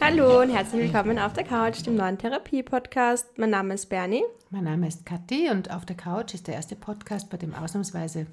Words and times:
Hallo 0.00 0.40
und 0.40 0.50
herzlich 0.50 0.82
willkommen 0.84 1.18
auf 1.18 1.34
der 1.34 1.44
Couch, 1.44 1.84
dem 1.84 1.96
neuen 1.96 2.16
Therapie-Podcast. 2.16 3.36
Mein 3.36 3.50
Name 3.50 3.74
ist 3.74 3.86
Bernie. 3.86 4.22
Mein 4.50 4.64
Name 4.64 4.88
ist 4.88 5.04
Kathi 5.04 5.50
und 5.50 5.70
auf 5.70 5.84
der 5.84 5.96
Couch 5.96 6.32
ist 6.34 6.46
der 6.46 6.54
erste 6.54 6.76
Podcast, 6.76 7.28
bei 7.28 7.36
dem 7.36 7.54
ausnahmsweise 7.54 8.26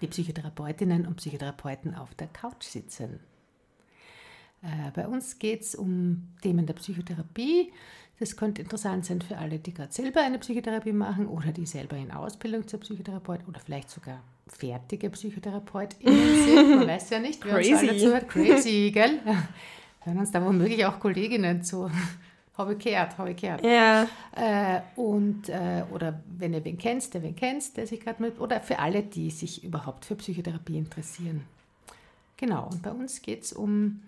die 0.00 0.06
Psychotherapeutinnen 0.06 1.06
und 1.06 1.16
Psychotherapeuten 1.16 1.94
auf 1.94 2.14
der 2.14 2.28
Couch 2.28 2.64
sitzen. 2.64 3.20
Äh, 4.62 4.90
bei 4.94 5.06
uns 5.06 5.38
geht 5.38 5.62
es 5.62 5.74
um 5.74 6.28
Themen 6.42 6.66
der 6.66 6.74
Psychotherapie. 6.74 7.72
Das 8.18 8.36
könnte 8.36 8.62
interessant 8.62 9.04
sein 9.04 9.20
für 9.20 9.36
alle, 9.38 9.58
die 9.58 9.74
gerade 9.74 9.92
selber 9.92 10.20
eine 10.20 10.38
Psychotherapie 10.38 10.92
machen 10.92 11.26
oder 11.26 11.52
die 11.52 11.66
selber 11.66 11.96
in 11.96 12.10
Ausbildung 12.10 12.66
zur 12.68 12.80
Psychotherapeut 12.80 13.46
oder 13.48 13.60
vielleicht 13.60 13.90
sogar 13.90 14.22
fertige 14.52 15.10
PsychotherapeutInnen 15.10 16.44
sind. 16.44 16.70
Man 16.76 16.88
weiß 16.88 17.10
ja 17.10 17.18
nicht, 17.20 17.44
wer 17.44 17.54
Crazy. 17.54 17.72
uns 17.72 17.80
alle 17.82 17.96
zuhört. 17.98 18.28
Crazy, 18.28 18.90
gell? 18.92 19.20
Hören 20.00 20.18
uns 20.18 20.30
da 20.30 20.44
womöglich 20.44 20.84
auch 20.86 20.98
Kolleginnen 20.98 21.62
zu. 21.62 21.90
Habe 22.58 22.74
ich 22.74 22.78
gehört, 22.80 23.16
habe 23.16 23.30
ich 23.30 23.36
gehört. 23.38 23.64
Ja, 23.64 24.06
Äh, 24.36 24.82
und, 24.94 25.48
äh, 25.48 25.82
oder 25.92 26.22
wenn 26.36 26.52
ihr 26.52 26.62
wen 26.62 26.76
kennt, 26.76 27.14
der 27.14 27.22
wen 27.22 27.34
kennt, 27.34 27.74
der 27.78 27.86
sich 27.86 28.00
gerade 28.00 28.20
mit, 28.22 28.38
oder 28.38 28.60
für 28.60 28.78
alle, 28.78 29.02
die 29.02 29.30
sich 29.30 29.64
überhaupt 29.64 30.04
für 30.04 30.14
Psychotherapie 30.16 30.76
interessieren. 30.76 31.46
Genau, 32.36 32.68
und 32.70 32.82
bei 32.82 32.90
uns 32.90 33.22
geht 33.22 33.44
es 33.44 33.54
um 33.54 34.02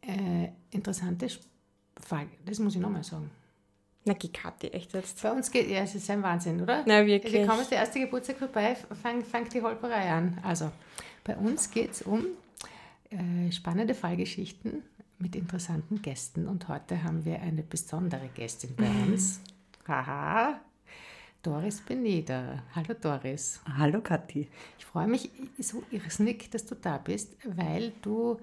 äh, 0.00 0.48
interessante 0.70 1.26
Fragen. 2.00 2.30
Das 2.46 2.58
muss 2.60 2.74
ich 2.76 2.80
nochmal 2.80 3.04
sagen. 3.04 3.30
Na 4.04 4.14
geh 4.14 4.28
Kathi, 4.28 4.68
echt 4.68 4.92
jetzt. 4.94 5.22
Bei 5.22 5.32
uns 5.32 5.50
geht, 5.50 5.68
ja, 5.68 5.80
es 5.80 5.94
ist 5.94 6.10
ein 6.10 6.22
Wahnsinn, 6.22 6.60
oder? 6.60 6.82
Na 6.86 7.06
wirklich. 7.06 7.36
Also 7.36 7.50
kaum 7.50 7.60
ist 7.60 7.70
der 7.70 7.78
erste 7.78 8.00
Geburtstag 8.00 8.38
vorbei, 8.38 8.76
fang, 9.00 9.24
fängt 9.24 9.54
die 9.54 9.62
Holperei 9.62 10.10
an. 10.10 10.38
Also, 10.42 10.72
bei 11.24 11.36
uns 11.36 11.70
geht 11.70 11.92
es 11.92 12.02
um 12.02 12.26
äh, 13.10 13.52
spannende 13.52 13.94
Fallgeschichten 13.94 14.82
mit 15.18 15.36
interessanten 15.36 16.02
Gästen. 16.02 16.48
Und 16.48 16.68
heute 16.68 17.04
haben 17.04 17.24
wir 17.24 17.40
eine 17.40 17.62
besondere 17.62 18.28
Gästin 18.34 18.74
bei 18.76 18.88
uns. 19.06 19.40
Haha, 19.86 20.60
Doris 21.42 21.80
Beneder. 21.80 22.62
Hallo 22.74 22.94
Doris. 23.00 23.60
Hallo 23.76 24.00
Kathi. 24.00 24.48
Ich 24.78 24.84
freue 24.84 25.06
mich 25.06 25.30
so 25.58 25.82
irrsinnig, 25.90 26.50
dass 26.50 26.66
du 26.66 26.74
da 26.74 26.98
bist, 26.98 27.36
weil 27.44 27.92
du 28.02 28.38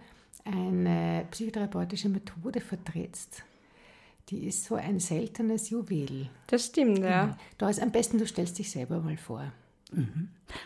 eine 0.45 1.25
psychotherapeutische 1.31 2.09
Methode 2.09 2.61
vertrittst. 2.61 3.43
Die 4.29 4.45
ist 4.45 4.65
so 4.65 4.75
ein 4.75 4.99
seltenes 4.99 5.69
Juwel. 5.71 6.29
Das 6.47 6.67
stimmt, 6.67 6.99
ja. 6.99 7.35
Doris, 7.57 7.79
am 7.79 7.91
besten 7.91 8.19
du 8.19 8.27
stellst 8.27 8.59
dich 8.59 8.69
selber 8.69 8.99
mal 8.99 9.17
vor. 9.17 9.51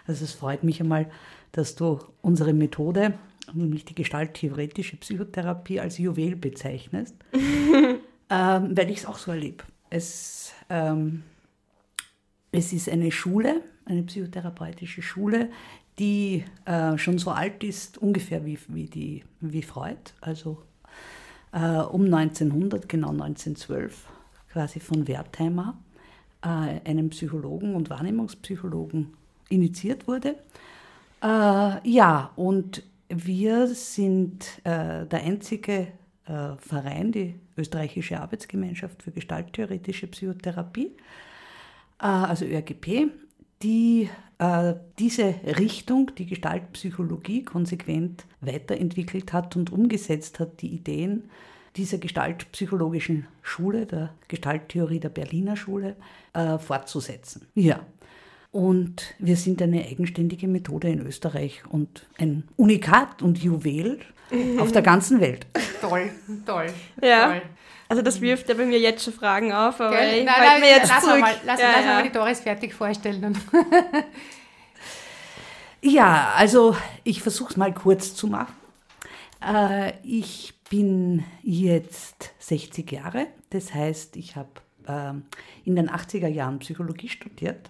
Also 0.06 0.26
es 0.26 0.34
freut 0.34 0.64
mich 0.64 0.82
einmal, 0.82 1.10
dass 1.54 1.76
du 1.76 2.00
unsere 2.22 2.54
Methode, 2.54 3.14
nämlich 3.54 3.86
die 3.86 3.96
gestalttheoretische 3.96 4.98
Psychotherapie, 4.98 5.80
als 5.80 5.98
Juwel 5.98 6.36
bezeichnest, 6.36 7.16
ähm, 8.30 8.78
weil 8.78 8.90
ich 8.90 9.00
es 9.00 9.06
auch 9.06 9.18
so 9.18 9.32
erlebe. 9.32 9.64
Es, 9.90 10.52
ähm, 10.70 11.24
es 12.52 12.74
ist 12.74 12.90
eine 12.90 13.12
Schule, 13.12 13.62
eine 13.86 14.04
psychotherapeutische 14.04 15.02
Schule, 15.02 15.52
die 16.00 16.44
äh, 16.66 16.98
schon 16.98 17.18
so 17.18 17.32
alt 17.32 17.64
ist, 17.64 17.98
ungefähr 17.98 18.46
wie, 18.46 18.58
wie, 18.68 18.88
die, 18.88 19.24
wie 19.40 19.62
Freud, 19.62 20.12
also 20.20 20.64
äh, 21.54 21.78
um 21.78 22.14
1900, 22.14 22.90
genau 22.90 23.10
1912, 23.10 24.06
quasi 24.52 24.80
von 24.80 25.08
Wertheimer, 25.08 25.78
äh, 26.42 26.48
einem 26.90 27.10
Psychologen 27.10 27.76
und 27.76 27.90
Wahrnehmungspsychologen, 27.90 29.14
initiiert 29.50 30.08
wurde. 30.08 30.36
Äh, 31.22 31.90
ja, 31.90 32.32
und 32.36 32.84
wir 33.10 33.68
sind 33.68 34.46
äh, 34.64 35.06
der 35.06 35.24
einzige 35.24 35.88
äh, 36.26 36.56
Verein, 36.58 37.12
die 37.12 37.36
Österreichische 37.58 38.20
Arbeitsgemeinschaft 38.20 39.04
für 39.04 39.12
Gestalttheoretische 39.12 40.08
Psychotherapie, 40.08 40.92
äh, 42.00 42.06
also 42.06 42.46
ÖRGP, 42.46 43.12
die 43.62 44.10
diese 45.00 45.36
Richtung, 45.58 46.12
die 46.18 46.26
Gestaltpsychologie, 46.26 47.44
konsequent 47.44 48.26
weiterentwickelt 48.42 49.32
hat 49.32 49.56
und 49.56 49.72
umgesetzt 49.72 50.40
hat, 50.40 50.62
die 50.62 50.70
Ideen 50.70 51.30
dieser 51.76 51.98
gestaltpsychologischen 51.98 53.28
Schule, 53.42 53.86
der 53.86 54.14
Gestalttheorie 54.28 55.00
der 55.00 55.10
Berliner 55.10 55.56
Schule, 55.56 55.96
äh, 56.34 56.58
fortzusetzen. 56.58 57.48
Ja. 57.56 57.80
Und 58.52 59.16
wir 59.18 59.36
sind 59.36 59.62
eine 59.62 59.84
eigenständige 59.84 60.48
Methode 60.48 60.90
in 60.90 61.00
Österreich 61.00 61.64
und 61.70 62.06
ein 62.20 62.44
Unikat 62.56 63.24
und 63.24 63.42
Juwel 63.42 64.00
auf 64.60 64.72
der 64.72 64.84
ganzen 64.84 65.20
Welt. 65.20 65.48
Toll, 65.82 66.12
toll. 66.46 66.68
Ja. 67.02 67.32
Toll. 67.32 67.42
Also 67.94 68.02
das 68.02 68.22
wirft 68.22 68.50
ja 68.50 68.56
bei 68.56 68.66
mir 68.66 68.80
jetzt 68.80 69.04
schon 69.04 69.14
Fragen 69.14 69.54
auf, 69.54 69.80
aber 69.80 69.96
Gell? 69.96 70.22
ich 70.22 70.26
Nein, 70.26 70.36
nein, 70.40 70.60
mir 70.62 70.70
jetzt 70.72 70.90
lass 70.90 71.04
zurück. 71.04 71.20
Mal, 71.20 71.36
lass, 71.46 71.62
ja, 71.62 71.72
lass 71.76 71.86
ja. 71.86 71.94
mal 71.94 72.02
die 72.02 72.12
Doris 72.12 72.40
fertig 72.40 72.74
vorstellen. 72.74 73.24
Und 73.24 73.38
Ja, 75.84 76.34
also 76.36 76.76
ich 77.04 77.22
versuche 77.22 77.52
es 77.52 77.56
mal 77.56 77.72
kurz 77.72 78.16
zu 78.16 78.26
machen. 78.26 78.56
Äh, 79.48 79.94
ich 80.02 80.56
bin 80.72 81.24
jetzt 81.44 82.34
60 82.40 82.92
Jahre, 82.92 83.28
das 83.52 83.76
heißt, 83.76 84.16
ich 84.16 84.38
habe 84.38 84.50
ähm, 84.88 85.26
in 85.64 85.76
den 85.76 85.88
80er 85.88 86.30
Jahren 86.30 86.58
Psychologie 86.58 87.10
studiert 87.10 87.70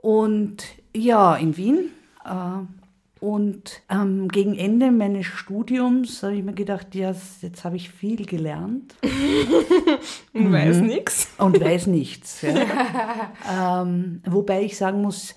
und 0.00 0.64
ja, 0.96 1.36
in 1.36 1.56
Wien. 1.56 1.92
Äh, 2.24 2.81
und 3.22 3.82
ähm, 3.88 4.26
gegen 4.26 4.58
Ende 4.58 4.90
meines 4.90 5.26
Studiums 5.26 6.24
habe 6.24 6.34
ich 6.34 6.42
mir 6.42 6.54
gedacht, 6.54 6.92
ja, 6.96 7.14
jetzt 7.40 7.64
habe 7.64 7.76
ich 7.76 7.88
viel 7.88 8.26
gelernt 8.26 8.96
Ich 10.32 10.52
weiß 10.52 10.78
nichts. 10.80 11.28
und 11.38 11.60
weiß 11.60 11.86
nichts. 11.86 12.42
Ja. 12.42 13.80
ähm, 13.82 14.22
wobei 14.26 14.62
ich 14.62 14.76
sagen 14.76 15.02
muss, 15.02 15.36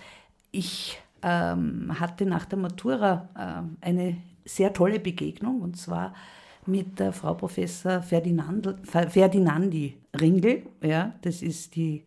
ich 0.50 1.00
ähm, 1.22 1.91
hatte 2.00 2.25
nach 2.25 2.46
der 2.46 2.57
Matura 2.57 3.29
ähm, 3.40 3.78
eine 3.81 4.17
sehr 4.46 4.73
tolle 4.73 5.00
Begegnung 5.00 5.62
und 5.62 5.78
zwar 5.78 6.16
mit 6.66 7.00
der 7.00 7.13
Frau 7.13 7.35
Professor 7.35 8.02
Ferdinand, 8.02 8.78
Ferdinandi 8.84 9.96
Ringel. 10.19 10.63
Ja, 10.81 11.13
das 11.22 11.44
ist 11.44 11.75
die 11.75 12.03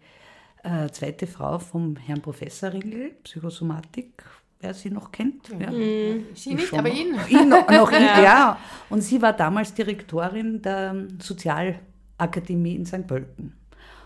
äh, 0.64 0.88
zweite 0.88 1.28
Frau 1.28 1.60
vom 1.60 1.94
Herrn 1.94 2.20
Professor 2.20 2.72
Ringel, 2.72 3.12
Psychosomatik, 3.22 4.24
wer 4.60 4.74
sie 4.74 4.90
noch 4.90 5.12
kennt. 5.12 5.48
Ja. 5.58 5.70
sie 5.70 6.50
Ich 6.50 6.56
nicht, 6.56 6.72
aber 6.74 6.88
noch. 6.88 6.96
ihn. 6.96 7.14
ihn 7.28 7.48
noch, 7.48 7.68
noch 7.68 7.92
ihn, 7.92 8.02
ja. 8.22 8.58
Und 8.90 9.02
sie 9.02 9.20
war 9.22 9.32
damals 9.32 9.74
Direktorin 9.74 10.62
der 10.62 11.06
Sozialakademie 11.20 12.74
in 12.74 12.86
St. 12.86 13.06
Pölten. 13.06 13.54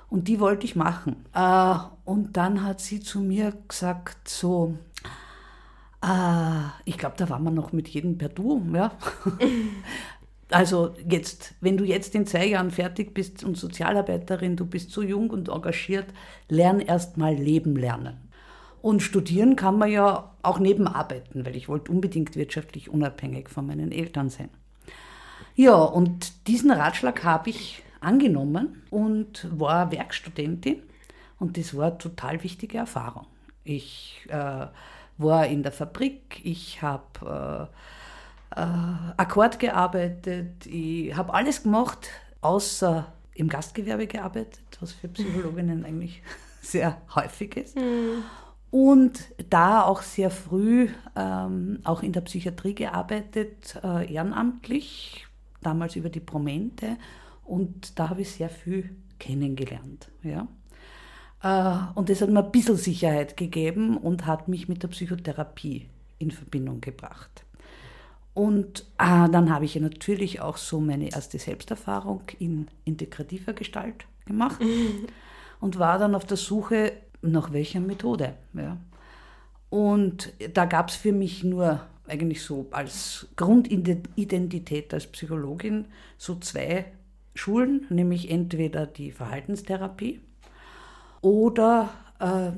Und 0.08 0.28
die 0.28 0.40
wollte 0.40 0.66
ich 0.66 0.76
machen. 0.76 1.24
Äh, 1.34 1.74
und 2.04 2.36
dann 2.36 2.62
hat 2.62 2.80
sie 2.80 3.00
zu 3.00 3.20
mir 3.20 3.54
gesagt, 3.66 4.28
so, 4.28 4.76
äh, 6.04 6.68
ich 6.84 6.98
glaube, 6.98 7.14
da 7.16 7.30
waren 7.30 7.44
wir 7.44 7.50
noch 7.50 7.72
mit 7.72 7.88
jedem 7.88 8.18
per 8.18 8.28
Du, 8.28 8.62
ja. 8.74 8.92
Also 10.50 10.94
jetzt, 11.08 11.54
wenn 11.62 11.78
du 11.78 11.84
jetzt 11.84 12.14
in 12.14 12.26
zwei 12.26 12.44
Jahren 12.44 12.70
fertig 12.70 13.14
bist 13.14 13.42
und 13.42 13.56
Sozialarbeiterin, 13.56 14.54
du 14.54 14.66
bist 14.66 14.90
so 14.90 15.00
jung 15.00 15.30
und 15.30 15.48
engagiert, 15.48 16.08
lern 16.50 16.78
erst 16.78 17.16
mal 17.16 17.34
leben 17.34 17.74
lernen. 17.74 18.18
Und 18.82 19.00
studieren 19.00 19.54
kann 19.54 19.78
man 19.78 19.90
ja 19.90 20.30
auch 20.42 20.58
neben 20.58 20.88
arbeiten, 20.88 21.46
weil 21.46 21.54
ich 21.54 21.68
wollte 21.68 21.92
unbedingt 21.92 22.34
wirtschaftlich 22.34 22.90
unabhängig 22.90 23.48
von 23.48 23.66
meinen 23.66 23.92
Eltern 23.92 24.28
sein. 24.28 24.50
Ja, 25.54 25.76
und 25.76 26.48
diesen 26.48 26.70
Ratschlag 26.70 27.22
habe 27.22 27.50
ich 27.50 27.82
angenommen 28.00 28.82
und 28.90 29.48
war 29.56 29.92
Werkstudentin 29.92 30.82
und 31.38 31.56
das 31.56 31.76
war 31.76 31.88
eine 31.88 31.98
total 31.98 32.42
wichtige 32.42 32.78
Erfahrung. 32.78 33.26
Ich 33.62 34.26
äh, 34.28 34.66
war 35.18 35.46
in 35.46 35.62
der 35.62 35.72
Fabrik, 35.72 36.40
ich 36.42 36.82
habe 36.82 37.70
äh, 38.56 38.60
äh, 38.60 39.14
Akkord 39.16 39.58
gearbeitet, 39.58 40.66
ich 40.66 41.14
habe 41.16 41.32
alles 41.34 41.62
gemacht, 41.62 42.08
außer 42.40 43.12
im 43.34 43.48
Gastgewerbe 43.48 44.06
gearbeitet, 44.06 44.78
was 44.80 44.92
für 44.92 45.08
Psychologinnen 45.08 45.84
eigentlich 45.86 46.22
sehr 46.60 47.00
häufig 47.14 47.56
ist. 47.56 47.76
Und 48.72 49.28
da 49.50 49.82
auch 49.82 50.00
sehr 50.00 50.30
früh 50.30 50.88
ähm, 51.14 51.80
auch 51.84 52.02
in 52.02 52.12
der 52.12 52.22
Psychiatrie 52.22 52.74
gearbeitet, 52.74 53.78
äh, 53.84 54.10
ehrenamtlich, 54.10 55.26
damals 55.60 55.94
über 55.94 56.08
die 56.08 56.20
Promente. 56.20 56.96
Und 57.44 57.98
da 57.98 58.08
habe 58.08 58.22
ich 58.22 58.30
sehr 58.30 58.48
viel 58.48 58.96
kennengelernt. 59.18 60.10
Ja. 60.22 60.48
Äh, 61.42 61.98
und 61.98 62.08
das 62.08 62.22
hat 62.22 62.30
mir 62.30 62.42
ein 62.42 62.50
bisschen 62.50 62.78
Sicherheit 62.78 63.36
gegeben 63.36 63.98
und 63.98 64.24
hat 64.24 64.48
mich 64.48 64.68
mit 64.68 64.82
der 64.82 64.88
Psychotherapie 64.88 65.90
in 66.18 66.30
Verbindung 66.30 66.80
gebracht. 66.80 67.44
Und 68.32 68.86
äh, 68.96 69.28
dann 69.28 69.52
habe 69.52 69.66
ich 69.66 69.74
ja 69.74 69.82
natürlich 69.82 70.40
auch 70.40 70.56
so 70.56 70.80
meine 70.80 71.10
erste 71.10 71.38
Selbsterfahrung 71.38 72.22
in 72.38 72.68
integrativer 72.86 73.52
Gestalt 73.52 74.06
gemacht 74.24 74.62
und 75.60 75.78
war 75.78 75.98
dann 75.98 76.14
auf 76.14 76.24
der 76.24 76.38
Suche 76.38 76.94
nach 77.22 77.52
welcher 77.52 77.80
Methode. 77.80 78.34
Ja. 78.54 78.78
Und 79.70 80.32
da 80.52 80.66
gab 80.66 80.90
es 80.90 80.96
für 80.96 81.12
mich 81.12 81.44
nur 81.44 81.80
eigentlich 82.06 82.42
so 82.42 82.66
als 82.72 83.28
Grundidentität 83.36 84.92
als 84.92 85.06
Psychologin 85.06 85.86
so 86.18 86.34
zwei 86.36 86.92
Schulen, 87.34 87.86
nämlich 87.88 88.30
entweder 88.30 88.86
die 88.86 89.12
Verhaltenstherapie 89.12 90.20
oder 91.22 91.90
äh, 92.18 92.50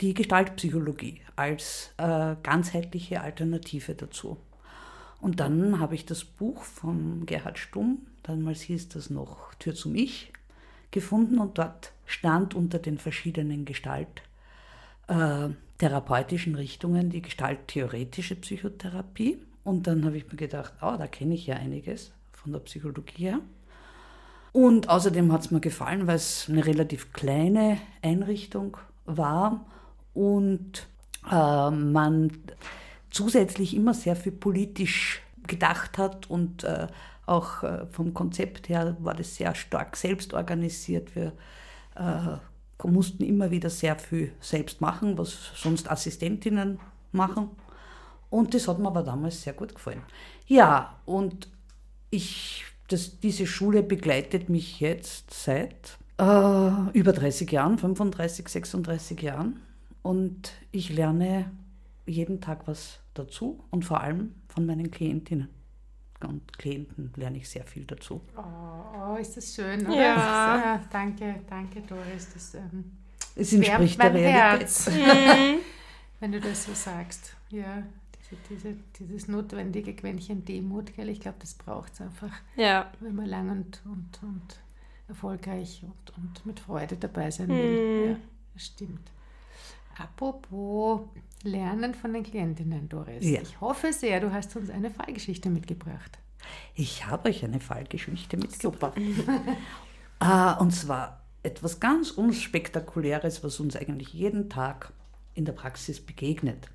die 0.00 0.14
Gestaltpsychologie 0.14 1.20
als 1.36 1.94
äh, 1.98 2.34
ganzheitliche 2.42 3.20
Alternative 3.20 3.94
dazu. 3.94 4.38
Und 5.20 5.40
dann 5.40 5.80
habe 5.80 5.94
ich 5.94 6.06
das 6.06 6.24
Buch 6.24 6.62
von 6.62 7.26
Gerhard 7.26 7.58
Stumm, 7.58 8.06
damals 8.22 8.62
hieß 8.62 8.88
das 8.88 9.10
noch 9.10 9.54
Tür 9.54 9.74
zum 9.74 9.94
Ich, 9.94 10.32
gefunden 10.90 11.38
und 11.38 11.58
dort 11.58 11.92
stand 12.06 12.54
unter 12.54 12.78
den 12.78 12.98
verschiedenen 12.98 13.64
Gestalt 13.64 14.22
äh, 15.08 15.48
Richtungen 16.54 17.10
die 17.10 17.22
gestalttheoretische 17.22 18.36
Psychotherapie. 18.36 19.38
Und 19.64 19.86
dann 19.86 20.04
habe 20.04 20.16
ich 20.16 20.26
mir 20.26 20.36
gedacht, 20.36 20.72
oh, 20.80 20.94
da 20.96 21.06
kenne 21.06 21.34
ich 21.34 21.46
ja 21.46 21.56
einiges 21.56 22.12
von 22.32 22.52
der 22.52 22.60
Psychologie 22.60 23.24
her. 23.24 23.40
Und 24.52 24.88
außerdem 24.88 25.32
hat 25.32 25.42
es 25.42 25.50
mir 25.50 25.60
gefallen, 25.60 26.06
weil 26.06 26.16
es 26.16 26.46
eine 26.48 26.64
relativ 26.64 27.12
kleine 27.12 27.78
Einrichtung 28.02 28.76
war 29.04 29.66
und 30.14 30.86
äh, 31.30 31.70
man 31.70 32.32
zusätzlich 33.10 33.74
immer 33.74 33.94
sehr 33.94 34.16
viel 34.16 34.32
politisch 34.32 35.22
gedacht 35.46 35.98
hat 35.98 36.30
und 36.30 36.64
äh, 36.64 36.86
auch 37.28 37.62
äh, 37.62 37.86
vom 37.90 38.14
Konzept 38.14 38.68
her 38.68 38.96
war 39.00 39.14
das 39.14 39.36
sehr 39.36 39.54
stark 39.54 39.96
selbst 39.96 40.34
organisiert. 40.34 41.14
Wir 41.14 41.32
äh, 41.96 42.86
mussten 42.86 43.24
immer 43.24 43.50
wieder 43.50 43.70
sehr 43.70 43.96
viel 43.96 44.32
selbst 44.40 44.80
machen, 44.80 45.18
was 45.18 45.36
sonst 45.56 45.90
Assistentinnen 45.90 46.78
machen. 47.12 47.50
Und 48.30 48.54
das 48.54 48.68
hat 48.68 48.78
mir 48.78 48.88
aber 48.88 49.02
damals 49.02 49.42
sehr 49.42 49.52
gut 49.52 49.74
gefallen. 49.74 50.02
Ja, 50.46 50.96
und 51.06 51.48
ich, 52.10 52.64
das, 52.88 53.20
diese 53.20 53.46
Schule 53.46 53.82
begleitet 53.82 54.48
mich 54.48 54.80
jetzt 54.80 55.32
seit 55.32 55.98
äh, 56.18 56.90
über 56.92 57.12
30 57.12 57.50
Jahren, 57.50 57.78
35, 57.78 58.48
36 58.48 59.22
Jahren. 59.22 59.60
Und 60.02 60.52
ich 60.72 60.90
lerne 60.90 61.50
jeden 62.06 62.40
Tag 62.40 62.66
was 62.66 63.00
dazu 63.14 63.64
und 63.70 63.84
vor 63.84 64.00
allem 64.00 64.34
von 64.48 64.64
meinen 64.64 64.90
Klientinnen 64.90 65.57
und 66.24 66.58
Klienten 66.58 67.12
lerne 67.16 67.38
ich 67.38 67.48
sehr 67.48 67.64
viel 67.64 67.84
dazu. 67.84 68.20
Oh, 68.36 68.42
oh 69.12 69.16
ist 69.16 69.36
das 69.36 69.54
schön, 69.54 69.86
oder? 69.86 69.96
Ja. 69.96 70.76
Das, 70.76 70.86
äh, 70.86 70.88
danke, 70.90 71.40
danke 71.48 71.80
Doris. 71.82 72.28
Das, 72.34 72.54
ähm, 72.54 72.92
es 73.36 73.52
entspricht 73.52 73.98
der 74.02 74.10
mein 74.12 74.16
Realität. 74.22 74.60
Herz, 74.60 74.90
Mhm. 74.90 75.58
wenn 76.20 76.32
du 76.32 76.40
das 76.40 76.64
so 76.64 76.74
sagst. 76.74 77.34
Ja, 77.50 77.82
diese, 78.30 78.36
diese, 78.50 78.76
dieses 78.98 79.28
notwendige 79.28 79.94
Quäntchen 79.94 80.44
Demut, 80.44 80.94
gell? 80.96 81.08
ich 81.08 81.20
glaube, 81.20 81.38
das 81.40 81.54
braucht 81.54 81.92
es 81.94 82.00
einfach, 82.00 82.32
Ja. 82.56 82.90
wenn 83.00 83.14
man 83.14 83.26
lang 83.26 83.50
und, 83.50 83.80
und, 83.84 84.18
und 84.22 84.56
erfolgreich 85.08 85.82
und, 85.84 86.16
und 86.18 86.44
mit 86.46 86.60
Freude 86.60 86.96
dabei 86.96 87.30
sein 87.30 87.46
Mhm. 87.48 87.52
will. 87.52 88.10
Ja, 88.10 88.16
das 88.54 88.66
stimmt. 88.66 89.10
Apropos 89.98 91.00
Lernen 91.44 91.94
von 91.94 92.12
den 92.12 92.24
Klientinnen, 92.24 92.88
Doris. 92.88 93.24
Ja. 93.24 93.40
Ich 93.40 93.60
hoffe 93.60 93.92
sehr, 93.92 94.20
du 94.20 94.32
hast 94.32 94.56
uns 94.56 94.70
eine 94.70 94.90
Fallgeschichte 94.90 95.50
mitgebracht. 95.50 96.18
Ich 96.74 97.06
habe 97.06 97.28
euch 97.28 97.44
eine 97.44 97.60
Fallgeschichte 97.60 98.36
mitgebracht. 98.36 98.96
Ah, 100.20 100.54
und 100.54 100.72
zwar 100.72 101.22
etwas 101.44 101.78
ganz 101.78 102.10
Unspektakuläres, 102.10 103.44
was 103.44 103.60
uns 103.60 103.76
eigentlich 103.76 104.12
jeden 104.12 104.50
Tag 104.50 104.92
in 105.34 105.44
der 105.44 105.52
Praxis 105.52 106.00
begegnet. 106.00 106.68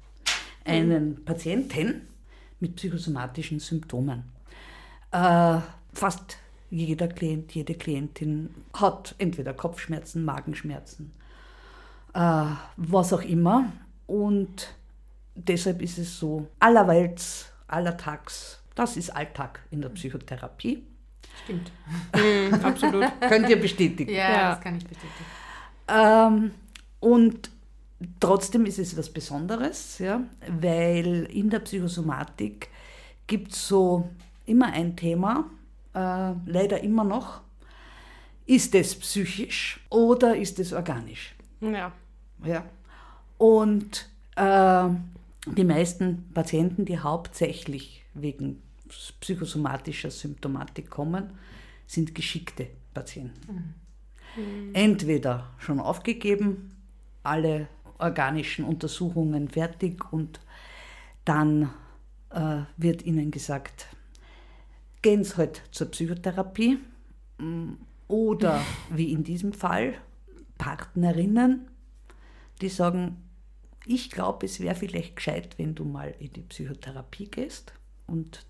Einen 0.63 1.25
Patienten 1.25 2.07
mit 2.61 2.77
psychosomatischen 2.77 3.59
Symptomen. 3.59 4.23
Äh, 5.11 5.59
fast 5.91 6.37
jeder 6.69 7.09
Klient, 7.09 7.53
jede 7.53 7.75
Klientin 7.75 8.49
hat 8.73 9.13
entweder 9.17 9.53
Kopfschmerzen, 9.53 10.23
Magenschmerzen, 10.23 11.11
äh, 12.13 12.45
was 12.77 13.13
auch 13.13 13.21
immer. 13.21 13.71
Und 14.07 14.73
deshalb 15.35 15.81
ist 15.81 15.97
es 15.97 16.19
so 16.19 16.47
allerwelts, 16.59 17.51
allertags, 17.67 18.61
das 18.75 18.97
ist 18.97 19.09
Alltag 19.15 19.59
in 19.71 19.81
der 19.81 19.89
Psychotherapie. 19.89 20.83
Stimmt. 21.43 21.71
Mhm, 22.15 22.53
absolut. 22.63 23.05
Könnt 23.21 23.49
ihr 23.49 23.59
bestätigen. 23.59 24.11
Ja, 24.11 24.31
Ja. 24.31 24.49
das 24.51 24.61
kann 24.61 24.77
ich 24.77 24.85
bestätigen. 24.85 25.25
Ähm, 25.87 26.51
und 26.99 27.49
trotzdem 28.19 28.65
ist 28.65 28.79
es 28.79 28.95
was 28.97 29.09
Besonderes, 29.09 29.99
ja, 29.99 30.21
weil 30.47 31.25
in 31.31 31.49
der 31.49 31.59
Psychosomatik 31.59 32.69
gibt 33.27 33.51
es 33.53 33.67
so 33.67 34.09
immer 34.45 34.67
ein 34.73 34.95
Thema, 34.95 35.45
äh, 35.93 36.33
leider 36.45 36.81
immer 36.81 37.03
noch. 37.03 37.41
Ist 38.45 38.75
es 38.75 38.95
psychisch 38.99 39.79
oder 39.89 40.35
ist 40.35 40.59
es 40.59 40.73
organisch? 40.73 41.33
Ja. 41.61 41.91
Ja. 42.45 42.65
Und 43.37 44.09
äh, 44.35 44.89
die 45.47 45.63
meisten 45.63 46.29
Patienten, 46.33 46.85
die 46.85 46.99
hauptsächlich 46.99 48.03
wegen 48.13 48.61
psychosomatischer 49.19 50.11
Symptomatik 50.11 50.89
kommen, 50.89 51.31
sind 51.87 52.15
geschickte 52.15 52.67
Patienten. 52.93 53.75
Entweder 54.73 55.51
schon 55.59 55.79
aufgegeben, 55.79 56.75
alle 57.21 57.67
organischen 57.99 58.65
Untersuchungen 58.65 59.49
fertig 59.49 60.11
und 60.11 60.39
dann 61.25 61.69
äh, 62.31 62.61
wird 62.77 63.03
ihnen 63.03 63.31
gesagt, 63.31 63.87
gehen 65.01 65.23
Sie 65.23 65.37
halt 65.37 65.61
zur 65.71 65.91
Psychotherapie 65.91 66.79
Mm, 67.43 67.73
oder 68.07 68.61
wie 68.89 69.11
in 69.11 69.23
diesem 69.23 69.53
Fall 69.53 69.95
Partnerinnen, 70.57 71.67
die 72.63 72.69
sagen, 72.69 73.23
ich 73.85 74.09
glaube, 74.09 74.45
es 74.45 74.59
wäre 74.59 74.75
vielleicht 74.75 75.15
gescheit, 75.15 75.57
wenn 75.57 75.75
du 75.75 75.83
mal 75.83 76.15
in 76.19 76.31
die 76.33 76.41
Psychotherapie 76.41 77.29
gehst. 77.29 77.73
Und 78.07 78.45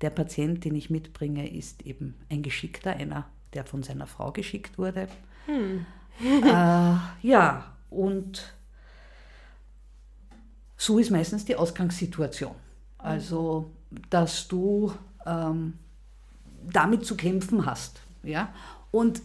der 0.00 0.10
Patient, 0.10 0.64
den 0.64 0.74
ich 0.74 0.90
mitbringe, 0.90 1.50
ist 1.50 1.82
eben 1.82 2.14
ein 2.30 2.42
Geschickter, 2.42 2.92
einer, 2.92 3.28
der 3.52 3.64
von 3.64 3.82
seiner 3.82 4.06
Frau 4.06 4.32
geschickt 4.32 4.78
wurde. 4.78 5.08
äh, 5.48 7.26
ja, 7.26 7.76
und 7.90 8.54
so 10.76 10.98
ist 10.98 11.10
meistens 11.10 11.44
die 11.44 11.56
Ausgangssituation. 11.56 12.54
Also, 12.98 13.70
dass 14.10 14.48
du 14.48 14.92
ähm, 15.26 15.78
damit 16.62 17.04
zu 17.04 17.16
kämpfen 17.16 17.66
hast. 17.66 18.00
Ja? 18.22 18.52
Und 18.90 19.22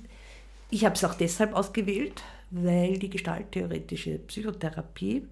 ich 0.69 0.85
habe 0.85 0.95
es 0.95 1.03
auch 1.03 1.13
deshalb 1.13 1.53
ausgewählt, 1.53 2.23
weil 2.51 2.97
die 2.97 3.09
gestalttheoretische 3.09 4.19
Psychotherapie 4.19 5.27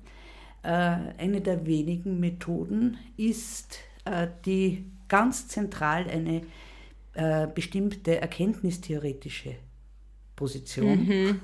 äh, 0.64 0.70
eine 0.70 1.42
der 1.42 1.66
wenigen 1.66 2.20
Methoden 2.20 2.98
ist, 3.16 3.80
äh, 4.06 4.28
die 4.46 4.86
ganz 5.08 5.48
zentral 5.48 6.10
eine 6.10 6.42
äh, 7.14 7.48
bestimmte 7.48 8.20
erkenntnistheoretische 8.22 9.56
Position 10.36 11.42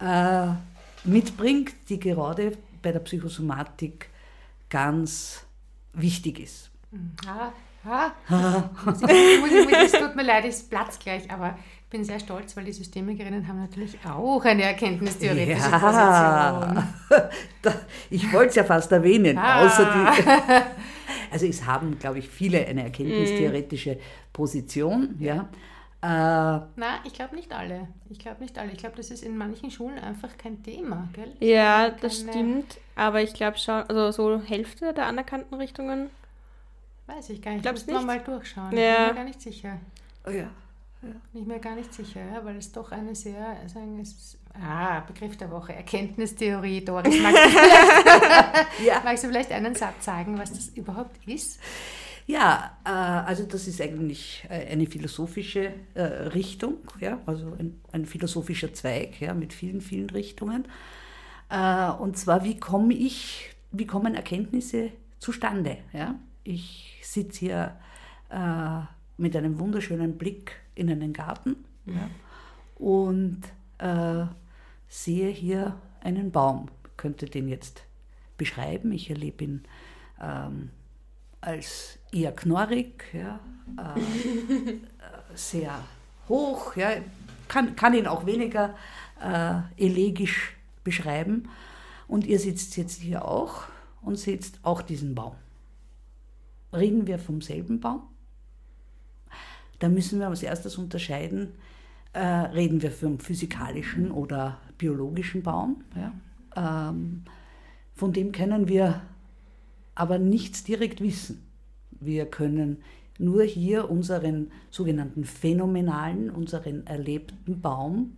äh, 0.00 0.46
mitbringt, 1.04 1.74
die 1.88 2.00
gerade 2.00 2.56
bei 2.82 2.92
der 2.92 3.00
Psychosomatik 3.00 4.08
ganz 4.68 5.44
wichtig 5.92 6.40
ist. 6.40 6.70
Ah, 7.26 7.52
ah. 7.84 8.12
ich, 9.04 9.52
ich, 9.52 9.68
ich, 9.68 9.76
es 9.76 9.92
tut 9.92 10.16
mir 10.16 10.22
leid, 10.22 10.44
es 10.46 10.62
platzt 10.62 11.00
gleich, 11.00 11.30
aber 11.30 11.58
ich 11.79 11.79
bin 11.90 12.04
sehr 12.04 12.20
stolz, 12.20 12.56
weil 12.56 12.64
die 12.64 12.72
Systemikerinnen 12.72 13.46
haben 13.48 13.60
natürlich 13.60 13.98
auch 14.06 14.44
eine 14.44 14.62
erkenntnistheoretische 14.62 15.70
Position. 15.70 16.84
Da, 17.62 17.74
ich 18.08 18.32
wollte 18.32 18.48
es 18.50 18.54
ja 18.54 18.64
fast 18.64 18.90
erwähnen, 18.92 19.36
Ah. 19.36 19.66
außer 19.66 19.84
die. 19.92 20.52
Also 21.32 21.46
es 21.46 21.64
haben, 21.64 21.96
glaube 21.98 22.18
ich, 22.18 22.28
viele 22.28 22.66
eine 22.66 22.84
erkenntnistheoretische 22.84 23.98
Position, 24.32 25.14
ja. 25.20 25.48
Äh, 26.02 26.06
Nein, 26.76 26.98
ich 27.04 27.12
glaube 27.12 27.36
nicht 27.36 27.52
alle. 27.52 27.86
Ich 28.08 28.18
glaube 28.18 28.40
nicht 28.42 28.58
alle. 28.58 28.72
Ich 28.72 28.78
glaube, 28.78 28.96
das 28.96 29.10
ist 29.10 29.22
in 29.22 29.36
manchen 29.36 29.70
Schulen 29.70 29.98
einfach 29.98 30.30
kein 30.38 30.62
Thema, 30.62 31.08
gell? 31.12 31.32
Ja, 31.40 31.90
das 31.90 32.20
Keine- 32.20 32.32
stimmt. 32.32 32.78
Aber 32.96 33.20
ich 33.22 33.34
glaube 33.34 33.58
schon, 33.58 33.82
also 33.82 34.10
so 34.10 34.40
Hälfte 34.42 34.92
der 34.94 35.06
anerkannten 35.06 35.54
Richtungen. 35.56 36.08
Weiß 37.06 37.28
ich 37.30 37.42
gar 37.42 37.52
nicht. 37.52 37.64
Müssen 37.70 37.86
wir 37.88 37.94
nicht? 37.98 38.06
mal 38.06 38.20
durchschauen. 38.20 38.76
Ja. 38.76 38.92
Ich 38.92 38.96
bin 38.98 39.06
mir 39.08 39.14
gar 39.14 39.24
nicht 39.24 39.42
sicher. 39.42 39.78
oh 40.26 40.30
ja. 40.30 40.48
Bin 41.02 41.42
ich 41.42 41.46
mir 41.46 41.58
gar 41.58 41.76
nicht 41.76 41.94
sicher, 41.94 42.20
ja, 42.20 42.44
weil 42.44 42.56
es 42.56 42.72
doch 42.72 42.92
eine 42.92 43.14
sehr, 43.14 43.56
sagen 43.68 43.98
es 44.00 44.12
ist, 44.12 44.38
ah, 44.54 45.00
Begriff 45.00 45.36
der 45.38 45.50
Woche, 45.50 45.74
Erkenntnistheorie. 45.74 46.84
Doris, 46.84 47.18
magst 47.22 47.44
du, 47.44 47.48
vielleicht, 47.48 48.66
Ja. 48.86 49.00
magst 49.02 49.24
du 49.24 49.28
vielleicht 49.28 49.52
einen 49.52 49.74
Satz 49.74 50.04
sagen, 50.04 50.38
was 50.38 50.52
das 50.52 50.68
überhaupt 50.68 51.26
ist? 51.26 51.58
Ja, 52.26 52.78
äh, 52.84 52.90
also 52.90 53.44
das 53.44 53.66
ist 53.66 53.80
eigentlich 53.80 54.46
äh, 54.48 54.70
eine 54.70 54.86
philosophische 54.86 55.72
äh, 55.94 56.02
Richtung, 56.02 56.76
ja, 57.00 57.18
also 57.26 57.56
ein, 57.58 57.80
ein 57.90 58.06
philosophischer 58.06 58.72
Zweig 58.72 59.20
ja, 59.20 59.34
mit 59.34 59.52
vielen, 59.52 59.80
vielen 59.80 60.10
Richtungen. 60.10 60.64
Und 61.98 62.16
zwar, 62.16 62.44
wie 62.44 62.60
komme 62.60 62.94
ich, 62.94 63.50
wie 63.72 63.84
kommen 63.84 64.14
Erkenntnisse 64.14 64.92
zustande. 65.18 65.78
Ja? 65.92 66.14
Ich 66.44 67.00
sitze 67.02 67.40
hier 67.40 67.76
mit 69.16 69.34
einem 69.34 69.58
wunderschönen 69.58 70.16
Blick 70.16 70.52
in 70.80 70.90
einen 70.90 71.12
Garten 71.12 71.56
ja? 71.84 72.10
und 72.76 73.42
äh, 73.78 74.24
sehe 74.88 75.28
hier 75.28 75.76
einen 76.00 76.30
Baum. 76.32 76.68
Ich 76.84 76.96
könnte 76.96 77.26
den 77.26 77.48
jetzt 77.48 77.84
beschreiben. 78.36 78.92
Ich 78.92 79.10
erlebe 79.10 79.44
ihn 79.44 79.62
ähm, 80.20 80.70
als 81.40 81.98
eher 82.12 82.32
knorrig, 82.32 83.04
ja, 83.12 83.40
äh, 83.76 84.74
sehr 85.34 85.78
hoch, 86.28 86.76
ja, 86.76 86.90
kann, 87.48 87.76
kann 87.76 87.94
ihn 87.94 88.06
auch 88.06 88.26
weniger 88.26 88.74
äh, 89.22 89.60
elegisch 89.76 90.56
beschreiben. 90.84 91.48
Und 92.08 92.26
ihr 92.26 92.38
sitzt 92.38 92.76
jetzt 92.76 93.00
hier 93.00 93.24
auch 93.24 93.64
und 94.02 94.16
seht 94.18 94.52
auch 94.62 94.82
diesen 94.82 95.14
Baum. 95.14 95.36
Reden 96.72 97.06
wir 97.06 97.18
vom 97.18 97.40
selben 97.40 97.80
Baum? 97.80 98.02
Da 99.80 99.88
müssen 99.88 100.20
wir 100.20 100.28
als 100.28 100.42
erstes 100.42 100.78
unterscheiden, 100.78 101.48
äh, 102.12 102.20
reden 102.20 102.82
wir 102.82 102.90
vom 102.90 103.18
physikalischen 103.18 104.10
oder 104.10 104.58
biologischen 104.78 105.42
Baum. 105.42 105.84
Ja? 105.96 106.90
Ähm, 106.90 107.24
von 107.94 108.12
dem 108.12 108.32
können 108.32 108.68
wir 108.68 109.02
aber 109.94 110.18
nichts 110.18 110.64
direkt 110.64 111.00
wissen. 111.00 111.46
Wir 111.90 112.26
können 112.26 112.82
nur 113.18 113.42
hier 113.42 113.90
unseren 113.90 114.50
sogenannten 114.70 115.24
phänomenalen, 115.24 116.30
unseren 116.30 116.86
erlebten 116.86 117.60
Baum 117.60 118.16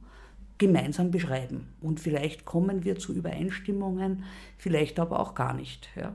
gemeinsam 0.58 1.10
beschreiben. 1.10 1.68
Und 1.80 1.98
vielleicht 1.98 2.44
kommen 2.44 2.84
wir 2.84 2.96
zu 2.96 3.12
Übereinstimmungen, 3.12 4.24
vielleicht 4.58 5.00
aber 5.00 5.18
auch 5.18 5.34
gar 5.34 5.54
nicht. 5.54 5.88
Ja. 5.96 6.14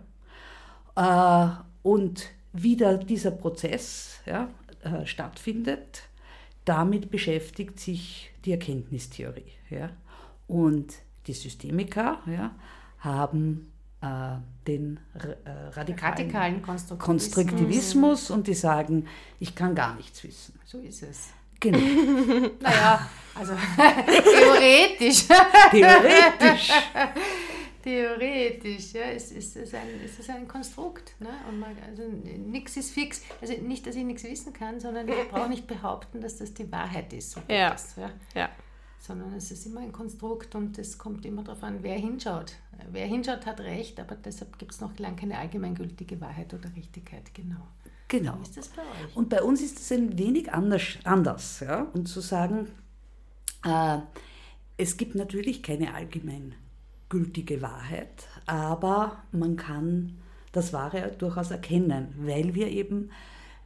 Äh, 0.95 1.63
und 1.83 2.29
wie 2.53 2.77
da 2.77 2.95
dieser 2.95 3.31
Prozess 3.31 4.21
ja, 4.25 4.49
äh, 4.93 5.05
stattfindet, 5.05 6.03
damit 6.65 7.09
beschäftigt 7.11 7.79
sich 7.79 8.31
die 8.45 8.51
Erkenntnistheorie. 8.51 9.51
Ja. 9.69 9.89
Und 10.47 10.93
die 11.27 11.33
Systemiker 11.33 12.19
ja, 12.25 12.55
haben 12.99 13.71
äh, 14.01 14.07
den 14.67 14.99
äh, 15.13 15.49
radikalen, 15.71 16.15
radikalen 16.15 16.61
Konstruktivismus. 16.61 17.33
Konstruktivismus 17.33 18.31
und 18.31 18.47
die 18.47 18.53
sagen, 18.53 19.07
ich 19.39 19.55
kann 19.55 19.75
gar 19.75 19.95
nichts 19.95 20.23
wissen. 20.23 20.59
So 20.65 20.79
ist 20.79 21.03
es. 21.03 21.29
Genau. 21.59 21.79
naja, 22.61 23.07
also 23.33 23.53
theoretisch. 23.75 25.25
Theoretisch. 25.71 26.71
Theoretisch, 27.87 28.93
ja, 28.93 29.03
es 29.03 29.31
ist, 29.31 29.55
es 29.55 29.63
ist, 29.63 29.75
ein, 29.75 29.87
es 30.03 30.19
ist 30.19 30.29
ein 30.29 30.45
Konstrukt. 30.45 31.15
Ne? 31.19 31.29
Und 31.47 31.59
man, 31.59 31.71
also 31.87 32.03
nichts 32.03 32.75
ist 32.75 32.91
fix. 32.91 33.21
Also 33.39 33.53
nicht, 33.53 33.87
dass 33.87 33.95
ich 33.95 34.03
nichts 34.03 34.25
wissen 34.25 34.51
kann, 34.51 34.79
sondern 34.81 35.07
ich 35.07 35.29
brauche 35.29 35.47
nicht 35.47 35.67
behaupten, 35.67 36.19
dass 36.19 36.37
das 36.37 36.53
die 36.53 36.69
Wahrheit 36.69 37.13
ist. 37.13 37.31
So 37.31 37.41
ja. 37.47 37.69
Das, 37.69 37.95
ja. 37.95 38.11
ja 38.35 38.49
sondern 38.99 39.33
es 39.33 39.51
ist 39.51 39.65
immer 39.65 39.79
ein 39.81 39.93
Konstrukt 39.93 40.53
und 40.55 40.77
es 40.77 40.97
kommt 40.97 41.25
immer 41.25 41.43
darauf 41.43 41.63
an, 41.63 41.77
wer 41.81 41.97
hinschaut. 41.97 42.53
Wer 42.91 43.05
hinschaut, 43.05 43.45
hat 43.45 43.61
recht, 43.61 43.99
aber 43.99 44.15
deshalb 44.15 44.59
gibt 44.59 44.73
es 44.73 44.81
noch 44.81 44.97
lange 44.99 45.15
keine 45.15 45.37
allgemeingültige 45.37 46.19
Wahrheit 46.19 46.53
oder 46.53 46.75
Richtigkeit. 46.75 47.33
Genau. 47.33 47.67
Genau. 48.09 48.37
Wie 48.37 48.43
ist 48.43 48.57
das 48.57 48.69
bei 48.69 48.81
euch? 48.81 49.15
Und 49.15 49.29
bei 49.29 49.41
uns 49.41 49.61
ist 49.61 49.79
es 49.79 49.91
ein 49.91 50.17
wenig 50.17 50.51
anders, 50.51 50.97
anders 51.03 51.61
ja? 51.61 51.87
und 51.93 52.07
zu 52.07 52.19
sagen, 52.19 52.67
äh, 53.65 53.99
es 54.77 54.97
gibt 54.97 55.15
natürlich 55.15 55.63
keine 55.63 55.93
allgemeingültige 57.07 57.61
Wahrheit, 57.61 58.27
aber 58.45 59.23
man 59.31 59.55
kann 59.55 60.17
das 60.51 60.73
Wahre 60.73 61.11
durchaus 61.17 61.51
erkennen, 61.51 62.13
weil 62.17 62.55
wir 62.55 62.67
eben 62.67 63.11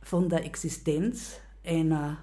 von 0.02 0.30
der 0.30 0.46
Existenz 0.46 1.40
einer 1.64 2.18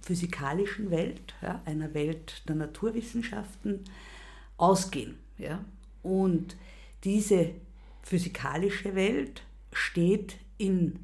physikalischen 0.00 0.90
Welt, 0.90 1.34
ja, 1.42 1.60
einer 1.66 1.92
Welt 1.94 2.42
der 2.48 2.56
Naturwissenschaften, 2.56 3.84
ausgehen. 4.56 5.18
Ja? 5.36 5.64
Und 6.02 6.56
diese 7.04 7.50
physikalische 8.02 8.94
Welt 8.94 9.42
steht 9.72 10.36
in 10.56 10.98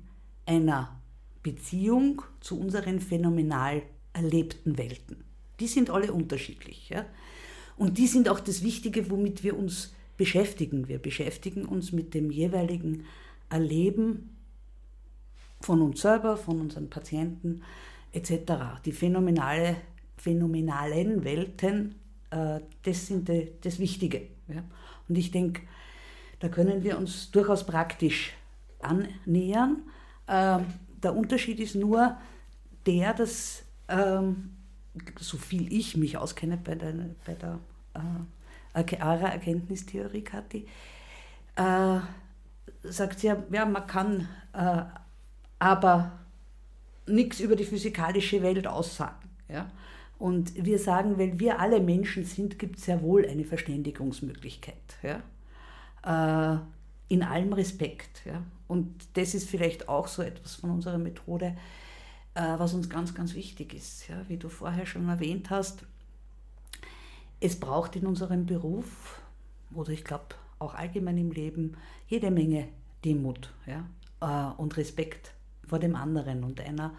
einer 0.46 0.98
Beziehung 1.42 2.22
zu 2.40 2.58
unseren 2.58 3.00
phänomenal 3.00 3.82
erlebten 4.14 4.78
Welten. 4.78 5.24
Die 5.60 5.66
sind 5.66 5.90
alle 5.90 6.12
unterschiedlich. 6.12 6.88
Ja? 6.88 7.04
Und 7.76 7.98
die 7.98 8.06
sind 8.06 8.28
auch 8.28 8.40
das 8.40 8.62
Wichtige, 8.62 9.10
womit 9.10 9.42
wir 9.42 9.58
uns 9.58 9.92
beschäftigen. 10.16 10.88
Wir 10.88 10.98
beschäftigen 10.98 11.64
uns 11.64 11.92
mit 11.92 12.14
dem 12.14 12.30
jeweiligen 12.30 13.04
Erleben 13.50 14.36
von 15.60 15.82
uns 15.82 16.02
selber, 16.02 16.36
von 16.36 16.60
unseren 16.60 16.90
Patienten, 16.90 17.62
etc. 18.12 18.80
Die 18.84 18.92
phänomenale, 18.92 19.76
phänomenalen 20.16 21.24
Welten, 21.24 21.96
äh, 22.30 22.60
das 22.82 23.06
sind 23.06 23.28
die, 23.28 23.52
das 23.60 23.78
Wichtige. 23.78 24.22
Und 25.08 25.16
ich 25.16 25.30
denke, 25.30 25.62
da 26.40 26.48
können 26.48 26.84
wir 26.84 26.98
uns 26.98 27.30
durchaus 27.30 27.64
praktisch 27.64 28.32
annähern. 28.80 29.82
Ähm, 30.28 30.66
der 31.02 31.16
Unterschied 31.16 31.60
ist 31.60 31.74
nur 31.74 32.16
der, 32.86 33.14
dass, 33.14 33.64
ähm, 33.88 34.53
so 35.18 35.36
viel 35.36 35.72
ich 35.72 35.96
mich 35.96 36.16
auskenne 36.16 36.56
bei 36.56 36.74
der, 36.74 36.94
bei 37.26 37.34
der 37.34 37.58
äh, 37.94 38.96
ARA-Erkenntnistheorie, 39.00 40.22
Kathi, 40.22 40.66
äh, 41.56 41.98
sagt 42.82 43.20
sie 43.20 43.28
ja, 43.28 43.42
ja, 43.50 43.64
man 43.66 43.86
kann 43.86 44.28
äh, 44.52 44.82
aber 45.58 46.12
nichts 47.06 47.40
über 47.40 47.56
die 47.56 47.64
physikalische 47.64 48.42
Welt 48.42 48.66
aussagen. 48.66 49.28
Ja? 49.48 49.70
Und 50.18 50.64
wir 50.64 50.78
sagen, 50.78 51.18
weil 51.18 51.38
wir 51.38 51.60
alle 51.60 51.80
Menschen 51.80 52.24
sind, 52.24 52.58
gibt 52.58 52.78
es 52.78 52.84
sehr 52.84 53.02
wohl 53.02 53.26
eine 53.26 53.44
Verständigungsmöglichkeit. 53.44 54.98
Ja? 55.02 56.54
Äh, 56.56 56.58
in 57.08 57.22
allem 57.22 57.52
Respekt. 57.52 58.22
Ja? 58.24 58.42
Und 58.68 58.94
das 59.14 59.34
ist 59.34 59.48
vielleicht 59.48 59.88
auch 59.88 60.08
so 60.08 60.22
etwas 60.22 60.54
von 60.56 60.70
unserer 60.70 60.98
Methode, 60.98 61.56
was 62.34 62.74
uns 62.74 62.90
ganz, 62.90 63.14
ganz 63.14 63.34
wichtig 63.34 63.74
ist. 63.74 64.08
Ja? 64.08 64.28
Wie 64.28 64.36
du 64.36 64.48
vorher 64.48 64.86
schon 64.86 65.08
erwähnt 65.08 65.50
hast, 65.50 65.84
es 67.40 67.58
braucht 67.58 67.96
in 67.96 68.06
unserem 68.06 68.46
Beruf 68.46 69.20
oder 69.72 69.90
ich 69.90 70.04
glaube 70.04 70.34
auch 70.58 70.74
allgemein 70.74 71.18
im 71.18 71.30
Leben 71.30 71.76
jede 72.08 72.30
Menge 72.30 72.68
Demut 73.04 73.52
ja? 73.66 73.84
Äh, 74.20 74.60
und 74.60 74.76
Respekt 74.76 75.32
vor 75.66 75.78
dem 75.78 75.94
anderen. 75.96 76.44
Und 76.44 76.60
einer 76.60 76.94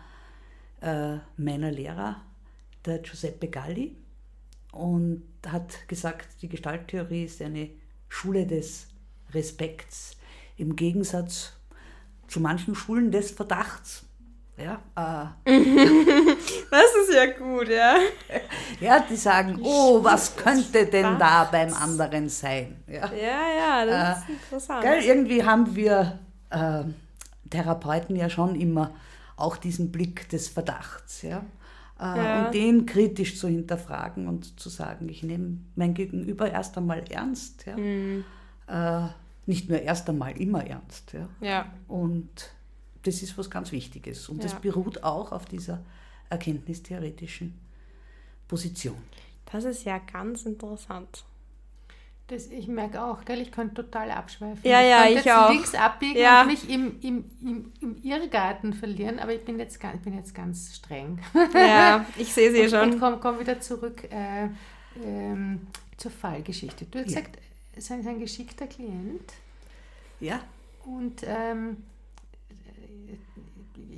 äh, 0.82 1.18
meiner 1.38 1.72
Lehrer, 1.72 2.22
der 2.86 3.00
Giuseppe 3.00 3.48
Galli, 3.48 3.96
und 4.72 5.24
hat 5.48 5.88
gesagt, 5.88 6.42
die 6.42 6.50
Gestalttheorie 6.50 7.24
ist 7.24 7.42
eine 7.42 7.70
Schule 8.10 8.46
des 8.46 8.88
Respekts 9.34 10.18
im 10.58 10.76
Gegensatz 10.76 11.54
zu 12.28 12.40
manchen 12.40 12.76
Schulen 12.76 13.12
des 13.12 13.32
Verdachts. 13.32 14.06
Ja, 14.58 14.80
äh, 14.96 15.52
das 16.72 16.96
ist 17.02 17.14
ja 17.14 17.26
gut, 17.38 17.68
ja. 17.68 17.98
Ja, 18.80 19.00
die 19.02 19.18
sagen, 19.18 19.60
oh, 19.62 20.02
was 20.02 20.36
könnte 20.38 20.86
denn 20.86 21.20
da 21.20 21.44
beim 21.46 21.74
anderen 21.74 22.30
sein? 22.30 22.78
Ja, 22.88 23.12
ja, 23.14 23.50
ja 23.58 23.86
das 23.86 24.18
äh, 24.18 24.22
ist 24.22 24.30
interessant. 24.30 24.82
Gell, 24.82 25.04
irgendwie 25.04 25.44
haben 25.44 25.76
wir 25.76 26.20
äh, 26.52 26.84
Therapeuten 27.50 28.16
ja 28.16 28.30
schon 28.30 28.56
immer 28.56 28.92
auch 29.36 29.58
diesen 29.58 29.92
Blick 29.92 30.30
des 30.30 30.48
Verdachts. 30.48 31.22
Ja? 31.22 31.44
Äh, 32.00 32.04
ja. 32.04 32.46
Und 32.46 32.54
den 32.54 32.86
kritisch 32.86 33.38
zu 33.38 33.50
hinterfragen 33.50 34.28
und 34.28 34.60
zu 34.60 34.70
sagen, 34.70 35.10
ich 35.10 35.24
nehme 35.24 35.58
mein 35.76 35.94
Gegenüber 35.94 36.50
erst 36.50 36.78
einmal 36.78 37.04
ernst. 37.10 37.66
Ja? 37.66 37.76
Mhm. 37.76 38.24
Äh, 38.68 39.08
nicht 39.46 39.70
nur 39.70 39.82
erst 39.82 40.10
einmal, 40.10 40.40
immer 40.40 40.66
ernst. 40.66 41.14
Ja? 41.14 41.28
ja. 41.42 41.66
Und 41.90 42.55
das 43.06 43.22
ist 43.22 43.38
was 43.38 43.50
ganz 43.50 43.72
Wichtiges. 43.72 44.30
Und 44.30 44.38
ja. 44.38 44.44
das 44.44 44.60
beruht 44.60 45.04
auch 45.04 45.32
auf 45.32 45.46
dieser 45.46 45.84
erkenntnistheoretischen 46.30 47.60
Position. 48.48 48.98
Das 49.52 49.64
ist 49.64 49.84
ja 49.86 50.00
ganz 50.00 50.44
interessant. 50.44 51.24
Das, 52.28 52.48
ich 52.48 52.68
merke 52.68 53.04
auch, 53.04 53.24
gell, 53.24 53.40
ich 53.40 53.52
kann 53.52 53.76
total 53.76 54.10
abschweifen. 54.10 54.60
Ja, 54.64 54.82
ich 54.82 54.90
ja, 54.90 55.06
ich 55.06 55.16
jetzt 55.18 55.30
auch. 55.30 55.52
links 55.52 55.76
abbiegen 55.76 56.20
ja. 56.20 56.42
und 56.42 56.48
mich 56.48 56.68
im, 56.68 57.00
im, 57.02 57.24
im, 57.40 57.72
im 57.82 58.02
Irrgarten 58.02 58.74
verlieren, 58.74 59.20
aber 59.20 59.34
ich 59.34 59.46
bin 59.46 59.60
jetzt, 59.60 59.76
ich 59.76 60.02
bin 60.02 60.16
jetzt 60.16 60.34
ganz 60.34 60.76
streng. 60.76 61.20
Ja, 61.54 62.04
ich 62.18 62.34
sehe 62.34 62.52
sie 62.52 62.68
schon. 62.68 62.94
Und 62.94 63.00
komme 63.00 63.18
komm 63.18 63.40
wieder 63.40 63.60
zurück 63.60 64.06
äh, 64.12 64.50
ähm, 65.04 65.68
zur 65.98 66.10
Fallgeschichte. 66.10 66.86
Du 66.86 66.98
hast 66.98 67.12
ja. 67.12 67.20
gesagt, 67.20 67.38
es 67.76 67.84
ist 67.84 67.92
ein 67.92 68.20
geschickter 68.20 68.66
Klient. 68.66 69.34
Ja. 70.20 70.40
Und 70.84 71.22
ähm, 71.28 71.78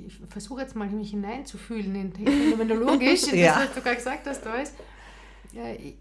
ich 0.06 0.20
versuche 0.28 0.62
jetzt 0.62 0.76
mal 0.76 0.88
mich 0.88 1.10
hineinzufühlen 1.10 1.94
in 1.94 2.12
phänomenologisch, 2.12 3.26
ja. 3.32 3.54
das, 3.54 3.68
was 3.68 3.74
du 3.74 3.80
gerade 3.80 3.96
gesagt 3.96 4.26
hast, 4.26 4.44
da 4.44 4.54
ist. 4.54 4.74
äh, 5.54 5.94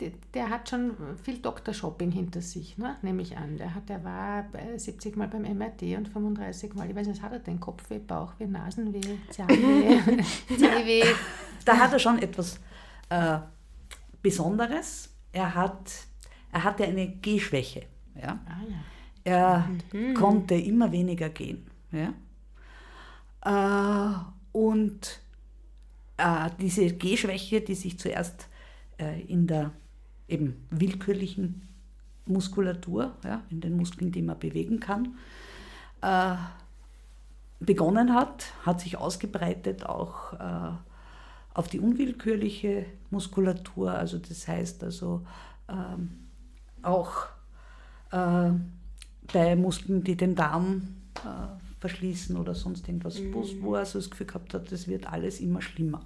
der, 0.00 0.12
der 0.32 0.48
hat 0.50 0.68
schon 0.68 0.94
viel 1.22 1.38
Doktorshopping 1.38 2.12
hinter 2.12 2.40
sich, 2.40 2.78
ne? 2.78 2.96
nehme 3.02 3.22
ich 3.22 3.36
an. 3.36 3.56
Der, 3.56 3.74
hat, 3.74 3.88
der 3.88 4.04
war 4.04 4.46
70 4.76 5.16
Mal 5.16 5.28
beim 5.28 5.42
MRT 5.42 5.82
und 5.96 6.08
35 6.08 6.74
Mal, 6.74 6.88
ich 6.88 6.96
weiß 6.96 7.08
nicht, 7.08 7.22
hat 7.22 7.32
er 7.32 7.40
den 7.40 7.58
Kopfweh, 7.58 7.98
Bauchweh, 7.98 8.46
Nasenweh, 8.46 9.18
Zahnweh, 9.30 10.22
Zehweh? 10.48 11.04
Da 11.64 11.76
hat 11.78 11.92
er 11.92 11.98
schon 11.98 12.18
etwas 12.20 12.60
äh, 13.08 13.38
Besonderes. 14.22 15.10
Er, 15.32 15.54
hat, 15.54 15.90
er 16.52 16.64
hatte 16.64 16.84
eine 16.84 17.08
Gehschwäche. 17.08 17.82
Ja? 18.20 18.38
Ah, 18.46 18.60
ja. 18.68 18.76
Er 19.24 19.68
konnte 20.14 20.54
immer 20.54 20.92
weniger 20.92 21.30
gehen. 21.30 21.66
Ja? 21.90 22.12
Äh, 23.44 24.14
und 24.52 25.20
äh, 26.16 26.50
diese 26.60 26.86
Gehschwäche, 26.92 27.60
die 27.60 27.74
sich 27.74 27.98
zuerst 27.98 28.48
äh, 28.98 29.20
in 29.22 29.46
der 29.46 29.72
eben 30.28 30.66
willkürlichen 30.70 31.68
Muskulatur, 32.26 33.14
ja, 33.24 33.42
in 33.50 33.60
den 33.60 33.76
Muskeln, 33.76 34.10
die 34.10 34.22
man 34.22 34.38
bewegen 34.38 34.80
kann, 34.80 35.16
begonnen 37.60 38.14
hat, 38.14 38.52
hat 38.64 38.80
sich 38.80 38.98
ausgebreitet 38.98 39.86
auch 39.86 40.34
auf 41.54 41.68
die 41.68 41.80
unwillkürliche 41.80 42.84
Muskulatur. 43.10 43.92
Also 43.92 44.18
das 44.18 44.46
heißt 44.46 44.84
also 44.84 45.26
ähm, 45.68 46.10
auch 46.82 47.26
äh, 48.10 48.50
bei 49.32 49.56
Muskeln, 49.56 50.04
die 50.04 50.16
den 50.16 50.34
Darm 50.34 50.96
äh, 51.16 51.63
verschließen 51.84 52.38
oder 52.38 52.54
sonst 52.54 52.88
irgendwas, 52.88 53.20
mhm. 53.20 53.34
wo 53.60 53.74
er 53.74 53.84
so 53.84 53.98
das 53.98 54.08
Gefühl 54.08 54.26
gehabt 54.26 54.54
hat, 54.54 54.72
das 54.72 54.88
wird 54.88 55.06
alles 55.06 55.38
immer 55.38 55.60
schlimmer. 55.60 56.00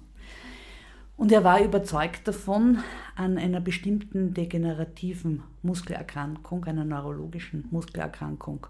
Und 1.15 1.31
er 1.31 1.45
war 1.45 1.63
überzeugt 1.63 2.27
davon, 2.27 2.79
an 3.15 3.37
einer 3.37 3.61
bestimmten 3.61 4.33
degenerativen 4.33 5.41
Muskelerkrankung, 5.61 6.65
einer 6.65 6.83
neurologischen 6.83 7.65
Muskelerkrankung, 7.71 8.67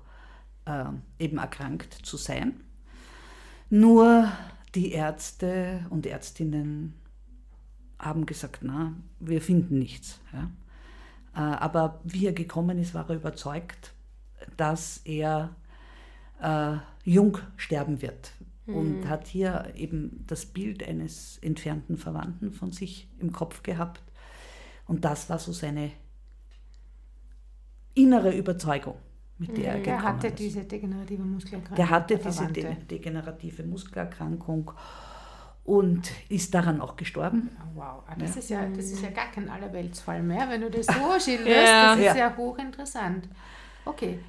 äh, 0.65 0.85
eben 1.17 1.39
erkrankt 1.39 1.93
zu 1.93 2.15
sein. 2.15 2.61
Nur 3.71 4.31
die 4.75 4.91
Ärzte 4.91 5.87
und 5.89 6.05
Ärztinnen 6.05 6.93
haben 7.97 8.27
gesagt, 8.27 8.59
na, 8.61 8.93
wir 9.19 9.41
finden 9.41 9.79
nichts. 9.79 10.19
Ja. 10.31 10.51
Äh, 11.33 11.57
aber 11.57 12.01
wie 12.03 12.27
er 12.27 12.33
gekommen 12.33 12.77
ist, 12.77 12.93
war 12.93 13.09
er 13.09 13.15
überzeugt, 13.15 13.93
dass 14.57 14.97
er 15.05 15.55
äh, 16.41 16.77
jung 17.03 17.37
sterben 17.57 18.01
wird. 18.01 18.31
Mhm. 18.65 18.75
Und 18.75 19.09
hat 19.09 19.27
hier 19.27 19.71
eben 19.75 20.23
das 20.27 20.45
Bild 20.45 20.87
eines 20.87 21.37
entfernten 21.39 21.97
Verwandten 21.97 22.51
von 22.51 22.71
sich 22.71 23.09
im 23.19 23.31
Kopf 23.31 23.63
gehabt. 23.63 24.03
Und 24.85 25.05
das 25.05 25.29
war 25.29 25.39
so 25.39 25.51
seine 25.51 25.91
innere 27.93 28.35
Überzeugung, 28.35 28.95
mit 29.37 29.57
der 29.57 29.73
er 29.73 29.77
mhm. 29.77 29.83
gekommen 29.83 30.01
Der 30.01 30.03
hatte 30.03 30.27
ist. 30.27 30.39
diese 30.39 30.63
degenerative 30.63 31.23
Muskelerkrankung. 31.23 31.75
Der 31.75 31.89
hatte 31.89 32.17
der 32.17 32.25
diese 32.25 32.47
de 32.47 32.75
degenerative 32.85 33.63
Muskelerkrankung 33.63 34.71
und 35.63 36.11
ist 36.29 36.53
daran 36.53 36.81
auch 36.81 36.95
gestorben. 36.95 37.49
Oh, 37.59 37.79
Wow, 37.79 38.03
ah, 38.07 38.15
das, 38.17 38.33
Ja. 38.35 38.39
Ist 38.39 38.49
ja, 38.49 38.67
das 38.69 38.85
ist 38.85 39.03
ja 39.03 39.11
gar 39.11 39.31
kein 39.31 39.49
Allerweltsfall 39.49 40.23
mehr, 40.23 40.49
wenn 40.49 40.61
du 40.61 40.71
das 40.71 40.87
so 40.87 40.93
schilderst. 41.19 41.47
Ja. 41.47 41.95
Das 41.95 41.99
ist 41.99 42.05
Ja. 42.05 42.15
ja 42.15 42.37
hochinteressant. 42.37 43.29
Okay, 43.85 44.19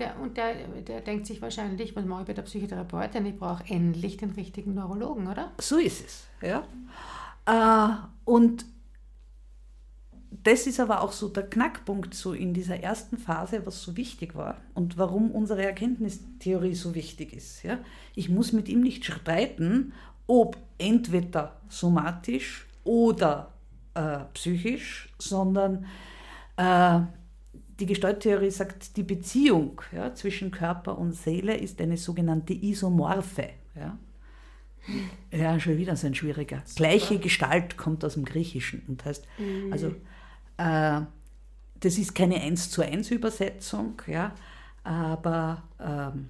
der, 0.00 0.18
und 0.20 0.36
der, 0.36 0.54
der 0.86 1.00
denkt 1.00 1.26
sich 1.26 1.40
wahrscheinlich, 1.40 1.94
was 1.94 2.04
mache 2.04 2.22
ich 2.22 2.26
bei 2.28 2.32
der 2.32 2.42
Psychotherapeutin? 2.42 3.26
Ich 3.26 3.36
brauche 3.36 3.64
endlich 3.68 4.16
den 4.16 4.30
richtigen 4.30 4.74
Neurologen, 4.74 5.28
oder? 5.28 5.52
So 5.58 5.78
ist 5.78 6.04
es. 6.04 6.26
Ja. 6.42 6.64
Äh, 7.46 7.96
und 8.24 8.64
das 10.42 10.66
ist 10.66 10.80
aber 10.80 11.02
auch 11.02 11.12
so 11.12 11.28
der 11.28 11.42
Knackpunkt 11.42 12.14
so 12.14 12.32
in 12.32 12.54
dieser 12.54 12.80
ersten 12.80 13.18
Phase, 13.18 13.66
was 13.66 13.82
so 13.82 13.96
wichtig 13.96 14.34
war 14.34 14.56
und 14.74 14.96
warum 14.96 15.30
unsere 15.30 15.64
Erkenntnistheorie 15.64 16.74
so 16.74 16.94
wichtig 16.94 17.32
ist. 17.32 17.62
Ja. 17.62 17.78
Ich 18.14 18.28
muss 18.28 18.52
mit 18.52 18.68
ihm 18.68 18.80
nicht 18.80 19.04
streiten, 19.04 19.92
ob 20.26 20.56
entweder 20.78 21.56
somatisch 21.68 22.66
oder 22.84 23.52
äh, 23.94 24.20
psychisch, 24.32 25.12
sondern 25.18 25.84
äh, 26.56 27.00
die 27.80 27.86
Gestalttheorie 27.86 28.50
sagt, 28.50 28.96
die 28.96 29.02
Beziehung 29.02 29.80
ja, 29.92 30.14
zwischen 30.14 30.50
Körper 30.50 30.98
und 30.98 31.12
Seele 31.12 31.56
ist 31.56 31.80
eine 31.80 31.96
sogenannte 31.96 32.52
Isomorphe. 32.52 33.50
Ja. 33.74 33.98
Ja, 35.30 35.60
schon 35.60 35.76
wieder 35.76 35.96
so 35.96 36.06
ein 36.06 36.14
schwieriger. 36.14 36.62
Gleiche 36.74 37.18
Gestalt 37.18 37.76
kommt 37.76 38.04
aus 38.04 38.14
dem 38.14 38.24
Griechischen 38.24 38.82
und 38.88 39.04
heißt, 39.04 39.26
also 39.70 39.88
äh, 40.56 41.02
das 41.80 41.98
ist 41.98 42.14
keine 42.14 42.40
1 42.40 42.70
zu 42.70 42.82
1 42.82 43.10
Übersetzung, 43.10 44.00
ja, 44.06 44.32
aber 44.84 45.62
ähm, 45.78 46.28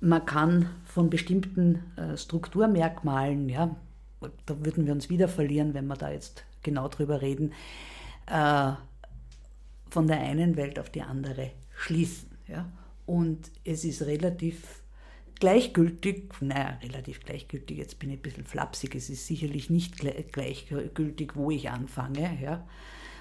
man 0.00 0.24
kann 0.26 0.70
von 0.84 1.10
bestimmten 1.10 1.82
äh, 1.96 2.16
Strukturmerkmalen, 2.16 3.48
ja, 3.48 3.74
da 4.46 4.64
würden 4.64 4.86
wir 4.86 4.92
uns 4.92 5.10
wieder 5.10 5.28
verlieren, 5.28 5.74
wenn 5.74 5.86
wir 5.86 5.96
da 5.96 6.10
jetzt 6.10 6.44
genau 6.62 6.88
drüber 6.88 7.22
reden, 7.22 7.52
äh, 8.26 8.72
von 9.96 10.08
der 10.08 10.20
einen 10.20 10.56
Welt 10.56 10.78
auf 10.78 10.90
die 10.90 11.00
andere 11.00 11.52
schließen. 11.74 12.28
Ja? 12.46 12.70
Und 13.06 13.50
es 13.64 13.82
ist 13.82 14.02
relativ 14.02 14.82
gleichgültig, 15.40 16.34
naja, 16.42 16.78
relativ 16.82 17.20
gleichgültig, 17.20 17.78
jetzt 17.78 17.98
bin 17.98 18.10
ich 18.10 18.18
ein 18.18 18.22
bisschen 18.22 18.44
flapsig, 18.44 18.94
es 18.94 19.08
ist 19.08 19.26
sicherlich 19.26 19.70
nicht 19.70 19.94
gle- 19.94 20.22
gleichgültig, 20.30 21.34
wo 21.34 21.50
ich 21.50 21.70
anfange. 21.70 22.38
Ja? 22.42 22.66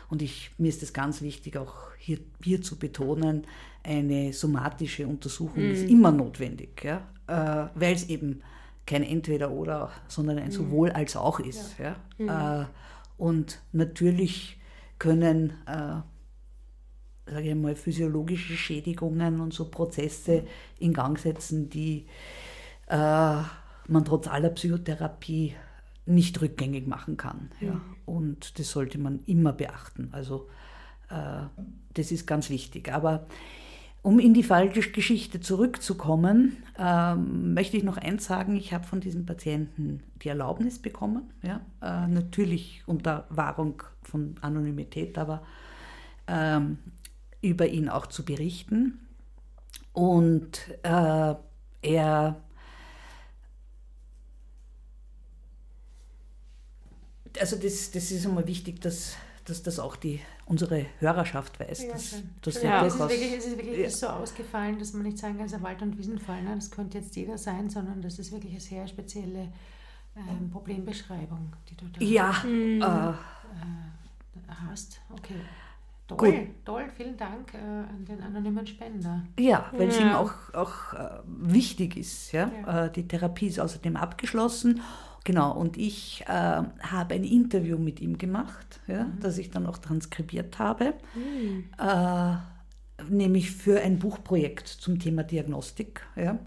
Und 0.09 0.21
ich, 0.21 0.51
mir 0.57 0.67
ist 0.67 0.83
es 0.83 0.91
ganz 0.91 1.21
wichtig, 1.21 1.55
auch 1.55 1.75
hier, 1.97 2.19
hier 2.43 2.61
zu 2.61 2.77
betonen, 2.77 3.47
eine 3.81 4.33
somatische 4.33 5.07
Untersuchung 5.07 5.63
ist 5.63 5.89
immer 5.89 6.11
notwendig, 6.11 6.83
ja? 6.83 7.07
äh, 7.27 7.69
weil 7.79 7.95
es 7.95 8.09
eben 8.09 8.41
kein 8.85 9.03
Entweder-Oder, 9.03 9.91
sondern 10.09 10.39
ein 10.39 10.51
sowohl 10.51 10.91
als 10.91 11.15
auch 11.15 11.39
ist. 11.39 11.77
Ja? 11.79 11.95
Äh, 12.63 12.65
und 13.17 13.61
natürlich 13.71 14.57
können 14.99 15.53
äh, 15.67 16.01
sage 17.25 17.49
ich 17.49 17.55
mal, 17.55 17.75
physiologische 17.75 18.55
Schädigungen 18.55 19.39
und 19.39 19.53
so 19.53 19.69
Prozesse 19.69 20.43
in 20.79 20.93
Gang 20.93 21.17
setzen, 21.17 21.69
die 21.69 22.05
äh, 22.87 22.95
man 23.87 24.05
trotz 24.05 24.27
aller 24.27 24.49
Psychotherapie 24.49 25.55
nicht 26.05 26.41
rückgängig 26.41 26.87
machen 26.87 27.17
kann. 27.17 27.49
Ja. 27.59 27.81
Und 28.05 28.59
das 28.59 28.69
sollte 28.69 28.99
man 28.99 29.21
immer 29.25 29.53
beachten. 29.53 30.09
Also 30.11 30.47
äh, 31.09 31.45
das 31.93 32.11
ist 32.11 32.27
ganz 32.27 32.49
wichtig. 32.49 32.93
Aber 32.93 33.25
um 34.03 34.19
in 34.19 34.35
die 34.35 34.43
falsche 34.43 34.91
Geschichte 34.91 35.39
zurückzukommen, 35.39 36.57
ähm, 36.77 37.55
möchte 37.55 37.75
ich 37.75 37.83
noch 37.83 37.97
eins 37.97 38.25
sagen. 38.25 38.55
Ich 38.55 38.71
habe 38.71 38.85
von 38.85 39.01
diesem 39.01 39.25
Patienten 39.25 40.03
die 40.21 40.29
Erlaubnis 40.29 40.77
bekommen, 40.77 41.33
ja, 41.41 41.61
äh, 41.81 42.07
natürlich 42.07 42.83
unter 42.85 43.25
Wahrung 43.29 43.81
von 44.03 44.35
Anonymität, 44.41 45.17
aber 45.17 45.41
ähm, 46.27 46.77
über 47.45 47.67
ihn 47.67 47.89
auch 47.89 48.07
zu 48.07 48.23
berichten. 48.25 48.99
Und 49.93 50.59
äh, 50.83 51.35
er 51.81 52.41
also 57.39 57.55
das, 57.57 57.91
das 57.91 58.11
ist 58.11 58.25
einmal 58.25 58.47
wichtig, 58.47 58.79
dass, 58.81 59.15
dass 59.45 59.61
das 59.63 59.79
auch 59.79 59.95
die, 59.95 60.21
unsere 60.45 60.85
Hörerschaft 60.99 61.59
weiß. 61.59 61.87
dass, 61.89 62.15
dass 62.41 62.61
ja, 62.63 62.79
der 62.79 62.87
es 62.87 62.93
ist 62.95 62.99
wirklich, 62.99 63.33
es 63.33 63.45
ist 63.45 63.57
wirklich 63.57 63.77
Ja. 63.79 63.89
so 63.89 64.07
ausgefallen, 64.07 64.79
dass 64.79 64.93
man 64.93 65.03
nicht 65.03 65.17
sagen 65.17 65.35
kann, 65.37 65.45
es 65.45 65.51
ist 65.51 65.57
ein 65.57 65.63
Wald- 65.63 65.81
und 65.81 65.97
Wiesenfall. 65.97 66.41
Ne? 66.43 66.55
Das 66.55 66.71
könnte 66.71 66.97
jetzt 66.97 67.15
jeder 67.15 67.37
sein, 67.37 67.69
sondern 67.69 68.01
das 68.01 68.19
ist 68.19 68.31
wirklich 68.31 68.51
eine 68.53 68.61
sehr 68.61 68.87
spezielle 68.87 69.51
ähm, 70.15 70.49
Problembeschreibung, 70.49 71.53
die 71.69 71.75
du 71.75 71.85
da 71.87 72.01
ja, 72.01 72.41
Mhm. 72.45 72.81
äh, 72.81 73.13
hast. 74.69 75.01
Okay. 75.11 75.35
Toll, 76.07 76.17
Gut. 76.17 76.65
toll, 76.65 76.83
vielen 76.95 77.17
Dank 77.17 77.53
äh, 77.55 77.57
an 77.57 78.05
den 78.07 78.21
anonymen 78.21 78.67
Spender. 78.67 79.23
Ja, 79.39 79.65
weil 79.71 79.87
es 79.87 79.97
Ja. 79.99 80.05
ihm 80.09 80.13
auch, 80.15 80.33
auch 80.53 80.93
äh, 80.93 81.09
wichtig 81.25 81.97
ist. 81.97 82.31
Ja? 82.31 82.51
Ja. 82.67 82.85
Äh, 82.85 82.91
die 82.91 83.07
Therapie 83.07 83.47
ist 83.47 83.59
außerdem 83.59 83.95
abgeschlossen. 83.95 84.81
Genau, 85.23 85.51
und 85.57 85.77
ich 85.77 86.23
äh, 86.27 86.29
habe 86.31 87.15
ein 87.15 87.23
Interview 87.23 87.79
mit 87.79 87.99
ihm 87.99 88.19
gemacht, 88.19 88.79
ja, 88.85 89.07
das 89.19 89.39
ich 89.39 89.49
dann 89.49 89.65
auch 89.65 89.79
transkribiert 89.79 90.59
habe, 90.59 90.93
äh, 91.79 92.33
nämlich 93.09 93.49
für 93.49 93.81
ein 93.81 93.97
Buchprojekt 93.97 94.67
zum 94.67 94.99
Thema 94.99 95.23
Diagnostik. 95.23 96.01
Ja. 96.15 96.37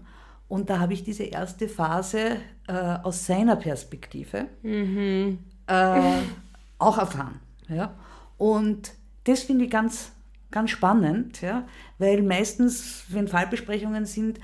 Und 0.47 0.69
da 0.69 0.79
habe 0.79 0.93
ich 0.93 1.03
diese 1.03 1.23
erste 1.23 1.67
Phase 1.67 2.37
äh, 2.69 2.73
aus 3.03 3.25
seiner 3.25 3.57
Perspektive 3.57 4.45
äh, 4.63 5.33
auch 6.79 6.97
erfahren. 6.97 7.41
Ja. 7.67 7.93
Und 8.37 8.93
das 9.29 9.43
finde 9.43 9.65
ich 9.65 9.71
ganz, 9.71 10.11
ganz 10.51 10.71
spannend, 10.71 11.41
ja, 11.41 11.67
weil 11.99 12.23
meistens, 12.23 13.03
wenn 13.09 13.27
Fallbesprechungen 13.27 14.05
sind, 14.05 14.39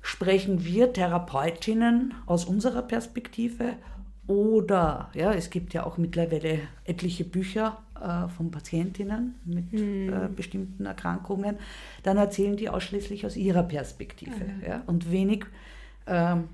sprechen 0.00 0.64
wir 0.64 0.92
Therapeutinnen 0.92 2.14
aus 2.26 2.44
unserer 2.44 2.82
Perspektive 2.82 3.74
oder 4.28 5.10
ja, 5.14 5.32
es 5.32 5.50
gibt 5.50 5.74
ja 5.74 5.84
auch 5.84 5.98
mittlerweile 5.98 6.60
etliche 6.84 7.24
Bücher 7.24 7.78
äh, 8.00 8.28
von 8.28 8.50
Patientinnen 8.52 9.34
mit 9.44 9.72
äh, 9.74 10.28
bestimmten 10.34 10.86
Erkrankungen, 10.86 11.56
dann 12.04 12.16
erzählen 12.16 12.56
die 12.56 12.68
ausschließlich 12.68 13.26
aus 13.26 13.36
ihrer 13.36 13.64
Perspektive 13.64 14.46
ja, 14.66 14.82
und 14.86 15.10
wenig, 15.10 15.44
ähm, 16.06 16.44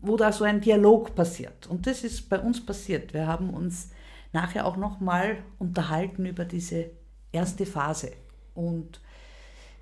wo 0.00 0.16
da 0.16 0.32
so 0.32 0.44
ein 0.44 0.60
Dialog 0.60 1.14
passiert. 1.14 1.68
Und 1.68 1.86
das 1.86 2.02
ist 2.02 2.28
bei 2.28 2.40
uns 2.40 2.64
passiert. 2.64 3.14
Wir 3.14 3.26
haben 3.26 3.50
uns 3.50 3.90
nachher 4.36 4.66
auch 4.66 4.76
nochmal 4.76 5.38
unterhalten 5.58 6.26
über 6.26 6.44
diese 6.44 6.90
erste 7.32 7.64
Phase 7.64 8.12
und 8.54 9.00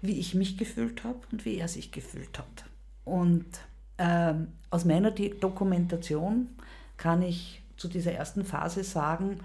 wie 0.01 0.21
ich 0.21 0.37
mich 0.37 0.57
gefühlt 0.57 1.03
habe 1.03 1.19
und 1.33 1.45
wie 1.45 1.57
er 1.57 1.67
sich 1.67 1.91
gefühlt 1.91 2.39
hat. 2.39 2.65
Und 3.05 3.47
ähm, 3.99 4.53
aus 4.71 4.85
meiner 4.85 5.11
Dokumentation 5.11 6.51
kann 6.97 7.23
ich 7.23 7.63
zu 7.77 7.89
dieser 7.89 8.13
ersten 8.13 8.45
Phase 8.45 8.85
sagen, 8.85 9.41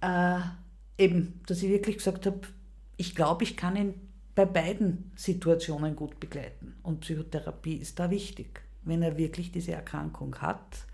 äh, 0.00 0.38
eben, 0.96 1.40
dass 1.48 1.62
ich 1.64 1.70
wirklich 1.70 1.96
gesagt 1.96 2.26
habe, 2.26 2.40
ich 2.96 3.16
glaube, 3.16 3.42
ich 3.42 3.56
kann 3.56 3.74
ihn 3.74 3.94
bei 4.36 4.44
beiden 4.44 5.10
Situationen 5.16 5.96
gut 5.96 6.20
begleiten. 6.20 6.76
Und 6.84 7.00
Psychotherapie 7.00 7.74
ist 7.74 7.98
da 7.98 8.10
wichtig. 8.10 8.60
Wenn 8.84 9.02
er 9.02 9.18
wirklich 9.18 9.50
diese 9.50 9.72
Erkrankung 9.72 10.36
hat 10.40 10.86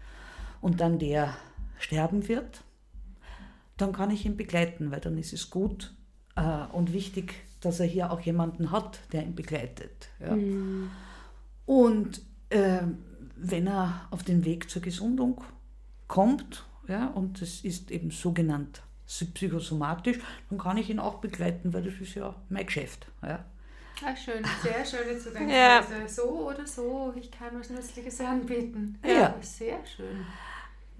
und 0.62 0.80
dann 0.80 0.98
der 0.98 1.36
sterben 1.78 2.28
wird, 2.28 2.62
dann 3.82 3.92
kann 3.92 4.10
ich 4.10 4.24
ihn 4.24 4.36
begleiten, 4.36 4.90
weil 4.90 5.00
dann 5.00 5.18
ist 5.18 5.32
es 5.32 5.50
gut 5.50 5.92
äh, 6.36 6.64
und 6.72 6.92
wichtig, 6.92 7.34
dass 7.60 7.80
er 7.80 7.86
hier 7.86 8.12
auch 8.12 8.20
jemanden 8.20 8.70
hat, 8.70 9.00
der 9.12 9.22
ihn 9.22 9.34
begleitet. 9.34 10.08
Ja. 10.20 10.36
Und 11.66 12.22
äh, 12.50 12.82
wenn 13.36 13.66
er 13.66 14.06
auf 14.10 14.22
den 14.22 14.44
Weg 14.44 14.70
zur 14.70 14.82
Gesundung 14.82 15.42
kommt, 16.06 16.64
ja, 16.88 17.08
und 17.08 17.40
das 17.42 17.60
ist 17.60 17.90
eben 17.90 18.10
sogenannt 18.10 18.82
psychosomatisch, 19.06 20.18
dann 20.48 20.58
kann 20.58 20.76
ich 20.76 20.88
ihn 20.88 20.98
auch 20.98 21.16
begleiten, 21.16 21.74
weil 21.74 21.82
das 21.82 21.94
ist 22.00 22.14
ja 22.14 22.34
mein 22.48 22.66
Geschäft. 22.66 23.06
Ja. 23.22 23.44
Ah, 24.04 24.16
schön, 24.16 24.42
sehr 24.62 24.84
schöne 24.84 25.12
Ja. 25.12 25.18
Zugangsweise. 25.18 26.08
So 26.08 26.48
oder 26.48 26.66
so, 26.66 27.12
ich 27.16 27.30
kann 27.30 27.58
was 27.58 27.70
Nützliches 27.70 28.20
anbieten. 28.20 28.98
Ja. 29.04 29.34
Sehr 29.40 29.84
schön. 29.84 30.24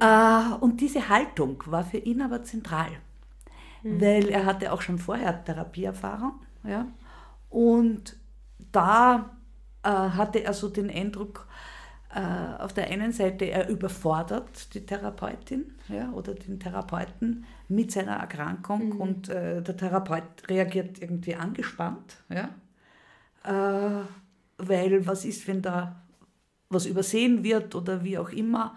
Äh, 0.03 0.55
und 0.61 0.81
diese 0.81 1.09
Haltung 1.09 1.63
war 1.67 1.85
für 1.85 1.99
ihn 1.99 2.23
aber 2.23 2.43
zentral, 2.43 2.91
weil 3.85 4.29
er 4.29 4.45
hatte 4.45 4.73
auch 4.73 4.83
schon 4.83 4.99
vorher 4.99 5.45
Therapieerfahrung. 5.45 6.41
Ja? 6.65 6.89
Und 7.49 8.17
da 8.73 9.31
äh, 9.85 9.89
hatte 9.89 10.43
er 10.43 10.55
so 10.55 10.69
den 10.69 10.91
Eindruck, 10.91 11.47
äh, 12.15 12.63
auf 12.63 12.73
der 12.73 12.91
einen 12.91 13.13
Seite, 13.13 13.45
er 13.45 13.69
überfordert 13.69 14.75
die 14.75 14.85
Therapeutin 14.85 15.73
ja, 15.89 16.11
oder 16.11 16.35
den 16.35 16.59
Therapeuten 16.59 17.45
mit 17.69 17.93
seiner 17.93 18.17
Erkrankung 18.17 18.93
und 18.93 19.29
äh, 19.29 19.63
der 19.63 19.77
Therapeut 19.77 20.49
reagiert 20.49 21.01
irgendwie 21.01 21.37
angespannt. 21.37 22.17
Ja? 22.29 22.49
Äh, 23.45 24.05
weil 24.59 25.07
was 25.07 25.25
ist, 25.25 25.47
wenn 25.47 25.63
da 25.63 26.03
was 26.69 26.87
übersehen 26.87 27.45
wird 27.45 27.75
oder 27.75 28.03
wie 28.03 28.19
auch 28.19 28.31
immer, 28.31 28.75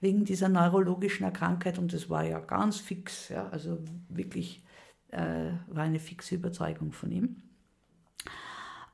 wegen 0.00 0.24
dieser 0.24 0.48
neurologischen 0.48 1.24
Erkrankheit. 1.24 1.78
Und 1.78 1.92
das 1.92 2.08
war 2.08 2.24
ja 2.24 2.38
ganz 2.38 2.78
fix, 2.78 3.28
ja, 3.28 3.48
also 3.48 3.78
wirklich 4.08 4.62
äh, 5.10 5.50
war 5.68 5.84
eine 5.84 6.00
fixe 6.00 6.36
Überzeugung 6.36 6.92
von 6.92 7.10
ihm. 7.10 7.36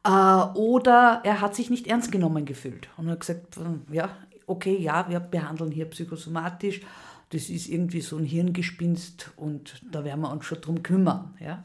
Äh, 0.04 0.08
oder 0.08 1.20
er 1.24 1.40
hat 1.40 1.54
sich 1.54 1.70
nicht 1.70 1.86
ernst 1.86 2.12
genommen 2.12 2.44
gefühlt 2.44 2.88
und 2.96 3.08
hat 3.08 3.20
gesagt, 3.20 3.58
ja, 3.90 4.16
okay, 4.46 4.76
ja, 4.76 5.08
wir 5.08 5.20
behandeln 5.20 5.70
hier 5.70 5.86
psychosomatisch, 5.86 6.82
das 7.30 7.48
ist 7.48 7.68
irgendwie 7.68 8.00
so 8.00 8.16
ein 8.16 8.24
Hirngespinst 8.24 9.32
und 9.36 9.82
da 9.90 10.04
werden 10.04 10.20
wir 10.20 10.30
uns 10.30 10.44
schon 10.44 10.60
drum 10.60 10.82
kümmern. 10.82 11.34
Ja. 11.40 11.64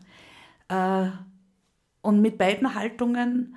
Äh, 0.69 1.11
und 2.01 2.21
mit 2.21 2.37
beiden 2.37 2.75
Haltungen 2.75 3.55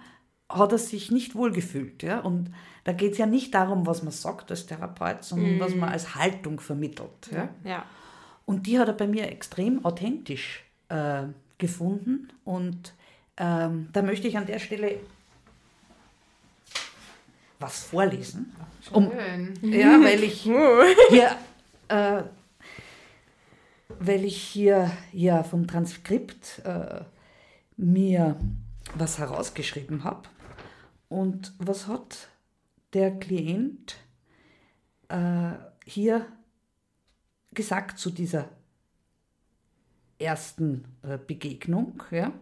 hat 0.48 0.72
er 0.72 0.78
sich 0.78 1.10
nicht 1.10 1.34
wohlgefühlt. 1.34 2.02
Ja? 2.02 2.20
Und 2.20 2.50
da 2.84 2.92
geht 2.92 3.12
es 3.12 3.18
ja 3.18 3.26
nicht 3.26 3.54
darum, 3.54 3.86
was 3.86 4.02
man 4.02 4.12
sagt 4.12 4.50
als 4.50 4.66
Therapeut, 4.66 5.22
sondern 5.22 5.60
was 5.60 5.74
man 5.74 5.90
als 5.90 6.14
Haltung 6.14 6.58
vermittelt. 6.58 7.30
Ja? 7.30 7.48
Ja. 7.64 7.86
Und 8.44 8.66
die 8.66 8.78
hat 8.78 8.88
er 8.88 8.94
bei 8.94 9.06
mir 9.06 9.30
extrem 9.30 9.84
authentisch 9.84 10.64
äh, 10.88 11.24
gefunden. 11.58 12.28
Und 12.44 12.94
ähm, 13.36 13.88
da 13.92 14.02
möchte 14.02 14.26
ich 14.26 14.36
an 14.36 14.46
der 14.46 14.58
Stelle 14.58 14.96
was 17.60 17.84
vorlesen. 17.84 18.54
Um, 18.90 19.12
Schön. 19.12 19.72
ja, 19.72 20.00
weil 20.02 20.24
ich 20.24 20.42
hier, 20.42 21.36
äh, 21.88 22.22
weil 24.00 24.24
ich 24.24 24.36
hier 24.42 24.90
ja 25.12 25.44
vom 25.44 25.68
Transkript 25.68 26.62
äh, 26.64 27.02
mir 27.76 28.36
was 28.96 29.18
herausgeschrieben 29.18 30.02
habe. 30.02 30.22
Und 31.08 31.52
was 31.58 31.86
hat 31.86 32.28
der 32.92 33.18
Klient 33.18 33.96
äh, 35.08 35.52
hier 35.84 36.26
gesagt 37.52 37.98
zu 37.98 38.10
dieser 38.10 38.48
ersten 40.18 40.84
äh, 41.02 41.18
Begegnung? 41.18 42.02
Ja? 42.10 42.32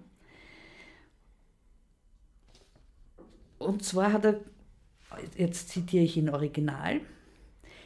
Und 3.58 3.84
zwar 3.84 4.12
hat 4.12 4.24
er, 4.24 4.40
jetzt 5.36 5.68
zitiere 5.68 6.04
ich 6.04 6.16
ihn 6.16 6.30
original, 6.30 7.00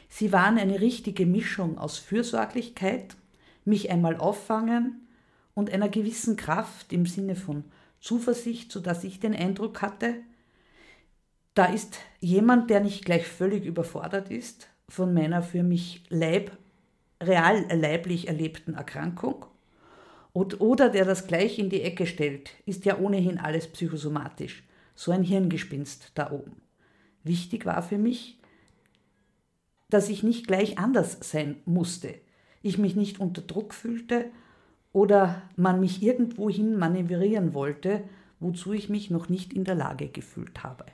Sie 0.07 0.31
waren 0.31 0.57
eine 0.57 0.79
richtige 0.79 1.25
Mischung 1.25 1.77
aus 1.77 1.97
Fürsorglichkeit, 1.97 3.17
mich 3.65 3.91
einmal 3.91 4.15
auffangen 4.15 5.07
und 5.53 5.69
einer 5.71 5.89
gewissen 5.89 6.37
Kraft 6.37 6.93
im 6.93 7.05
Sinne 7.05 7.35
von 7.35 7.65
Zuversicht, 7.99 8.71
sodass 8.71 9.03
ich 9.03 9.19
den 9.19 9.35
Eindruck 9.35 9.81
hatte, 9.81 10.15
da 11.55 11.65
ist 11.65 11.97
jemand, 12.19 12.69
der 12.69 12.81
nicht 12.81 13.05
gleich 13.05 13.25
völlig 13.25 13.65
überfordert 13.65 14.29
ist 14.29 14.69
von 14.87 15.13
meiner 15.13 15.41
für 15.41 15.63
mich 15.63 16.03
leib, 16.09 16.51
real 17.21 17.65
leiblich 17.73 18.27
erlebten 18.27 18.75
Erkrankung 18.75 19.45
und, 20.33 20.59
oder 20.59 20.89
der 20.89 21.05
das 21.05 21.27
gleich 21.27 21.57
in 21.57 21.69
die 21.69 21.81
Ecke 21.81 22.05
stellt, 22.05 22.51
ist 22.65 22.83
ja 22.83 22.99
ohnehin 22.99 23.39
alles 23.39 23.67
psychosomatisch. 23.67 24.63
So 24.93 25.11
ein 25.11 25.23
Hirngespinst 25.23 26.11
da 26.13 26.31
oben. 26.31 26.61
Wichtig 27.23 27.65
war 27.65 27.81
für 27.81 27.97
mich, 27.97 28.37
dass 29.89 30.09
ich 30.09 30.23
nicht 30.23 30.45
gleich 30.45 30.77
anders 30.77 31.17
sein 31.21 31.57
musste, 31.65 32.15
ich 32.61 32.77
mich 32.77 32.97
nicht 32.97 33.19
unter 33.19 33.41
Druck 33.41 33.73
fühlte 33.73 34.25
oder 34.91 35.41
man 35.55 35.79
mich 35.79 36.03
irgendwohin 36.03 36.77
manövrieren 36.77 37.53
wollte, 37.53 38.03
wozu 38.41 38.73
ich 38.73 38.89
mich 38.89 39.09
noch 39.09 39.29
nicht 39.29 39.53
in 39.53 39.63
der 39.63 39.75
Lage 39.75 40.09
gefühlt 40.09 40.63
habe. 40.63 40.85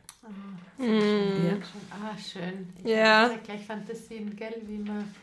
Ja. 0.77 1.57
Ah, 1.91 2.17
schön. 2.17 2.67
Ich 2.83 2.89
Ja. 2.89 3.29
habe 3.29 3.37
gleich 3.43 3.65
Fantasien, 3.65 4.35
gell, 4.35 4.61
wie 4.65 4.79
man, 4.79 5.13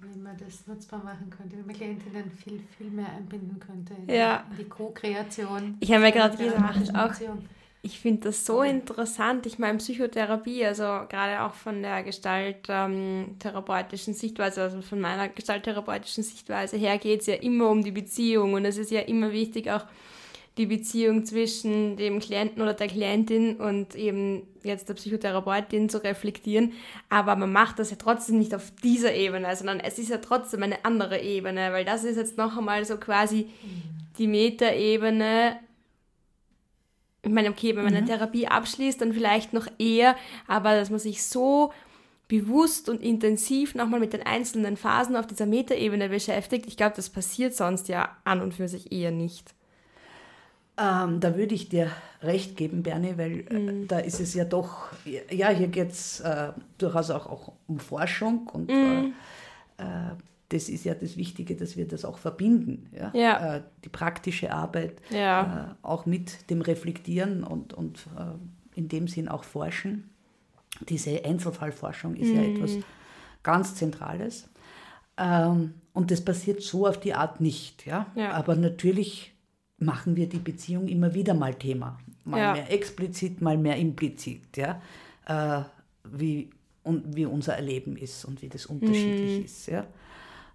wie 0.00 0.18
man 0.18 0.36
das 0.38 0.66
nutzbar 0.66 1.04
machen 1.04 1.28
könnte, 1.30 1.56
wie 1.58 1.62
man 1.62 1.74
Klientinnen 1.74 2.30
viel, 2.30 2.62
viel 2.78 2.90
mehr 2.90 3.10
einbinden 3.14 3.60
könnte 3.60 3.92
in, 3.94 4.08
Ja. 4.14 4.44
in 4.50 4.56
die 4.56 4.64
Co-Kreation. 4.68 5.76
Ich 5.80 5.92
habe 5.92 6.02
mir 6.02 6.12
gerade 6.12 6.36
gedacht, 6.36 6.94
auch. 6.94 7.12
Ich 7.82 7.98
finde 7.98 8.24
das 8.24 8.44
so 8.44 8.62
interessant. 8.62 9.46
Ich 9.46 9.58
meine, 9.58 9.78
Psychotherapie, 9.78 10.66
also 10.66 10.82
gerade 10.84 11.40
auch 11.42 11.54
von 11.54 11.80
der 11.82 12.02
gestalttherapeutischen 12.02 14.12
Sichtweise, 14.12 14.60
also 14.62 14.82
von 14.82 15.00
meiner 15.00 15.30
gestalttherapeutischen 15.30 16.22
Sichtweise 16.22 16.76
her, 16.76 16.98
geht 16.98 17.20
es 17.20 17.26
ja 17.26 17.36
immer 17.36 17.70
um 17.70 17.82
die 17.82 17.90
Beziehung. 17.90 18.52
Und 18.52 18.66
es 18.66 18.76
ist 18.76 18.90
ja 18.90 19.00
immer 19.00 19.32
wichtig, 19.32 19.70
auch 19.70 19.86
die 20.60 20.66
Beziehung 20.66 21.24
zwischen 21.24 21.96
dem 21.96 22.20
Klienten 22.20 22.60
oder 22.60 22.74
der 22.74 22.86
Klientin 22.86 23.56
und 23.56 23.94
eben 23.94 24.42
jetzt 24.62 24.90
der 24.90 24.94
Psychotherapeutin 24.94 25.88
zu 25.88 26.04
reflektieren. 26.04 26.74
Aber 27.08 27.34
man 27.34 27.50
macht 27.50 27.78
das 27.78 27.90
ja 27.90 27.96
trotzdem 27.96 28.38
nicht 28.38 28.54
auf 28.54 28.70
dieser 28.82 29.14
Ebene, 29.14 29.56
sondern 29.56 29.80
es 29.80 29.98
ist 29.98 30.10
ja 30.10 30.18
trotzdem 30.18 30.62
eine 30.62 30.84
andere 30.84 31.18
Ebene, 31.18 31.72
weil 31.72 31.86
das 31.86 32.04
ist 32.04 32.16
jetzt 32.16 32.36
noch 32.36 32.58
einmal 32.58 32.84
so 32.84 32.98
quasi 32.98 33.48
die 34.18 34.26
Metaebene 34.26 35.56
ich 37.22 37.30
meine, 37.30 37.50
okay, 37.50 37.76
wenn 37.76 37.84
man 37.84 37.94
eine 37.94 38.06
Therapie 38.06 38.46
abschließt, 38.46 39.02
dann 39.02 39.12
vielleicht 39.12 39.52
noch 39.52 39.66
eher, 39.78 40.16
aber 40.46 40.74
dass 40.74 40.88
man 40.88 40.98
sich 40.98 41.22
so 41.22 41.70
bewusst 42.28 42.88
und 42.88 43.02
intensiv 43.02 43.74
nochmal 43.74 44.00
mit 44.00 44.14
den 44.14 44.22
einzelnen 44.22 44.78
Phasen 44.78 45.16
auf 45.16 45.26
dieser 45.26 45.44
Metaebene 45.44 46.08
beschäftigt, 46.08 46.64
ich 46.66 46.78
glaube, 46.78 46.96
das 46.96 47.10
passiert 47.10 47.54
sonst 47.54 47.88
ja 47.88 48.16
an 48.24 48.40
und 48.40 48.54
für 48.54 48.68
sich 48.68 48.90
eher 48.90 49.10
nicht. 49.10 49.54
Ähm, 50.80 51.20
da 51.20 51.36
würde 51.36 51.54
ich 51.54 51.68
dir 51.68 51.90
recht 52.22 52.56
geben, 52.56 52.82
Bernie, 52.82 53.14
weil 53.18 53.40
äh, 53.40 53.86
da 53.86 53.98
ist 53.98 54.18
es 54.20 54.32
ja 54.34 54.44
doch, 54.44 54.88
ja, 55.30 55.48
hier 55.50 55.68
geht 55.68 55.90
es 55.90 56.20
äh, 56.20 56.52
durchaus 56.78 57.10
auch, 57.10 57.26
auch 57.26 57.52
um 57.66 57.78
Forschung 57.78 58.46
und 58.48 58.70
äh, 58.70 59.04
äh, 59.78 59.82
das 60.48 60.68
ist 60.68 60.84
ja 60.84 60.94
das 60.94 61.16
Wichtige, 61.16 61.54
dass 61.54 61.76
wir 61.76 61.86
das 61.86 62.04
auch 62.04 62.18
verbinden. 62.18 62.88
Ja? 62.92 63.10
Ja. 63.14 63.56
Äh, 63.56 63.62
die 63.84 63.88
praktische 63.88 64.52
Arbeit 64.52 64.94
Ja. 65.10 65.76
auch 65.82 66.06
mit 66.06 66.50
dem 66.50 66.60
Reflektieren 66.62 67.44
und, 67.44 67.72
und 67.72 68.06
in 68.74 68.88
dem 68.88 69.06
Sinn 69.06 69.28
auch 69.28 69.44
Forschen. 69.44 70.10
Diese 70.88 71.24
Einzelfallforschung 71.24 72.16
ist 72.16 72.32
ja 72.32 72.42
etwas 72.42 72.72
ganz 73.42 73.74
Zentrales. 73.76 74.48
Ähm, 75.16 75.74
und 75.92 76.10
das 76.10 76.24
passiert 76.24 76.62
so 76.62 76.86
auf 76.86 76.98
die 76.98 77.14
Art 77.14 77.40
nicht. 77.40 77.86
Ja? 77.86 78.06
Ja. 78.16 78.32
Aber 78.32 78.56
natürlich 78.56 79.32
machen 79.80 80.14
wir 80.16 80.28
die 80.28 80.38
Beziehung 80.38 80.88
immer 80.88 81.14
wieder 81.14 81.34
mal 81.34 81.54
Thema. 81.54 81.98
Mal 82.24 82.38
Ja. 82.38 82.52
mehr 82.52 82.72
explizit, 82.72 83.40
mal 83.40 83.58
mehr 83.58 83.76
implizit. 83.76 84.56
Ja? 84.56 84.80
Äh, 85.26 85.64
wie, 86.04 86.50
und 86.82 87.16
wie 87.16 87.26
unser 87.26 87.54
Erleben 87.56 87.96
ist 87.96 88.24
und 88.24 88.42
wie 88.42 88.48
das 88.48 88.66
unterschiedlich 88.66 89.44
ist. 89.44 89.66
Ja? 89.66 89.80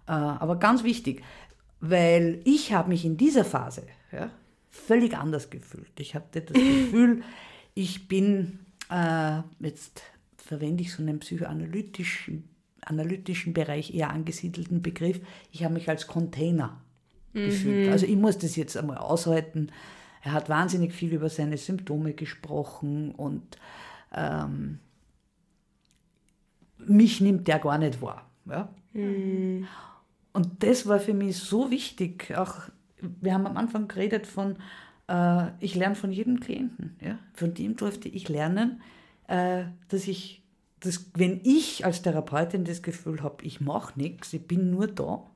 Äh, 0.06 0.12
aber 0.12 0.56
ganz 0.56 0.84
wichtig, 0.84 1.22
weil 1.80 2.40
ich 2.44 2.72
habe 2.72 2.88
mich 2.88 3.04
in 3.04 3.16
dieser 3.16 3.44
Phase 3.44 3.82
ja, 4.12 4.30
völlig 4.70 5.16
anders 5.16 5.50
gefühlt. 5.50 5.98
Ich 5.98 6.14
hatte 6.14 6.40
das 6.40 6.54
Gefühl, 6.54 7.22
ich 7.74 8.08
bin, 8.08 8.60
äh, 8.90 9.40
jetzt 9.60 10.02
verwende 10.36 10.82
ich 10.82 10.92
so 10.92 11.02
einen 11.02 11.18
psychoanalytischen 11.18 12.48
analytischen 12.86 13.52
Bereich 13.52 13.92
eher 13.92 14.10
angesiedelten 14.10 14.80
Begriff, 14.80 15.20
ich 15.50 15.64
habe 15.64 15.74
mich 15.74 15.88
als 15.88 16.06
Container 16.06 16.80
gefühlt. 17.44 17.90
Also 17.90 18.06
ich 18.06 18.16
muss 18.16 18.38
das 18.38 18.56
jetzt 18.56 18.76
einmal 18.76 18.98
aushalten. 18.98 19.70
Er 20.22 20.32
hat 20.32 20.48
wahnsinnig 20.48 20.92
viel 20.92 21.12
über 21.12 21.28
seine 21.28 21.56
Symptome 21.56 22.12
gesprochen 22.12 23.12
und 23.12 23.58
ähm, 24.12 24.80
mich 26.78 27.20
nimmt 27.20 27.46
der 27.48 27.58
gar 27.58 27.78
nicht 27.78 28.02
wahr. 28.02 28.28
Ja? 28.46 28.72
Und 30.32 30.62
das 30.62 30.86
war 30.86 30.98
für 30.98 31.14
mich 31.14 31.36
so 31.38 31.70
wichtig. 31.70 32.36
Auch 32.36 32.68
wir 33.00 33.34
haben 33.34 33.46
am 33.46 33.56
Anfang 33.56 33.88
geredet 33.88 34.26
von, 34.26 34.56
äh, 35.08 35.48
ich 35.60 35.74
lerne 35.74 35.94
von 35.94 36.12
jedem 36.12 36.40
Klienten. 36.40 36.96
Ja? 37.00 37.18
Von 37.34 37.54
dem 37.54 37.76
durfte 37.76 38.08
ich 38.08 38.28
lernen, 38.28 38.82
äh, 39.28 39.64
dass 39.88 40.08
ich, 40.08 40.42
dass, 40.80 41.10
wenn 41.14 41.40
ich 41.44 41.84
als 41.84 42.02
Therapeutin 42.02 42.64
das 42.64 42.82
Gefühl 42.82 43.22
habe, 43.22 43.44
ich 43.44 43.60
mache 43.60 43.98
nichts, 43.98 44.32
ich 44.32 44.46
bin 44.46 44.70
nur 44.70 44.86
da, 44.86 45.30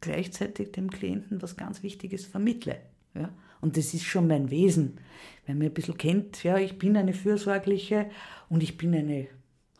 gleichzeitig 0.00 0.72
dem 0.72 0.90
Klienten 0.90 1.42
was 1.42 1.56
ganz 1.56 1.82
Wichtiges 1.82 2.26
vermittle. 2.26 2.78
Ja? 3.14 3.30
Und 3.60 3.76
das 3.76 3.94
ist 3.94 4.04
schon 4.04 4.28
mein 4.28 4.50
Wesen. 4.50 4.98
Wenn 5.46 5.58
man 5.58 5.68
ein 5.68 5.74
bisschen 5.74 5.98
kennt, 5.98 6.44
ja, 6.44 6.58
ich 6.58 6.78
bin 6.78 6.96
eine 6.96 7.14
fürsorgliche 7.14 8.10
und 8.48 8.62
ich 8.62 8.76
bin 8.76 8.94
eine 8.94 9.28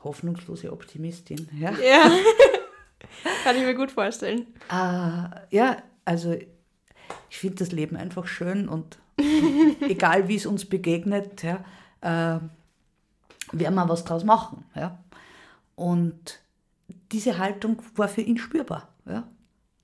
hoffnungslose 0.02 0.72
Optimistin. 0.72 1.48
Ja? 1.58 1.72
Ja. 1.78 2.10
Kann 3.44 3.56
ich 3.56 3.62
mir 3.62 3.74
gut 3.74 3.90
vorstellen. 3.90 4.46
Äh, 4.70 5.28
ja, 5.50 5.82
also 6.04 6.32
ich 6.32 7.38
finde 7.38 7.56
das 7.56 7.72
Leben 7.72 7.96
einfach 7.96 8.26
schön 8.26 8.68
und 8.68 8.98
egal 9.80 10.28
wie 10.28 10.36
es 10.36 10.46
uns 10.46 10.64
begegnet, 10.64 11.42
ja, 11.42 11.64
äh, 12.00 12.40
werden 13.52 13.74
wir 13.74 13.88
was 13.88 14.04
draus 14.04 14.24
machen. 14.24 14.64
Ja. 14.74 14.98
Und 15.74 16.40
diese 17.12 17.38
Haltung 17.38 17.82
war 17.94 18.08
für 18.08 18.22
ihn 18.22 18.38
spürbar. 18.38 18.88
Ja. 19.06 19.28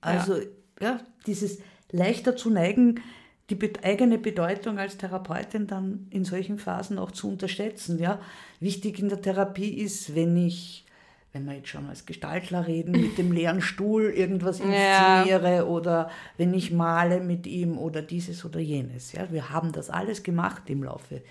Also 0.03 0.37
ja. 0.81 0.99
dieses 1.27 1.59
leichter 1.91 2.35
zu 2.35 2.49
neigen, 2.49 3.01
die 3.49 3.59
eigene 3.83 4.17
Bedeutung 4.17 4.79
als 4.79 4.97
Therapeutin 4.97 5.67
dann 5.67 6.07
in 6.09 6.23
solchen 6.25 6.57
Phasen 6.57 6.97
auch 6.97 7.11
zu 7.11 7.29
unterschätzen. 7.29 7.99
Ja. 7.99 8.19
Wichtig 8.59 8.99
in 8.99 9.09
der 9.09 9.21
Therapie 9.21 9.73
ist, 9.73 10.15
wenn 10.15 10.37
ich, 10.37 10.85
wenn 11.33 11.45
wir 11.45 11.53
jetzt 11.55 11.67
schon 11.67 11.87
als 11.87 12.05
Gestaltler 12.05 12.67
reden, 12.67 12.93
mit 12.93 13.17
dem 13.17 13.31
leeren 13.31 13.61
Stuhl 13.61 14.03
irgendwas 14.05 14.59
Ja. 14.63 15.21
inszeniere 15.21 15.67
oder 15.67 16.09
wenn 16.37 16.53
ich 16.53 16.71
male 16.71 17.19
mit 17.19 17.45
ihm 17.45 17.77
oder 17.77 18.01
dieses 18.01 18.45
oder 18.45 18.59
jenes. 18.59 19.11
Ja. 19.11 19.31
Wir 19.31 19.49
haben 19.49 19.71
das 19.71 19.89
alles 19.89 20.23
gemacht 20.23 20.63
im 20.69 20.83
Laufe 20.83 21.21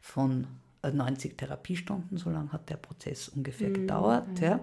von 0.00 0.46
äh, 0.82 0.90
90 0.90 1.36
Therapiestunden, 1.36 2.16
so 2.18 2.30
lange 2.30 2.50
hat 2.52 2.70
der 2.70 2.76
Prozess 2.76 3.28
ungefähr 3.28 3.70
gedauert. 3.70 4.40
Ja. 4.40 4.60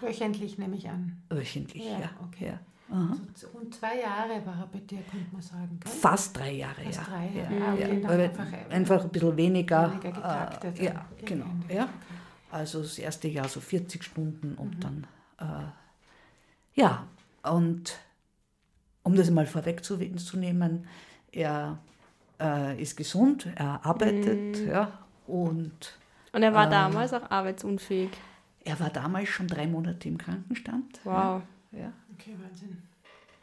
Wöchentlich 0.00 0.58
nehme 0.58 0.76
ich 0.76 0.88
an. 0.88 1.20
Wöchentlich, 1.30 1.84
Ja, 1.84 2.00
ja. 2.00 2.10
okay. 2.26 2.46
ja. 2.46 2.60
Aha. 2.90 3.16
So 3.34 3.48
rund 3.48 3.74
zwei 3.74 4.00
Jahre 4.00 4.44
war 4.46 4.60
er 4.60 4.66
bei 4.72 4.78
dir, 4.80 5.00
könnte 5.02 5.26
man 5.32 5.42
sagen. 5.42 5.78
Gell? 5.82 5.92
Fast 5.92 6.36
drei 6.36 6.52
Jahre, 6.52 6.82
Fast 6.84 6.98
ja. 6.98 7.04
drei 7.04 7.30
ja. 7.34 7.42
Jahre. 7.50 7.64
Ah, 7.68 7.72
okay, 7.74 7.80
ja. 7.82 7.88
dann 7.88 8.04
Aber 8.04 8.22
einfach, 8.22 8.52
äh, 8.52 8.74
einfach 8.74 9.04
ein 9.04 9.10
bisschen 9.10 9.36
weniger. 9.36 9.90
weniger 9.90 10.12
getaktet 10.12 10.78
Äh, 10.80 10.84
ja, 10.86 11.04
genau. 11.24 11.44
Ende. 11.46 11.74
Ja. 11.74 11.82
Okay. 11.84 11.92
Also 12.50 12.80
das 12.82 12.98
erste 12.98 13.28
Jahr 13.28 13.48
so 13.48 13.60
40 13.60 14.02
Stunden 14.02 14.54
und 14.54 14.76
Mhm. 14.76 14.80
dann, 14.80 15.06
äh, 15.38 16.80
ja, 16.80 17.06
und 17.42 17.98
um 19.02 19.14
das 19.14 19.30
mal 19.30 19.46
vorwegzunehmen, 19.46 20.86
er 21.32 21.78
äh, 22.40 22.80
ist 22.80 22.96
gesund, 22.96 23.48
er 23.56 23.84
arbeitet, 23.84 24.60
Mhm. 24.62 24.68
ja, 24.68 24.92
und 25.26 25.98
Und 26.32 26.42
er 26.42 26.54
war 26.54 26.66
Ah. 26.68 26.70
damals 26.70 27.12
auch 27.12 27.28
arbeitsunfähig. 27.30 28.10
er 28.64 28.78
war 28.80 28.90
damals 28.90 29.28
schon 29.28 29.46
drei 29.48 29.66
Monate 29.66 30.08
im 30.08 30.16
Krankenstand. 30.18 31.00
Wow. 31.04 31.42
Ja, 31.72 31.78
ja. 31.78 31.92
Okay, 32.18 32.34
Wahnsinn. 32.42 32.78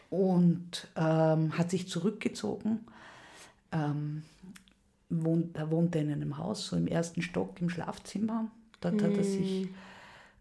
und 0.10 0.88
ähm, 0.96 1.58
hat 1.58 1.72
sich 1.72 1.88
zurückgezogen. 1.88 2.86
Ähm, 3.72 4.24
wohnt, 5.10 5.56
er 5.56 5.72
wohnte 5.72 6.00
in 6.00 6.12
einem 6.12 6.38
Haus, 6.38 6.68
so 6.68 6.76
im 6.76 6.88
ersten 6.88 7.22
Stock 7.22 7.62
im 7.62 7.70
Schlafzimmer. 7.70 8.50
Dort 8.82 9.02
hat 9.02 9.14
er 9.14 9.24
sich 9.24 9.70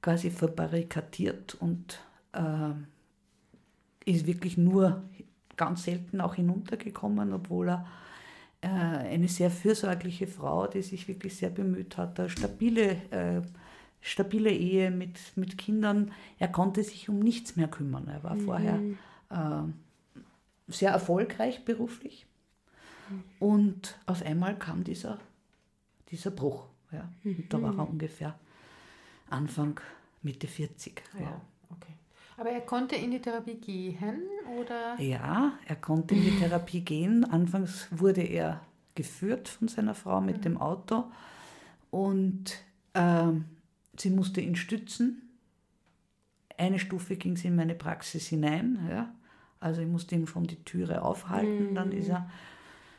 quasi 0.03 0.31
verbarrikadiert 0.31 1.55
und 1.55 2.01
ähm, 2.35 2.87
ist 4.05 4.27
wirklich 4.27 4.57
nur 4.57 5.03
ganz 5.57 5.85
selten 5.85 6.21
auch 6.21 6.35
hinuntergekommen, 6.35 7.33
obwohl 7.33 7.71
er 7.71 7.87
äh, 8.61 8.69
eine 8.69 9.29
sehr 9.29 9.51
fürsorgliche 9.51 10.27
Frau, 10.27 10.67
die 10.67 10.83
sich 10.83 11.09
wirklich 11.09 11.37
sehr 11.37 11.51
bemüht 11.51 11.97
hat, 11.97 12.19
eine 12.19 12.29
stabile, 12.29 12.97
äh, 13.11 13.41
stabile 14.05 14.51
Ehe 14.51 14.91
mit, 14.91 15.19
mit 15.35 15.57
Kindern. 15.57 16.13
Er 16.39 16.49
konnte 16.49 16.85
sich 16.85 17.09
um 17.09 17.21
nichts 17.21 17.57
mehr 17.57 17.69
kümmern. 17.69 18.07
Er 18.07 18.23
war 18.23 18.37
vorher 18.37 18.79
äh, 19.31 19.63
sehr 20.69 20.91
erfolgreich 20.91 21.65
beruflich. 21.65 22.27
Und 23.39 23.99
auf 24.05 24.23
einmal 24.23 24.59
kam 24.59 24.85
dieser, 24.85 25.19
dieser 26.11 26.31
Bruch. 26.31 26.67
Ja. 26.93 27.09
Und 27.25 27.53
da 27.53 27.63
war 27.63 27.75
er 27.77 27.89
ungefähr 27.89 28.39
Anfang, 29.31 29.81
Mitte 30.23 30.49
40. 30.49 31.03
Ja, 31.19 31.41
okay. 31.71 31.95
Aber 32.37 32.51
er 32.51 32.61
konnte 32.61 32.97
in 32.97 33.11
die 33.11 33.21
Therapie 33.21 33.57
gehen 33.57 34.23
oder? 34.61 35.01
Ja, 35.01 35.55
er 35.67 35.77
konnte 35.77 36.15
in 36.15 36.23
die 36.23 36.39
Therapie 36.39 36.83
gehen. 36.83 37.25
Anfangs 37.25 37.89
wurde 37.91 38.23
er 38.23 38.61
geführt 38.95 39.49
von 39.49 39.69
seiner 39.69 39.95
Frau 39.95 40.21
mit 40.21 40.45
dem 40.45 40.59
Auto 40.59 41.05
und 41.91 42.59
ähm, 42.95 43.47
sie 43.97 44.11
musste 44.11 44.41
ihn 44.41 44.57
stützen. 44.57 45.23
Eine 46.57 46.79
Stufe 46.79 47.17
ging 47.17 47.37
sie 47.37 47.49
in 47.49 47.57
meine 47.57 47.75
Praxis 47.75 48.27
hinein. 48.29 48.87
Ja. 48.89 49.15
Also 49.61 49.81
ich 49.81 49.89
musste 49.89 50.15
ihm 50.15 50.27
schon 50.27 50.47
die 50.47 50.63
Türe 50.65 51.03
aufhalten. 51.03 51.75
Dann 51.75 51.93
ist 51.93 52.09
er, 52.09 52.31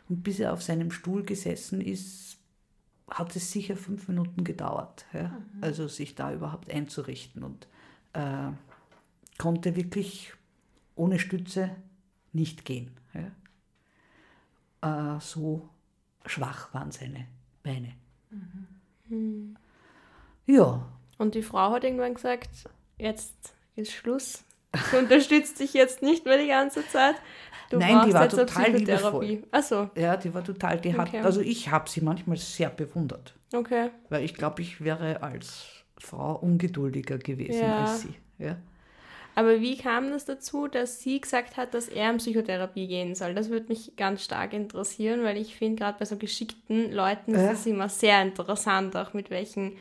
und 0.10 0.24
bis 0.24 0.40
er 0.40 0.54
auf 0.54 0.62
seinem 0.62 0.92
Stuhl 0.92 1.24
gesessen 1.24 1.82
ist, 1.82 2.38
hat 3.10 3.36
es 3.36 3.52
sicher 3.52 3.78
fünf 3.78 4.08
Minuten 4.08 4.44
gedauert. 4.44 5.06
Ja. 5.14 5.42
Also 5.62 5.88
sich 5.88 6.16
da 6.16 6.34
überhaupt 6.34 6.70
einzurichten 6.72 7.44
und 7.44 7.68
äh, 8.14 8.52
konnte 9.38 9.76
wirklich 9.76 10.34
ohne 10.96 11.20
Stütze 11.20 11.76
nicht 12.34 12.66
gehen. 12.66 12.92
Ja. 14.82 15.16
Äh, 15.16 15.20
so 15.22 15.70
schwach 16.26 16.74
waren 16.74 16.92
seine 16.92 17.28
Beine. 17.64 17.94
Ja, 20.46 20.86
Und 21.18 21.36
die 21.36 21.42
Frau 21.42 21.72
hat 21.72 21.84
irgendwann 21.84 22.14
gesagt, 22.14 22.50
jetzt 22.98 23.34
ist 23.76 23.92
Schluss. 23.92 24.44
Sie 24.92 24.98
unterstützt 24.98 25.60
dich 25.60 25.74
jetzt 25.74 26.02
nicht 26.02 26.26
mehr 26.26 26.38
die 26.38 26.48
ganze 26.48 26.88
Zeit. 26.90 27.16
Du 27.70 27.78
Nein, 27.78 28.06
die 28.08 28.14
war 28.14 28.30
total 28.30 28.46
Psychotherapie. 28.74 29.44
Achso, 29.52 29.90
ja, 29.96 30.18
die 30.18 30.34
war 30.34 30.44
total, 30.44 30.80
die 30.80 30.96
hat, 30.96 31.08
Okay. 31.08 31.22
also 31.22 31.42
ich 31.42 31.72
habe 31.72 31.90
sie 31.90 32.02
manchmal 32.02 32.38
sehr 32.38 32.70
bewundert, 32.70 33.34
okay. 33.54 33.90
weil 34.10 34.24
ich 34.24 34.36
glaube, 34.36 34.62
ich 34.62 34.84
wäre 34.84 35.24
als 35.24 35.66
Frau 35.98 36.36
ungeduldiger 36.36 37.18
gewesen 37.18 37.62
Ja. 37.62 37.86
als 37.86 38.02
sie. 38.02 38.14
Ja. 38.38 38.58
Aber 39.34 39.60
wie 39.62 39.78
kam 39.78 40.12
das 40.12 40.26
dazu, 40.26 40.68
dass 40.68 41.00
sie 41.02 41.20
gesagt 41.20 41.58
hat, 41.58 41.74
dass 41.74 41.88
er 41.90 42.12
in 42.12 42.18
Psychotherapie 42.18 42.88
gehen 42.88 43.16
soll? 43.16 43.34
Das 43.34 43.50
würde 43.50 43.68
mich 43.68 43.96
ganz 43.98 44.24
stark 44.24 44.54
interessieren, 44.54 45.24
weil 45.24 45.36
ich 45.38 45.56
finde, 45.56 45.82
gerade 45.84 45.98
bei 46.00 46.06
so 46.06 46.16
geschickten 46.18 46.92
Leuten 46.94 47.34
ist 47.34 47.52
es 47.52 47.66
immer 47.66 47.90
sehr 47.90 48.22
interessant, 48.22 48.96
auch 48.96 49.14
mit 49.14 49.30
welchen 49.32 49.74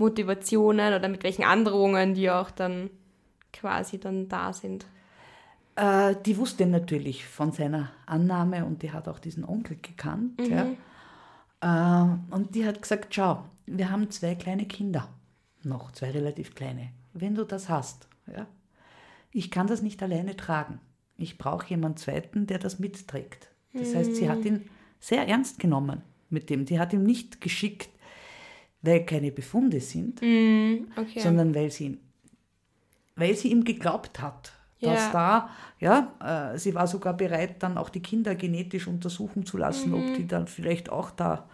Motivationen 0.00 0.94
oder 0.94 1.08
mit 1.08 1.22
welchen 1.22 1.44
Androhungen 1.44 2.14
die 2.14 2.30
auch 2.30 2.50
dann 2.50 2.90
quasi 3.52 4.00
dann 4.00 4.28
da 4.28 4.52
sind. 4.52 4.86
Äh, 5.76 6.16
die 6.24 6.36
wusste 6.36 6.66
natürlich 6.66 7.26
von 7.26 7.52
seiner 7.52 7.92
Annahme 8.06 8.64
und 8.64 8.82
die 8.82 8.92
hat 8.92 9.08
auch 9.08 9.18
diesen 9.18 9.44
Onkel 9.44 9.76
gekannt. 9.80 10.40
Ja. 10.48 10.66
Äh, 11.60 12.34
und 12.34 12.54
die 12.54 12.66
hat 12.66 12.80
gesagt, 12.80 13.14
schau, 13.14 13.44
wir 13.66 13.90
haben 13.90 14.10
zwei 14.10 14.34
kleine 14.34 14.66
Kinder, 14.66 15.08
noch 15.62 15.92
zwei 15.92 16.10
relativ 16.10 16.54
kleine. 16.54 16.90
Wenn 17.12 17.34
du 17.34 17.44
das 17.44 17.68
hast, 17.68 18.08
ja, 18.26 18.46
ich 19.32 19.50
kann 19.50 19.66
das 19.66 19.82
nicht 19.82 20.02
alleine 20.02 20.34
tragen. 20.34 20.80
Ich 21.16 21.38
brauche 21.38 21.68
jemanden 21.68 21.98
zweiten, 21.98 22.46
der 22.46 22.58
das 22.58 22.78
mitträgt. 22.78 23.50
Das 23.74 23.94
heißt, 23.94 24.16
sie 24.16 24.28
hat 24.28 24.44
ihn 24.44 24.68
sehr 24.98 25.28
ernst 25.28 25.58
genommen 25.58 26.02
mit 26.28 26.50
dem. 26.50 26.64
Die 26.64 26.80
hat 26.80 26.92
ihm 26.92 27.04
nicht 27.04 27.40
geschickt, 27.40 27.90
weil 28.82 29.04
keine 29.06 29.30
Befunde 29.32 29.80
sind, 29.80 30.20
Okay. 30.22 31.20
sondern 31.20 31.54
weil 31.54 31.70
sie 31.70 31.98
weil 33.16 33.34
sie 33.34 33.48
ihm 33.50 33.64
geglaubt 33.64 34.20
hat, 34.22 34.52
dass 34.80 35.06
Ja. 35.06 35.12
da, 35.12 35.50
ja, 35.78 36.52
äh, 36.54 36.58
sie 36.58 36.74
war 36.74 36.86
sogar 36.86 37.14
bereit, 37.14 37.62
dann 37.62 37.76
auch 37.76 37.90
die 37.90 38.00
Kinder 38.00 38.34
genetisch 38.34 38.86
untersuchen 38.86 39.44
zu 39.44 39.58
lassen, 39.58 39.92
ob 39.92 40.14
die 40.14 40.26
dann 40.26 40.46
vielleicht 40.46 40.88
auch 40.90 41.10
da, 41.10 41.46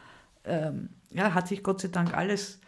ähm, 0.45 0.91
ja, 1.11 1.35
hat 1.35 1.49
sich 1.49 1.65
Gott 1.65 1.81
sei 1.81 1.89
Dank 1.89 2.15
alles 2.17 2.61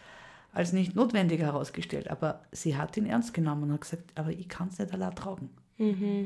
als 0.53 0.73
nicht 0.73 0.97
notwendig 0.97 1.41
herausgestellt. 1.41 2.11
Aber 2.11 2.43
sie 2.51 2.77
hat 2.77 2.97
ihn 2.97 3.07
ernst 3.07 3.33
genommen 3.35 3.65
und 3.65 3.73
hat 3.75 3.83
gesagt, 3.83 4.11
aber 4.17 4.31
ich 4.31 4.49
kann 4.49 4.69
es 4.69 4.79
nicht 4.81 4.93
allein 4.93 5.15
tragen. 5.15 5.51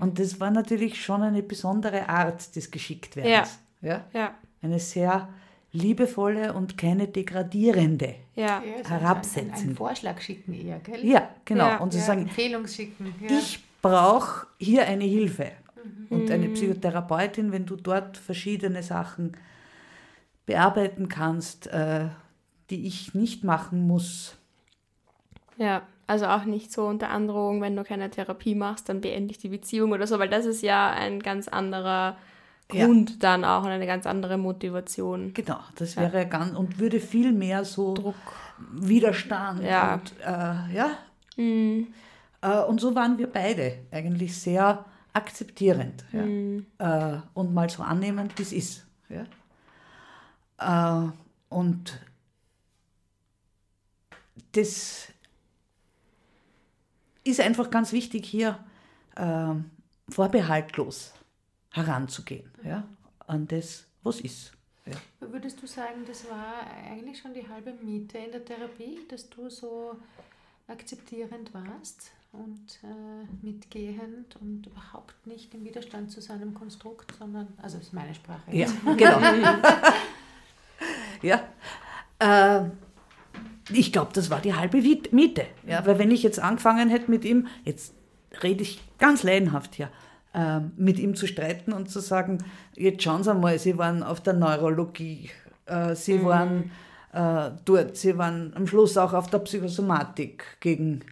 Und 0.00 0.18
das 0.18 0.40
war 0.40 0.50
natürlich 0.50 1.04
schon 1.04 1.20
eine 1.22 1.42
besondere 1.42 2.08
Art 2.08 2.56
des 2.56 2.70
Geschicktwerdens. 2.70 3.58
Ja. 3.82 4.04
Ja, 4.14 4.34
Eine 4.62 4.78
sehr 4.78 5.28
liebevolle 5.72 6.52
und 6.52 6.76
keine 6.76 7.08
degradierende. 7.08 8.14
ja. 8.36 8.62
Ja, 8.62 8.84
so 8.84 8.90
Herabsetzen. 8.90 9.68
Einen, 9.68 9.76
Vorschlag 9.76 10.20
schicken 10.20 10.52
eher, 10.54 10.78
gell? 10.80 11.04
Ja, 11.04 11.30
genau. 11.44 11.66
Ja. 11.66 11.76
und 11.78 11.92
sie 11.92 11.98
Ja, 11.98 12.04
sagen, 12.04 12.22
Empfehlung 12.22 12.66
schicken. 12.66 13.14
Ja. 13.20 13.38
ich 13.38 13.62
brauche 13.80 14.46
hier 14.58 14.86
eine 14.86 15.04
Hilfe. 15.04 15.52
Und 16.10 16.30
eine 16.30 16.48
Psychotherapeutin, 16.50 17.50
wenn 17.50 17.66
du 17.66 17.74
dort 17.74 18.16
verschiedene 18.16 18.82
Sachen 18.84 19.32
bearbeiten 20.46 21.08
kannst, 21.08 21.66
äh, 21.68 22.08
die 22.70 22.86
ich 22.86 23.14
nicht 23.14 23.42
machen 23.44 23.86
muss. 23.86 24.36
Ja, 25.56 25.82
also 26.06 26.26
auch 26.26 26.44
nicht 26.44 26.70
so 26.70 26.86
unter 26.86 27.08
Androhung, 27.10 27.62
wenn 27.62 27.74
du 27.74 27.82
keine 27.82 28.10
Therapie 28.10 28.54
machst, 28.54 28.88
dann 28.88 29.00
beende 29.00 29.32
ich 29.32 29.38
die 29.38 29.48
Beziehung 29.48 29.92
oder 29.92 30.06
so, 30.06 30.18
weil 30.18 30.28
das 30.28 30.44
ist 30.46 30.62
ja 30.62 30.90
ein 30.90 31.20
ganz 31.20 31.48
anderer 31.48 32.16
Ja. 32.72 32.86
Grund 32.86 33.22
dann 33.22 33.44
auch 33.44 33.62
und 33.64 33.70
eine 33.70 33.86
ganz 33.86 34.06
andere 34.06 34.36
Motivation. 34.38 35.34
Genau, 35.34 35.60
das 35.76 35.96
wäre 35.96 36.26
ganz 36.26 36.56
und 36.56 36.78
würde 36.78 37.00
viel 37.00 37.32
mehr 37.32 37.64
so 37.64 37.94
Druck. 37.94 38.14
Widerstand 38.72 39.62
Ja. 39.62 39.94
und 39.94 40.12
äh, 40.20 40.74
ja. 40.74 40.98
Mhm. 41.36 41.88
Äh, 42.40 42.58
und 42.60 42.80
so 42.80 42.94
waren 42.94 43.18
wir 43.18 43.26
beide 43.26 43.78
eigentlich 43.90 44.36
sehr 44.38 44.84
akzeptierend 45.12 46.04
ja. 46.12 46.22
Mhm. 46.22 46.66
äh, 46.78 47.16
und 47.34 47.52
mal 47.52 47.68
so 47.68 47.82
annehmend, 47.82 48.38
wie 48.38 48.42
es 48.42 48.52
ist. 48.52 48.86
Ja. 50.58 51.06
Äh, 51.06 51.10
und 51.48 52.00
das 54.52 55.08
ist 57.24 57.40
einfach 57.40 57.70
ganz 57.70 57.92
wichtig, 57.92 58.26
hier 58.26 58.58
äh, 59.16 59.54
vorbehaltlos 60.08 61.14
heranzugehen 61.70 62.51
ja, 62.64 62.84
an 63.26 63.46
das, 63.46 63.86
was 64.02 64.20
ist. 64.20 64.52
Ja. 64.86 64.96
Würdest 65.20 65.62
du 65.62 65.66
sagen, 65.66 66.04
das 66.06 66.28
war 66.28 66.66
eigentlich 66.90 67.18
schon 67.18 67.34
die 67.34 67.48
halbe 67.48 67.72
Miete 67.72 68.18
in 68.18 68.32
der 68.32 68.44
Therapie, 68.44 69.00
dass 69.08 69.30
du 69.30 69.48
so 69.48 69.96
akzeptierend 70.66 71.54
warst 71.54 72.12
und 72.32 72.80
äh, 72.82 73.46
mitgehend 73.46 74.36
und 74.40 74.66
überhaupt 74.66 75.26
nicht 75.26 75.54
im 75.54 75.64
Widerstand 75.64 76.10
zu 76.10 76.20
seinem 76.20 76.54
Konstrukt, 76.54 77.14
sondern, 77.16 77.48
also 77.60 77.76
das 77.76 77.88
ist 77.88 77.92
meine 77.92 78.14
Sprache. 78.14 78.50
Ja, 78.50 78.66
genau. 78.96 79.20
ja. 81.22 81.46
Äh, 82.18 82.70
ich 83.70 83.92
glaube, 83.92 84.12
das 84.14 84.30
war 84.30 84.40
die 84.40 84.54
halbe 84.54 84.78
Miete. 84.78 85.46
Ja, 85.66 85.86
weil 85.86 85.98
wenn 85.98 86.10
ich 86.10 86.22
jetzt 86.22 86.40
angefangen 86.40 86.88
hätte 86.88 87.10
mit 87.10 87.24
ihm, 87.24 87.46
jetzt 87.64 87.94
rede 88.42 88.62
ich 88.62 88.80
ganz 88.98 89.22
leidenhaft 89.22 89.74
hier, 89.74 89.90
mit 90.76 90.98
ihm 90.98 91.14
zu 91.14 91.26
streiten 91.26 91.72
und 91.72 91.90
zu 91.90 92.00
sagen, 92.00 92.38
jetzt 92.74 93.02
schauen 93.02 93.22
Sie 93.22 93.34
mal, 93.34 93.58
Sie 93.58 93.76
waren 93.76 94.02
auf 94.02 94.22
der 94.22 94.32
Neurologie, 94.32 95.30
äh, 95.66 95.94
Sie 95.94 96.24
waren 96.24 96.70
äh, 97.12 97.50
dort, 97.64 97.96
Sie 97.96 98.16
waren 98.16 98.52
am 98.56 98.66
Schluss 98.66 98.96
auch 98.96 99.12
auf 99.12 99.28
der 99.28 99.40
Psychosomatik 99.40 100.44
gegen 100.60 101.04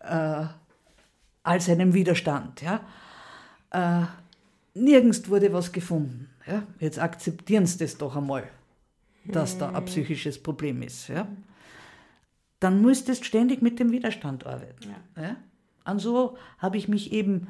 äh, 0.00 0.44
all 1.42 1.60
seinen 1.60 1.94
Widerstand. 1.94 2.62
Ja? 2.62 2.80
Äh, 3.70 4.06
nirgends 4.74 5.28
wurde 5.28 5.52
was 5.52 5.72
gefunden. 5.72 6.28
Ja? 6.46 6.62
Jetzt 6.78 6.98
akzeptieren 6.98 7.66
Sie 7.66 7.78
das 7.78 7.96
doch 7.96 8.16
einmal, 8.16 8.44
dass 9.24 9.56
da 9.58 9.70
ein 9.70 9.84
psychisches 9.86 10.42
Problem 10.42 10.82
ist. 10.82 11.08
Ja? 11.08 11.26
Dann 12.60 12.82
müsstest 12.82 13.22
du 13.22 13.24
ständig 13.26 13.62
mit 13.62 13.78
dem 13.78 13.90
Widerstand 13.92 14.44
arbeiten. 14.44 14.94
Ja? 15.16 15.36
Und 15.90 16.00
so 16.00 16.36
habe 16.58 16.76
ich 16.76 16.88
mich 16.88 17.12
eben 17.12 17.48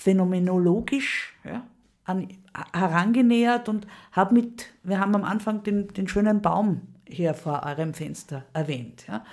phänomenologisch 0.00 1.34
ja, 1.44 1.62
an, 2.04 2.28
herangenähert 2.72 3.68
und 3.68 3.86
habe 4.12 4.34
mit, 4.34 4.66
wir 4.82 4.98
haben 4.98 5.14
am 5.14 5.24
Anfang 5.24 5.62
den, 5.62 5.88
den 5.88 6.08
schönen 6.08 6.40
Baum 6.40 6.82
hier 7.06 7.34
vor 7.34 7.62
eurem 7.64 7.94
Fenster 7.94 8.44
erwähnt. 8.52 9.06
Ja? 9.06 9.24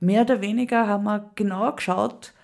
Mehr 0.00 0.22
oder 0.22 0.40
weniger 0.40 0.86
haben 0.86 1.04
wir 1.04 1.30
genauer 1.34 1.76
geschaut, 1.76 2.34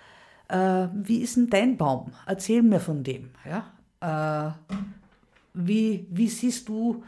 äh, 0.48 0.86
wie 0.92 1.18
ist 1.18 1.36
denn 1.36 1.50
dein 1.50 1.76
Baum? 1.76 2.12
Erzähl 2.26 2.62
mir 2.62 2.80
von 2.80 3.02
dem. 3.02 3.30
Ja? 3.44 3.66
Äh, 4.00 4.52
wie, 5.54 6.06
wie 6.10 6.28
siehst 6.28 6.68
du 6.68 7.02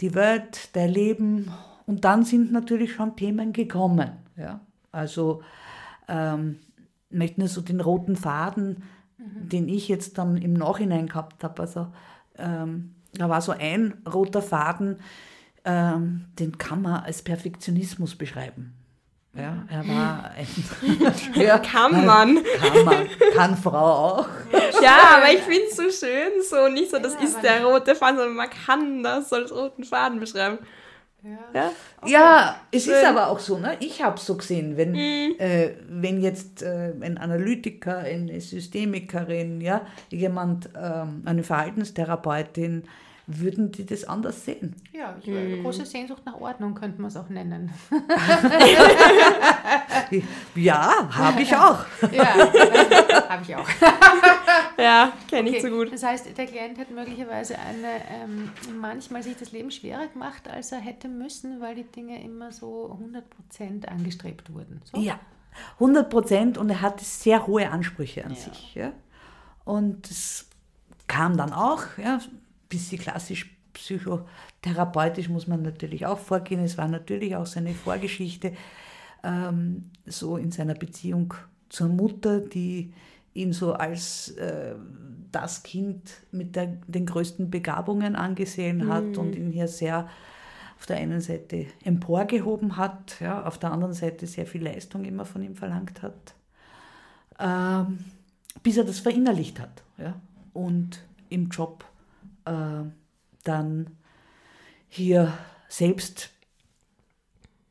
die 0.00 0.14
Welt, 0.14 0.70
dein 0.74 0.90
Leben? 0.90 1.52
Und 1.86 2.04
dann 2.04 2.24
sind 2.24 2.52
natürlich 2.52 2.94
schon 2.94 3.16
Themen 3.16 3.52
gekommen. 3.52 4.10
Ja? 4.36 4.60
Also 4.92 5.42
ähm, 6.08 6.58
ich 7.10 7.16
möchte 7.16 7.40
nur 7.40 7.48
so 7.48 7.60
den 7.60 7.80
roten 7.80 8.16
Faden, 8.16 8.82
den 9.20 9.68
ich 9.68 9.88
jetzt 9.88 10.18
dann 10.18 10.36
im 10.36 10.52
Nachhinein 10.54 11.06
gehabt 11.08 11.42
habe. 11.44 11.62
Also 11.62 11.88
ähm, 12.38 12.94
da 13.14 13.28
war 13.28 13.40
so 13.40 13.52
ein 13.52 14.02
roter 14.12 14.42
Faden, 14.42 14.98
ähm, 15.64 16.26
den 16.38 16.58
kann 16.58 16.82
man 16.82 17.02
als 17.04 17.22
Perfektionismus 17.22 18.16
beschreiben. 18.16 18.74
Ja, 19.32 19.64
er 19.68 19.86
war 19.86 20.30
ein, 20.36 20.46
ja, 21.40 21.58
Kann 21.60 22.04
man. 22.04 22.38
kann 22.58 22.84
man, 22.84 23.08
kann 23.32 23.56
Frau 23.56 23.76
auch. 24.18 24.28
Ja, 24.82 25.18
aber 25.18 25.32
ich 25.32 25.40
finde 25.40 25.66
es 25.70 25.76
so 25.76 25.82
schön, 25.84 26.42
so 26.48 26.68
nicht 26.68 26.90
so, 26.90 26.98
das 26.98 27.14
Ja, 27.14 27.20
ist 27.20 27.40
der 27.40 27.64
rote 27.64 27.94
Faden, 27.94 28.16
sondern 28.16 28.34
man 28.36 28.50
kann 28.50 29.02
das 29.04 29.28
so 29.28 29.36
als 29.36 29.52
roten 29.54 29.84
Faden 29.84 30.18
beschreiben. 30.18 30.58
Ja. 31.22 31.38
Ja? 31.54 31.72
Ja, 32.06 32.56
es 32.70 32.86
ist 32.86 32.94
Schön. 32.94 33.06
aber 33.06 33.28
auch 33.28 33.38
so, 33.38 33.58
ne? 33.58 33.76
ich 33.80 34.02
habe 34.02 34.16
es 34.16 34.24
so 34.24 34.36
gesehen, 34.36 34.76
wenn, 34.76 34.94
äh, 34.94 35.74
wenn 35.88 36.20
jetzt 36.20 36.62
äh, 36.62 36.92
ein 37.00 37.18
Analytiker, 37.18 37.98
eine 37.98 38.40
Systemikerin, 38.40 39.60
ja, 39.60 39.82
jemand, 40.10 40.70
ähm, 40.80 41.22
eine 41.26 41.42
Verhaltenstherapeutin, 41.42 42.84
würden 43.38 43.70
die 43.72 43.86
das 43.86 44.04
anders 44.04 44.44
sehen. 44.44 44.74
Ja, 44.92 45.16
ich, 45.20 45.28
äh, 45.28 45.62
große 45.62 45.86
Sehnsucht 45.86 46.24
nach 46.26 46.40
Ordnung 46.40 46.74
könnte 46.74 47.00
man 47.00 47.08
es 47.08 47.16
auch 47.16 47.28
nennen. 47.28 47.72
Ja, 50.54 51.08
habe 51.16 51.42
ich 51.42 51.54
auch. 51.54 51.84
Ja, 52.10 52.34
habe 53.28 53.42
ich 53.42 53.56
auch. 53.56 53.68
Ja, 54.76 55.12
kenne 55.28 55.50
ich 55.50 55.56
Okay, 55.56 55.68
so 55.68 55.76
gut. 55.76 55.92
Das 55.92 56.02
heißt, 56.02 56.38
der 56.38 56.46
Klient 56.46 56.78
hat 56.78 56.90
möglicherweise 56.90 57.58
eine, 57.58 58.00
ähm, 58.10 58.50
manchmal 58.80 59.22
sich 59.22 59.36
das 59.36 59.52
Leben 59.52 59.70
schwerer 59.70 60.06
gemacht, 60.06 60.48
als 60.48 60.72
er 60.72 60.78
hätte 60.78 61.06
müssen, 61.06 61.60
weil 61.60 61.74
die 61.74 61.84
Dinge 61.84 62.22
immer 62.22 62.50
so 62.50 62.98
100% 63.58 63.86
angestrebt 63.86 64.52
wurden. 64.54 64.80
So? 64.90 64.98
Ja, 64.98 65.20
100 65.74 66.08
Prozent 66.08 66.58
und 66.58 66.70
er 66.70 66.80
hatte 66.80 67.04
sehr 67.04 67.46
hohe 67.46 67.70
Ansprüche 67.70 68.24
an 68.24 68.34
sich. 68.34 68.74
Ja? 68.74 68.92
Und 69.64 70.10
es 70.10 70.48
kam 71.06 71.36
dann 71.36 71.52
auch, 71.52 71.82
ja, 72.02 72.20
bisschen 72.70 72.98
klassisch 72.98 73.54
psychotherapeutisch 73.74 75.28
muss 75.28 75.46
man 75.46 75.62
natürlich 75.62 76.06
auch 76.06 76.18
vorgehen. 76.18 76.64
Es 76.64 76.78
war 76.78 76.88
natürlich 76.88 77.36
auch 77.36 77.46
seine 77.46 77.74
Vorgeschichte, 77.74 78.52
ähm, 79.22 79.90
so 80.06 80.36
in 80.36 80.50
seiner 80.50 80.74
Beziehung 80.74 81.34
zur 81.68 81.88
Mutter, 81.88 82.40
die 82.40 82.92
ihn 83.32 83.52
so 83.52 83.74
als 83.74 84.30
äh, 84.32 84.74
das 85.30 85.62
Kind 85.62 86.10
mit 86.32 86.56
der, 86.56 86.78
den 86.86 87.06
größten 87.06 87.50
Begabungen 87.50 88.16
angesehen 88.16 88.88
hat 88.88 89.16
und 89.16 89.36
ihn 89.36 89.52
hier 89.52 89.68
sehr 89.68 90.08
auf 90.78 90.86
der 90.86 90.96
einen 90.96 91.20
Seite 91.20 91.66
emporgehoben 91.84 92.76
hat, 92.76 93.20
ja, 93.20 93.44
auf 93.44 93.58
der 93.58 93.70
anderen 93.70 93.92
Seite 93.92 94.26
sehr 94.26 94.46
viel 94.46 94.64
Leistung 94.64 95.04
immer 95.04 95.26
von 95.26 95.42
ihm 95.42 95.54
verlangt 95.54 96.02
hat, 96.02 96.34
ähm, 97.38 97.98
bis 98.62 98.78
er 98.78 98.84
das 98.84 98.98
verinnerlicht 98.98 99.60
hat 99.60 99.84
ja, 99.98 100.18
und 100.54 101.04
im 101.28 101.50
Job 101.50 101.84
äh, 102.50 102.84
dann 103.44 103.96
hier 104.88 105.32
selbst 105.68 106.30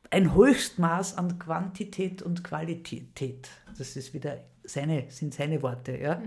ein 0.10 0.34
Höchstmaß 0.34 1.18
an 1.18 1.38
Quantität 1.38 2.22
und 2.22 2.44
Qualität, 2.44 3.50
das 3.78 3.96
ist 3.96 4.14
wieder 4.14 4.40
seine, 4.64 5.10
sind 5.10 5.34
seine 5.34 5.62
Worte, 5.62 5.98
ja, 5.98 6.22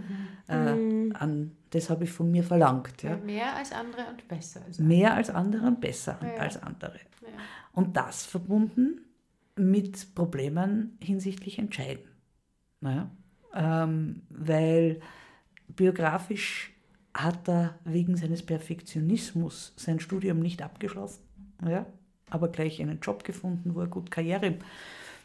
äh, 0.47 1.13
an, 1.15 1.57
das 1.71 1.91
habe 1.91 2.05
ich 2.05 2.11
von 2.11 2.31
mir 2.31 2.45
verlangt. 2.45 3.03
Ja. 3.03 3.17
Mehr 3.17 3.57
als 3.57 3.73
andere 3.73 4.07
und 4.11 4.29
besser. 4.29 4.63
als 4.65 4.79
Mehr 4.79 5.15
als 5.15 5.31
andere 5.31 5.67
und 5.67 5.81
besser 5.81 6.19
Ja. 6.23 6.41
als 6.41 6.63
andere. 6.63 6.99
Ja. 7.23 7.29
Und 7.73 7.97
das 7.97 8.25
verbunden 8.27 9.01
mit 9.57 10.15
Problemen 10.15 10.99
hinsichtlich 11.01 11.59
Entscheiden. 11.59 12.05
Naja, 12.81 13.11
ähm, 13.55 14.23
weil 14.29 15.01
biografisch 15.69 16.72
hat 17.15 17.49
er 17.49 17.79
wegen 17.85 18.17
seines 18.17 18.45
Perfektionismus 18.45 19.73
sein 19.77 20.01
Studium 20.01 20.41
nicht 20.41 20.63
abgeschlossen, 20.63 21.23
ja, 21.67 21.87
aber 22.31 22.49
gleich 22.49 22.81
einen 22.81 23.01
Job 23.01 23.25
gefunden, 23.25 23.75
wo 23.75 23.81
er 23.81 23.87
gut 23.87 24.11
Karriere, 24.11 24.59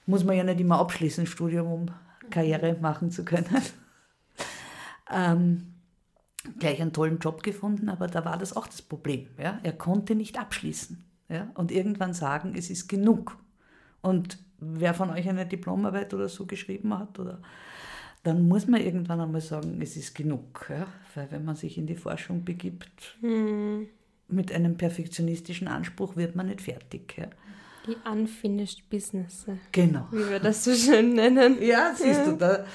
muss 0.06 0.24
man 0.24 0.36
ja 0.36 0.44
nicht 0.44 0.60
immer 0.60 0.80
abschließen, 0.80 1.26
Studium, 1.26 1.68
um 1.68 1.86
Karriere 2.30 2.78
machen 2.80 3.12
zu 3.12 3.24
können. 3.24 3.48
ähm, 5.12 5.74
gleich 6.60 6.82
einen 6.82 6.94
tollen 6.94 7.20
Job 7.20 7.44
gefunden, 7.44 7.90
aber 7.90 8.08
da 8.08 8.26
war 8.26 8.38
das 8.38 8.56
auch 8.56 8.68
das 8.68 8.82
Problem. 8.82 9.28
Ja? 9.38 9.60
Er 9.64 9.74
konnte 9.74 10.16
nicht 10.16 10.40
abschließen 10.40 11.04
ja? 11.30 11.50
und 11.56 11.72
irgendwann 11.72 12.14
sagen, 12.14 12.54
es 12.56 12.70
ist 12.70 12.88
genug. 12.88 13.38
Und 14.02 14.40
wer 14.60 14.94
von 14.94 15.10
euch 15.10 15.28
eine 15.28 15.46
Diplomarbeit 15.46 16.14
oder 16.14 16.30
so 16.30 16.46
geschrieben 16.46 16.98
hat, 16.98 17.20
oder, 17.20 17.42
dann 18.28 18.48
muss 18.48 18.68
man 18.68 18.82
irgendwann 18.82 19.22
einmal 19.22 19.40
sagen, 19.42 19.80
es 19.82 19.96
ist 19.96 20.14
genug. 20.14 20.66
Ja? 20.70 20.86
Weil 21.16 21.32
wenn 21.32 21.46
man 21.46 21.56
sich 21.56 21.78
in 21.78 21.88
die 21.88 21.96
Forschung 21.96 22.44
begibt, 22.44 23.16
Hm. 23.22 23.88
mit 24.28 24.52
einem 24.52 24.76
perfektionistischen 24.78 25.68
Anspruch 25.70 26.16
wird 26.18 26.36
man 26.36 26.48
nicht 26.48 26.62
fertig. 26.62 27.16
Ja? 27.18 27.28
Die 27.88 27.96
unfinished 28.10 28.90
business, 28.90 29.46
Genau. 29.72 30.08
wie 30.12 30.30
wir 30.30 30.40
das 30.40 30.64
so 30.66 30.74
schön 30.74 31.14
nennen. 31.14 31.58
Ja, 31.62 31.94
siehst 31.96 32.28
du, 32.28 32.34
da 32.34 32.66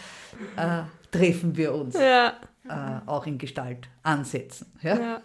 äh, 0.57 0.85
treffen 1.11 1.55
wir 1.57 1.75
uns 1.75 1.95
Ja, 1.95 2.39
äh, 2.67 3.01
auch 3.07 3.27
in 3.27 3.37
Gestalt 3.37 3.89
ansetzen. 4.03 4.67
Ja? 4.83 4.99
ja. 4.99 5.23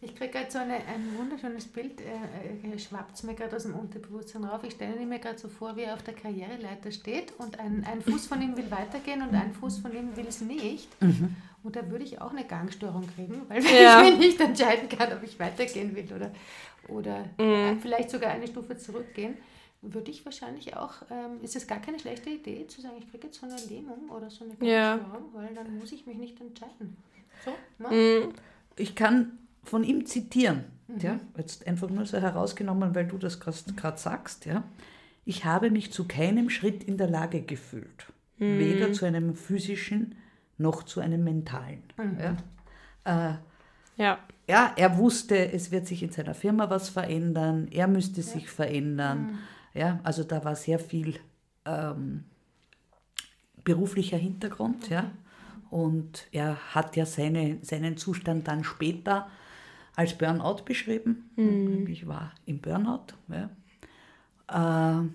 Ich 0.00 0.14
kriege 0.14 0.30
gerade 0.30 0.50
so 0.50 0.58
eine, 0.58 0.74
ein 0.74 1.12
wunderschönes 1.18 1.66
Bild, 1.66 2.00
äh, 2.00 2.68
äh, 2.72 2.78
schwappt 2.78 3.16
es 3.16 3.24
mir 3.24 3.34
gerade 3.34 3.56
aus 3.56 3.64
dem 3.64 3.74
Unterbewusstsein 3.74 4.44
rauf. 4.44 4.62
Ich 4.62 4.74
stelle 4.74 5.04
mir 5.04 5.18
gerade 5.18 5.38
so 5.38 5.48
vor, 5.48 5.76
wie 5.76 5.82
er 5.82 5.94
auf 5.94 6.02
der 6.04 6.14
Karriereleiter 6.14 6.92
steht 6.92 7.32
und 7.38 7.58
ein, 7.58 7.84
ein 7.84 8.00
Fuß 8.02 8.26
von 8.28 8.40
ihm 8.40 8.56
will 8.56 8.70
weitergehen 8.70 9.22
und 9.22 9.34
ein 9.34 9.52
Fuß 9.52 9.78
von 9.78 9.92
ihm 9.96 10.16
will 10.16 10.26
es 10.28 10.40
nicht. 10.40 10.88
Und 11.64 11.74
da 11.74 11.90
würde 11.90 12.04
ich 12.04 12.20
auch 12.20 12.30
eine 12.30 12.44
Gangstörung 12.46 13.04
kriegen, 13.16 13.42
weil 13.48 13.62
wenn 13.64 13.82
Ja. 13.82 14.04
ich 14.04 14.10
mich 14.12 14.18
nicht 14.20 14.40
entscheiden 14.40 14.88
kann, 14.88 15.12
ob 15.12 15.22
ich 15.24 15.38
weitergehen 15.40 15.94
will 15.96 16.06
oder, 16.14 16.30
oder 16.88 17.24
äh, 17.38 17.74
vielleicht 17.80 18.10
sogar 18.10 18.30
eine 18.30 18.46
Stufe 18.46 18.76
zurückgehen, 18.78 19.36
würde 19.82 20.10
ich 20.12 20.24
wahrscheinlich 20.24 20.76
auch, 20.76 21.02
ähm, 21.10 21.42
ist 21.42 21.56
es 21.56 21.66
gar 21.66 21.80
keine 21.80 21.98
schlechte 21.98 22.30
Idee 22.30 22.66
zu 22.68 22.80
sagen, 22.80 22.94
ich 23.00 23.10
kriege 23.10 23.26
jetzt 23.26 23.40
so 23.40 23.46
eine 23.46 23.56
Lähmung 23.68 24.08
oder 24.10 24.30
so 24.30 24.44
eine 24.44 24.54
Ja. 24.68 24.96
Gangstörung, 24.96 25.28
weil 25.34 25.54
dann 25.54 25.76
muss 25.76 25.90
ich 25.90 26.06
mich 26.06 26.16
nicht 26.18 26.40
entscheiden. 26.40 26.96
So, 27.44 27.52
ne? 27.82 28.26
Mhm. 28.26 28.32
Ich 28.76 28.94
kann 28.94 29.38
von 29.68 29.84
ihm 29.84 30.06
zitieren, 30.06 30.64
ja? 31.00 31.20
jetzt 31.36 31.66
einfach 31.66 31.90
nur 31.90 32.06
so 32.06 32.18
herausgenommen, 32.18 32.94
weil 32.94 33.06
du 33.06 33.18
das 33.18 33.40
gerade 33.40 33.98
sagst. 33.98 34.46
Ja? 34.46 34.64
Ich 35.24 35.44
habe 35.44 35.70
mich 35.70 35.92
zu 35.92 36.06
keinem 36.06 36.50
Schritt 36.50 36.82
in 36.84 36.96
der 36.96 37.08
Lage 37.08 37.42
gefühlt, 37.42 38.06
weder 38.38 38.92
zu 38.92 39.04
einem 39.04 39.34
physischen 39.34 40.14
noch 40.56 40.82
zu 40.82 41.00
einem 41.00 41.22
mentalen. 41.22 41.82
Ja? 42.18 42.36
Äh, 43.04 43.34
ja. 44.02 44.18
ja, 44.48 44.72
er 44.76 44.96
wusste, 44.96 45.52
es 45.52 45.70
wird 45.70 45.86
sich 45.86 46.02
in 46.02 46.10
seiner 46.10 46.34
Firma 46.34 46.70
was 46.70 46.88
verändern, 46.88 47.68
er 47.70 47.88
müsste 47.88 48.22
sich 48.22 48.48
verändern. 48.48 49.38
Ja, 49.74 50.00
also 50.02 50.24
da 50.24 50.44
war 50.44 50.56
sehr 50.56 50.78
viel 50.78 51.18
ähm, 51.64 52.24
beruflicher 53.64 54.16
Hintergrund, 54.16 54.88
ja. 54.88 55.10
Und 55.70 56.28
er 56.32 56.56
hat 56.74 56.96
ja 56.96 57.04
seine, 57.04 57.58
seinen 57.62 57.96
Zustand 57.98 58.48
dann 58.48 58.64
später 58.64 59.28
als 59.98 60.14
Burnout 60.16 60.62
beschrieben. 60.64 61.84
Ich 61.88 62.06
war 62.06 62.32
im 62.46 62.60
Burnout. 62.60 63.06
Ja, 63.28 63.50
äh, 65.00 65.08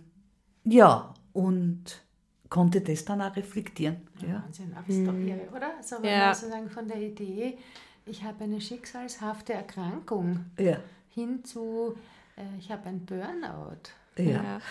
ja 0.65 1.13
und 1.31 2.01
konnte 2.49 2.81
das 2.81 3.05
dann 3.05 3.21
auch 3.21 3.33
reflektieren. 3.35 3.97
Ja. 4.21 4.43
Wahnsinn, 4.43 4.73
aber 4.75 4.89
ist 4.89 5.07
doch 5.07 5.13
irre, 5.13 5.47
oder? 5.55 5.77
Also 5.77 5.95
wenn 6.01 6.09
Ja. 6.11 6.25
man 6.25 6.35
sozusagen 6.35 6.69
von 6.69 6.87
der 6.89 7.01
Idee, 7.01 7.57
ich 8.05 8.23
habe 8.23 8.43
eine 8.43 8.59
schicksalshafte 8.59 9.53
Erkrankung, 9.53 10.45
Ja. 10.59 10.77
hin 11.09 11.45
zu, 11.45 11.95
äh, 12.35 12.41
ich 12.59 12.69
habe 12.69 12.89
ein 12.89 13.05
Burnout. 13.05 13.89
Ja. 14.17 14.23
ja. 14.43 14.61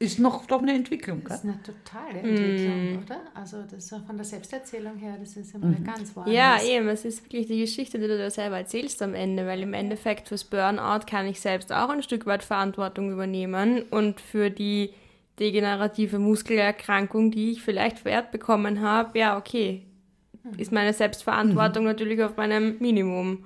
Ist 0.00 0.18
noch 0.18 0.44
doch 0.46 0.60
eine 0.60 0.74
Entwicklung, 0.74 1.22
Das 1.26 1.38
ist 1.38 1.44
eine 1.44 1.62
totale 1.62 2.18
Entwicklung, 2.18 3.04
oder? 3.04 3.20
Also 3.32 3.62
das 3.62 3.84
ist 3.84 3.92
auch 3.92 4.04
von 4.04 4.16
der 4.16 4.24
Selbsterzählung 4.24 4.96
her, 4.96 5.16
das 5.20 5.36
ist 5.36 5.54
immer 5.54 5.70
ganz 5.84 6.14
woanders. 6.16 6.34
Ja, 6.34 6.60
eben, 6.62 6.88
es 6.88 7.04
ist 7.04 7.24
wirklich 7.24 7.46
die 7.46 7.60
Geschichte, 7.60 7.98
die 8.00 8.08
du 8.08 8.18
da 8.18 8.28
selber 8.28 8.58
erzählst 8.58 9.00
am 9.02 9.14
Ende, 9.14 9.46
weil 9.46 9.62
im 9.62 9.72
Endeffekt 9.72 10.28
fürs 10.28 10.44
Burnout 10.44 11.06
kann 11.06 11.26
ich 11.26 11.40
selbst 11.40 11.72
auch 11.72 11.90
ein 11.90 12.02
Stück 12.02 12.26
weit 12.26 12.42
Verantwortung 12.42 13.12
übernehmen 13.12 13.82
und 13.90 14.20
für 14.20 14.50
die 14.50 14.90
degenerative 15.38 16.18
Muskelerkrankung, 16.18 17.30
die 17.30 17.52
ich 17.52 17.62
vielleicht 17.62 18.00
vererbt 18.00 18.32
bekommen 18.32 18.80
habe, 18.80 19.18
ja, 19.18 19.38
okay, 19.38 19.82
ist 20.56 20.72
meine 20.72 20.92
Selbstverantwortung 20.92 21.84
natürlich 21.84 22.22
auf 22.22 22.36
meinem 22.36 22.76
Minimum 22.78 23.44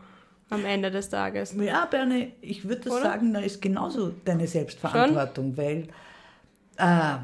am 0.50 0.64
Ende 0.64 0.90
des 0.90 1.08
Tages. 1.08 1.54
Ja, 1.58 1.84
Bernie, 1.84 2.32
ich 2.40 2.66
würde 2.66 2.90
sagen, 2.90 3.34
da 3.34 3.40
ist 3.40 3.60
genauso 3.60 4.12
deine 4.24 4.46
Selbstverantwortung, 4.46 5.56
weil, 5.56 5.88
äh, 6.78 7.16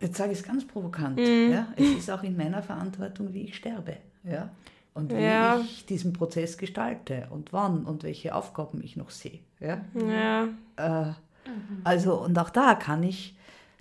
jetzt 0.00 0.16
sage 0.16 0.32
ich 0.32 0.38
es 0.38 0.44
ganz 0.44 0.66
provokant, 0.66 1.18
Mhm. 1.18 1.52
ja, 1.52 1.68
es 1.76 1.88
ist 1.94 2.10
auch 2.10 2.22
in 2.22 2.36
meiner 2.36 2.62
Verantwortung, 2.62 3.32
wie 3.32 3.42
ich 3.42 3.56
sterbe. 3.56 3.96
Ja? 4.24 4.50
Und 4.94 5.12
wie 5.12 5.22
Ja. 5.22 5.58
ich 5.60 5.86
diesen 5.86 6.12
Prozess 6.12 6.56
gestalte 6.56 7.26
und 7.30 7.52
wann 7.52 7.84
und 7.84 8.02
welche 8.04 8.34
Aufgaben 8.34 8.82
ich 8.84 8.96
noch 8.96 9.10
sehe. 9.10 9.40
Ja? 9.60 9.80
Ja, 9.94 10.48
Äh, 10.76 11.12
Also, 11.84 12.14
und 12.22 12.38
auch 12.38 12.48
da 12.50 12.74
kann 12.74 13.02
ich 13.02 13.36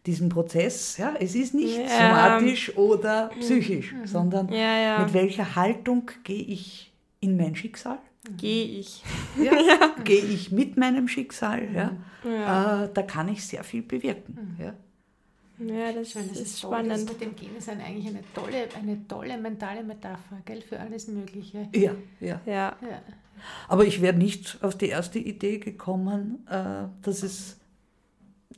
diesen 0.05 0.27
Prozess, 0.27 0.97
ja, 0.97 1.13
es 1.19 1.33
ist 1.33 1.53
nicht 1.53 1.77
Ja. 1.77 1.87
somatisch 1.87 2.75
oder 2.77 3.29
psychisch, 3.39 3.95
sondern 4.03 4.49
ja, 4.51 4.77
ja, 4.77 4.99
mit 4.99 5.13
welcher 5.13 5.55
Haltung 5.55 6.11
gehe 6.25 6.43
ich 6.43 6.91
in 7.21 7.37
mein 7.37 7.55
Schicksal? 7.55 7.99
Gehe 8.37 8.65
ich. 8.79 9.03
Ja, 9.41 9.51
Gehe 10.03 10.23
ich 10.23 10.51
mit 10.51 10.77
meinem 10.77 11.07
Schicksal? 11.07 11.67
Ja? 11.73 11.97
Äh, 12.23 12.89
da 12.93 13.01
kann 13.03 13.27
ich 13.29 13.45
sehr 13.45 13.63
viel 13.63 13.81
bewirken. 13.81 14.57
Ja? 14.59 14.73
Ja, 15.59 15.91
das, 15.93 16.11
Schön, 16.11 16.27
das 16.29 16.39
ist, 16.39 16.55
ist 16.55 16.61
toll, 16.61 16.71
das 16.71 17.01
spannend. 17.01 17.09
mit 17.09 17.21
dem 17.21 17.35
Gene 17.35 17.61
sein 17.61 17.79
eigentlich 17.79 18.07
eine 18.07 18.23
tolle, 18.33 18.67
eine 18.75 19.07
tolle 19.07 19.37
mentale 19.37 19.83
Metapher, 19.83 20.37
gell, 20.45 20.61
für 20.61 20.79
alles 20.79 21.07
Mögliche. 21.07 21.69
Ja, 21.75 21.91
ja. 22.19 22.41
Ja, 22.45 22.75
Ja. 22.81 23.01
Aber 23.67 23.85
ich 23.85 24.01
wäre 24.01 24.15
nicht 24.15 24.57
auf 24.61 24.77
die 24.77 24.87
erste 24.87 25.19
Idee 25.19 25.57
gekommen, 25.59 26.45
äh, 26.49 26.85
dass 27.01 27.23
es 27.23 27.59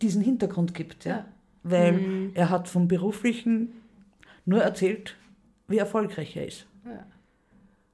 diesen 0.01 0.21
Hintergrund 0.21 0.73
gibt. 0.73 1.05
Ja? 1.05 1.17
Ja. 1.17 1.25
Weil 1.63 2.31
er 2.33 2.49
hat 2.49 2.67
vom 2.67 2.87
Beruflichen 2.87 3.73
nur 4.45 4.61
erzählt, 4.61 5.15
wie 5.67 5.77
erfolgreich 5.79 6.35
er 6.37 6.47
ist. 6.47 6.67
Ja. 6.85 7.05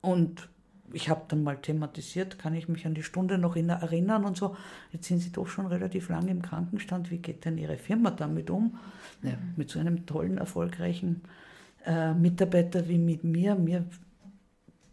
Und 0.01 0.49
ich 0.93 1.09
habe 1.09 1.21
dann 1.27 1.43
mal 1.43 1.57
thematisiert, 1.57 2.37
kann 2.39 2.53
ich 2.53 2.67
mich 2.67 2.85
an 2.85 2.93
die 2.93 3.03
Stunde 3.03 3.37
noch 3.37 3.55
in- 3.55 3.69
erinnern 3.69 4.25
und 4.25 4.37
so. 4.37 4.55
Jetzt 4.91 5.07
sind 5.07 5.19
Sie 5.19 5.31
doch 5.31 5.47
schon 5.47 5.65
relativ 5.67 6.09
lange 6.09 6.31
im 6.31 6.41
Krankenstand. 6.41 7.11
Wie 7.11 7.17
geht 7.19 7.45
denn 7.45 7.57
Ihre 7.57 7.77
Firma 7.77 8.11
damit 8.11 8.49
um? 8.49 8.77
Ja, 9.23 9.33
mit 9.55 9.69
so 9.69 9.79
einem 9.79 10.05
tollen, 10.05 10.37
erfolgreichen 10.37 11.21
äh, 11.85 12.13
Mitarbeiter 12.13 12.87
wie 12.87 12.97
mit 12.97 13.23
mir. 13.23 13.55
mir 13.55 13.85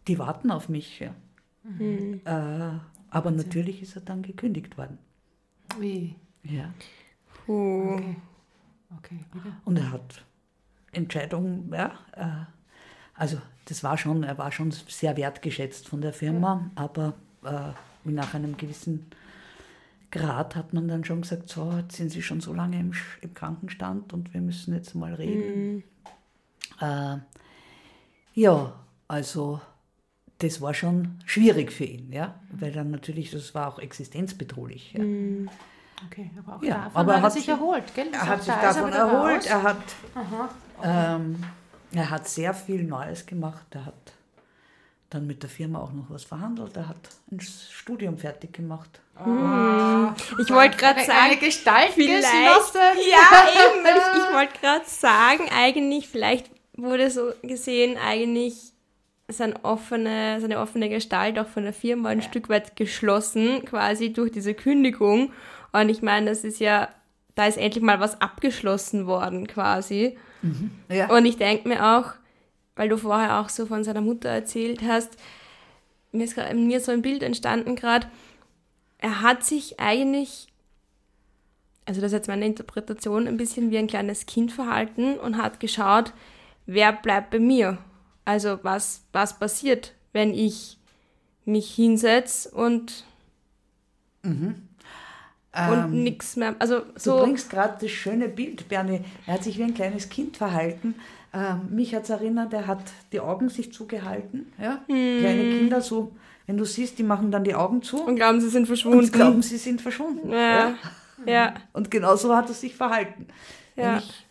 die 0.07 0.17
warten 0.17 0.49
auf 0.51 0.69
mich. 0.69 0.99
Ja. 0.99 1.13
Äh, 1.79 2.79
aber 3.11 3.31
natürlich 3.31 3.81
ist 3.81 3.95
er 3.95 4.01
dann 4.01 4.21
gekündigt 4.21 4.77
worden. 4.77 4.97
Wie? 5.79 6.15
Ja. 6.43 6.73
Puh. 7.45 7.93
Okay. 7.93 8.15
Okay. 9.35 9.51
Und 9.65 9.77
er 9.77 9.91
hat 9.91 10.25
Entscheidungen, 10.91 11.71
ja, 11.71 11.91
äh, 12.15 12.45
also 13.19 13.37
das 13.65 13.83
war 13.83 13.97
schon, 13.97 14.23
er 14.23 14.37
war 14.37 14.51
schon 14.51 14.71
sehr 14.71 15.15
wertgeschätzt 15.17 15.87
von 15.87 16.01
der 16.01 16.13
Firma, 16.13 16.71
aber 16.75 17.13
äh, 17.43 18.09
nach 18.09 18.33
einem 18.33 18.57
gewissen 18.57 19.05
Grad 20.09 20.55
hat 20.55 20.73
man 20.73 20.87
dann 20.87 21.03
schon 21.03 21.21
gesagt, 21.21 21.49
so, 21.49 21.71
jetzt 21.77 21.97
sind 21.97 22.11
Sie 22.11 22.23
schon 22.23 22.41
so 22.41 22.53
lange 22.53 22.79
im, 22.79 22.93
im 23.21 23.33
Krankenstand 23.33 24.13
und 24.13 24.33
wir 24.33 24.41
müssen 24.41 24.73
jetzt 24.73 24.95
mal 24.95 25.13
reden. 25.13 25.83
Äh, 26.81 27.17
ja, 28.33 28.73
also 29.07 29.61
das 30.39 30.61
war 30.61 30.73
schon 30.73 31.19
schwierig 31.25 31.71
für 31.71 31.83
ihn, 31.83 32.11
ja, 32.11 32.39
weil 32.51 32.71
dann 32.71 32.89
natürlich, 32.89 33.31
das 33.31 33.53
war 33.53 33.67
auch 33.67 33.79
existenzbedrohlich. 33.79 34.93
Ja. 34.93 35.03
Okay, 36.07 36.31
aber 36.39 36.55
auch 36.55 36.63
Ja, 36.63 36.85
davon 36.85 37.01
aber 37.01 37.13
er 37.15 37.21
hat 37.21 37.31
er 37.31 37.31
sich 37.31 37.49
erholt, 37.49 37.93
gell? 37.93 38.07
Er 38.13 38.25
hat 38.25 38.43
sich 38.43 38.53
ist 38.53 38.63
davon 38.63 38.93
erholt, 38.93 39.45
er 39.45 39.63
hat, 39.63 39.83
Aha. 40.15 40.49
ähm, 40.81 41.43
er 41.91 42.09
hat 42.09 42.27
sehr 42.27 42.53
viel 42.53 42.83
Neues 42.83 43.25
gemacht, 43.25 43.65
er 43.71 43.85
hat 43.87 44.13
dann 45.09 45.25
mit 45.25 45.41
der 45.41 45.49
Firma 45.49 45.79
auch 45.79 45.91
noch 45.91 46.09
was 46.09 46.23
verhandelt, 46.23 46.77
er 46.77 46.87
hat 46.87 47.09
ein 47.31 47.39
Studium 47.39 48.17
fertig 48.17 48.53
gemacht. 48.53 49.01
Ich 50.39 50.49
wollte 50.49 50.77
gerade 50.77 51.03
sagen, 51.03 51.19
eine 51.19 51.37
Gestalt 51.37 51.91
vielleicht, 51.93 52.31
geschlossen. 52.31 52.79
ja, 53.09 53.47
eben, 53.75 53.85
ich, 53.85 54.23
ich 54.23 54.33
wollte 54.33 54.59
gerade 54.59 54.85
sagen, 54.85 55.49
eigentlich, 55.51 56.07
vielleicht 56.07 56.49
wurde 56.77 57.09
so 57.09 57.31
gesehen, 57.41 57.97
eigentlich 57.97 58.71
seine 59.27 59.63
offene, 59.63 60.39
seine 60.41 60.59
offene 60.59 60.89
Gestalt 60.89 61.37
auch 61.37 61.47
von 61.47 61.63
der 61.63 61.73
Firma 61.73 62.09
ein 62.09 62.21
Stück 62.21 62.49
weit 62.49 62.75
geschlossen, 62.75 63.65
quasi 63.65 64.13
durch 64.13 64.31
diese 64.31 64.53
Kündigung. 64.53 65.31
Und 65.71 65.89
ich 65.89 66.01
meine, 66.01 66.29
das 66.29 66.43
ist 66.43 66.59
ja, 66.59 66.89
da 67.35 67.45
ist 67.45 67.57
endlich 67.57 67.83
mal 67.83 67.99
was 67.99 68.21
abgeschlossen 68.21 69.05
worden, 69.05 69.47
quasi. 69.47 70.17
Ja. 70.89 71.15
Und 71.15 71.25
ich 71.25 71.37
denke 71.37 71.67
mir 71.67 71.97
auch, 71.97 72.13
weil 72.75 72.89
du 72.89 72.97
vorher 72.97 73.39
auch 73.39 73.49
so 73.49 73.65
von 73.65 73.83
seiner 73.83 74.01
Mutter 74.01 74.29
erzählt 74.29 74.81
hast, 74.81 75.17
mir 76.11 76.23
ist 76.23 76.35
grad, 76.35 76.53
mir 76.55 76.79
so 76.79 76.91
ein 76.91 77.01
Bild 77.01 77.23
entstanden 77.23 77.75
gerade, 77.75 78.07
er 78.97 79.21
hat 79.21 79.43
sich 79.43 79.79
eigentlich 79.79 80.49
also 81.89 82.01
das 82.01 82.11
ist 82.11 82.17
jetzt 82.17 82.27
meine 82.27 82.45
Interpretation, 82.45 83.27
ein 83.27 83.37
bisschen 83.37 83.71
wie 83.71 83.79
ein 83.79 83.87
kleines 83.87 84.27
Kind 84.27 84.51
verhalten 84.51 85.17
und 85.17 85.37
hat 85.37 85.59
geschaut, 85.59 86.13
wer 86.67 86.93
bleibt 86.93 87.31
bei 87.31 87.39
mir. 87.39 87.79
Also 88.25 88.59
was, 88.61 89.05
was 89.11 89.39
passiert, 89.39 89.95
wenn 90.13 90.31
ich 90.31 90.77
mich 91.45 91.73
hinsetze 91.73 92.51
und, 92.51 93.05
und 95.55 95.77
Ähm, 95.77 96.03
nichts 96.03 96.35
mehr. 96.35 96.55
Also 96.59 96.79
Du 96.79 96.85
so. 96.95 97.17
bringst 97.19 97.49
gerade 97.49 97.77
das 97.81 97.91
schöne 97.91 98.29
Bild, 98.29 98.67
Bernie. 98.69 99.01
Er 99.25 99.35
hat 99.35 99.43
sich 99.43 99.57
wie 99.57 99.63
ein 99.63 99.73
kleines 99.73 100.09
Kind 100.09 100.37
verhalten. 100.37 100.95
Ähm, 101.33 101.61
mich 101.69 101.93
hat 101.95 102.03
es 102.03 102.09
erinnert, 102.09 102.53
er 102.53 102.67
hat 102.67 102.79
die 103.11 103.19
Augen 103.19 103.49
sich 103.49 103.71
zugehalten. 103.73 104.51
Ja? 104.61 104.79
Kleine 104.87 105.43
Kinder 105.57 105.81
so, 105.81 106.11
wenn 106.47 106.57
du 106.57 106.65
siehst, 106.65 106.97
die 106.99 107.03
machen 107.03 107.31
dann 107.31 107.43
die 107.43 107.53
Augen 107.55 107.81
zu 107.83 108.03
Und 108.03 108.15
glauben, 108.15 108.41
sie 108.41 108.49
sind 108.49 108.61
und 108.61 108.67
verschwunden. 108.67 109.11
glauben, 109.11 109.41
sie 109.43 109.57
sind 109.57 109.81
verschwunden. 109.81 110.31
ja. 110.31 110.73
ja. 111.25 111.53
Und 111.73 111.91
genauso 111.91 112.35
hat 112.35 112.47
er 112.49 112.55
sich 112.55 112.75
verhalten. 112.75 113.27
Ja. 113.75 113.97
Ich, 113.99 114.25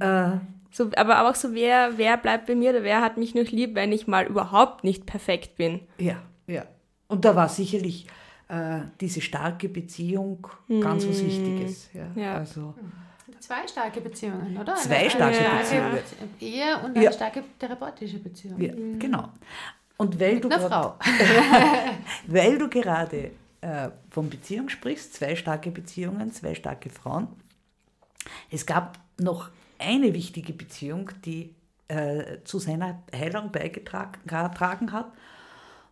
äh, 0.00 0.38
So, 0.70 0.90
aber 0.96 1.28
auch 1.28 1.34
so, 1.34 1.54
wer, 1.54 1.96
wer 1.96 2.16
bleibt 2.18 2.46
bei 2.46 2.54
mir 2.54 2.70
oder 2.70 2.82
wer 2.82 3.00
hat 3.00 3.16
mich 3.16 3.34
noch 3.34 3.50
lieb, 3.50 3.74
wenn 3.74 3.92
ich 3.92 4.06
mal 4.06 4.26
überhaupt 4.26 4.82
nicht 4.84 5.06
perfekt 5.06 5.56
bin. 5.56 5.80
ja, 5.98 6.16
ja. 6.46 6.64
Und 7.06 7.24
da 7.24 7.36
war 7.36 7.48
sicherlich 7.48 8.06
äh, 8.48 8.80
diese 9.00 9.20
starke 9.20 9.68
Beziehung 9.68 10.46
ganz 10.80 11.06
was 11.06 11.24
Wichtiges. 11.24 11.90
Ja. 11.92 12.06
Ja. 12.14 12.34
Also, 12.36 12.74
Zwei 13.40 13.66
starke 13.68 14.00
Beziehungen, 14.00 14.56
oder? 14.56 14.74
Zwei 14.76 14.96
Eine 15.00 15.10
starke 15.10 15.34
starke 15.36 15.96
Beziehungen. 15.96 16.30
Ehe 16.40 16.78
und 16.78 16.96
eine 16.96 17.04
Ja. 17.04 17.12
starke 17.12 17.44
therapeutische 17.58 18.18
Beziehung. 18.18 18.58
ja, 18.60 18.72
genau. 18.98 19.28
Und 19.98 20.18
weil 20.18 20.40
du 20.40 20.48
Eine 20.48 20.58
grad- 20.58 20.70
Frau. 20.72 20.98
Weil 22.26 22.58
du 22.58 22.68
gerade 22.68 23.30
äh, 23.60 23.90
von 24.10 24.28
Beziehung 24.30 24.68
sprichst, 24.68 25.14
zwei 25.14 25.36
starke 25.36 25.70
Beziehungen, 25.70 26.32
zwei 26.32 26.54
starke 26.54 26.90
Frauen. 26.90 27.28
Es 28.50 28.64
gab 28.66 28.98
noch 29.18 29.50
eine 29.78 30.12
wichtige 30.14 30.52
Beziehung, 30.52 31.10
die 31.24 31.54
äh, 31.88 32.38
zu 32.44 32.58
seiner 32.58 33.02
Heilung 33.14 33.52
beigetragen 33.52 34.20
getragen 34.24 34.92
hat. 34.92 35.12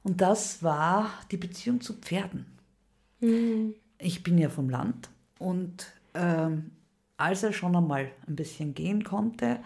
Und 0.03 0.21
das 0.21 0.63
war 0.63 1.11
die 1.31 1.37
Beziehung 1.37 1.81
zu 1.81 1.95
Pferden. 1.95 2.47
Ich 3.99 4.23
bin 4.23 4.39
ja 4.39 4.49
vom 4.49 4.69
Land 4.69 5.11
und 5.39 5.93
ähm, 6.15 6.73
als 7.17 7.43
er 7.43 7.53
schon 7.53 7.77
einmal 7.77 8.11
ein 8.27 8.35
bisschen 8.35 8.75
gehen 8.75 9.05
konnte, 9.05 9.61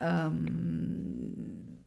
ähm, 0.00 1.78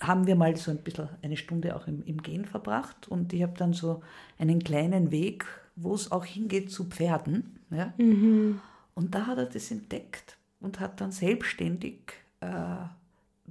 haben 0.00 0.26
wir 0.26 0.36
mal 0.36 0.54
so 0.56 0.70
ein 0.70 0.82
bisschen 0.82 1.08
eine 1.22 1.36
Stunde 1.36 1.74
auch 1.76 1.86
im, 1.86 2.02
im 2.04 2.22
Gehen 2.22 2.44
verbracht 2.44 3.08
und 3.08 3.32
ich 3.32 3.42
habe 3.42 3.56
dann 3.56 3.72
so 3.72 4.02
einen 4.38 4.62
kleinen 4.62 5.10
Weg, 5.10 5.46
wo 5.76 5.94
es 5.94 6.12
auch 6.12 6.26
hingeht 6.26 6.70
zu 6.70 6.84
Pferden. 6.84 7.58
Ja? 7.70 7.94
Und 8.94 9.14
da 9.14 9.26
hat 9.26 9.38
er 9.38 9.46
das 9.46 9.70
entdeckt 9.70 10.36
und 10.60 10.78
hat 10.78 11.00
dann 11.00 11.10
selbstständig 11.10 12.00
äh, 12.40 12.76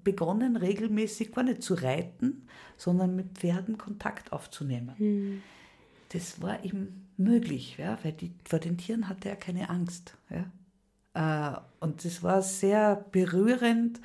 begonnen, 0.03 0.55
regelmäßig 0.57 1.31
gar 1.31 1.43
nicht 1.43 1.63
zu 1.63 1.73
reiten, 1.75 2.47
sondern 2.77 3.15
mit 3.15 3.37
Pferden 3.37 3.77
Kontakt 3.77 4.31
aufzunehmen. 4.31 5.41
Das 6.09 6.41
war 6.41 6.63
ihm 6.63 7.07
möglich, 7.17 7.77
ja? 7.77 7.97
weil 8.03 8.13
die, 8.13 8.31
vor 8.45 8.59
den 8.59 8.77
Tieren 8.77 9.07
hatte 9.09 9.29
er 9.29 9.35
keine 9.35 9.69
Angst. 9.69 10.15
Ja? 10.29 10.45
Äh, 11.13 11.59
und 11.79 12.05
das 12.05 12.23
war 12.23 12.41
sehr 12.41 13.05
berührend, 13.11 13.99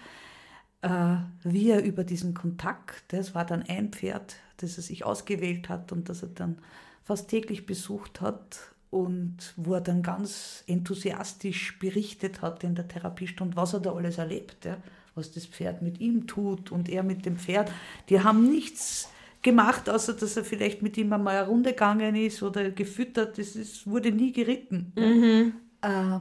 äh, 0.83 1.17
wie 1.43 1.71
er 1.71 1.83
über 1.85 2.05
diesen 2.05 2.35
Kontakt, 2.35 3.05
das 3.13 3.35
war 3.35 3.45
dann 3.45 3.63
ein 3.63 3.91
Pferd, 3.91 4.37
das 4.59 4.77
er 4.77 4.83
sich 4.83 5.05
ausgewählt 5.05 5.69
hat 5.69 5.93
und 5.93 6.09
das 6.09 6.23
er 6.23 6.29
dann 6.29 6.59
fast 7.03 7.29
täglich 7.29 7.67
besucht 7.67 8.21
hat 8.21 8.75
und 8.91 9.55
wo 9.57 9.75
er 9.75 9.81
dann 9.81 10.03
ganz 10.03 10.65
enthusiastisch 10.67 11.79
berichtet 11.79 12.43
hat 12.43 12.65
in 12.65 12.75
der 12.75 12.89
Therapiestunde, 12.89 13.57
was 13.57 13.75
er 13.75 13.81
da 13.81 13.93
alles 13.93 14.19
erlebt, 14.19 14.65
ja, 14.65 14.79
was 15.19 15.33
das 15.33 15.47
Pferd 15.47 15.83
mit 15.83 16.01
ihm 16.01 16.27
tut 16.27 16.73
und 16.73 16.89
er 16.89 17.03
mit 17.03 17.27
dem 17.27 17.37
Pferd. 17.37 17.71
Die 18.09 18.21
haben 18.21 18.49
nichts 18.51 19.11
gemacht, 19.43 19.89
außer 19.91 20.15
dass 20.15 20.37
er 20.37 20.45
vielleicht 20.45 20.83
mit 20.83 20.97
ihm 20.97 21.13
einmal 21.13 21.37
eine 21.37 21.47
Runde 21.49 21.71
gegangen 21.71 22.15
ist 22.17 22.43
oder 22.43 22.71
gefüttert, 22.71 23.39
das 23.39 23.57
ist, 23.57 23.87
wurde 23.87 24.11
nie 24.11 24.33
geritten. 24.33 24.93
Ja. 24.97 26.17
Äh, 26.17 26.21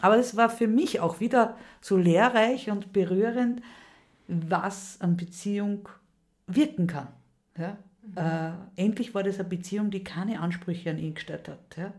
aber 0.00 0.18
es 0.18 0.36
war 0.36 0.50
für 0.50 0.66
mich 0.66 1.00
auch 1.00 1.20
wieder 1.20 1.56
so 1.80 1.96
lehrreich 1.96 2.70
und 2.70 2.92
berührend, 2.92 3.62
was 4.28 5.00
an 5.00 5.16
Beziehung 5.16 5.88
wirken 6.46 6.86
kann. 6.86 7.08
Ja? 7.58 7.78
Äh, 8.16 8.82
endlich 8.82 9.14
war 9.14 9.22
das 9.22 9.38
eine 9.38 9.48
Beziehung, 9.48 9.90
die 9.90 10.04
keine 10.04 10.40
Ansprüche 10.40 10.90
an 10.90 10.98
ihn 10.98 11.14
gestellt 11.14 11.48
hat. 11.48 11.76
Ja? 11.76 11.92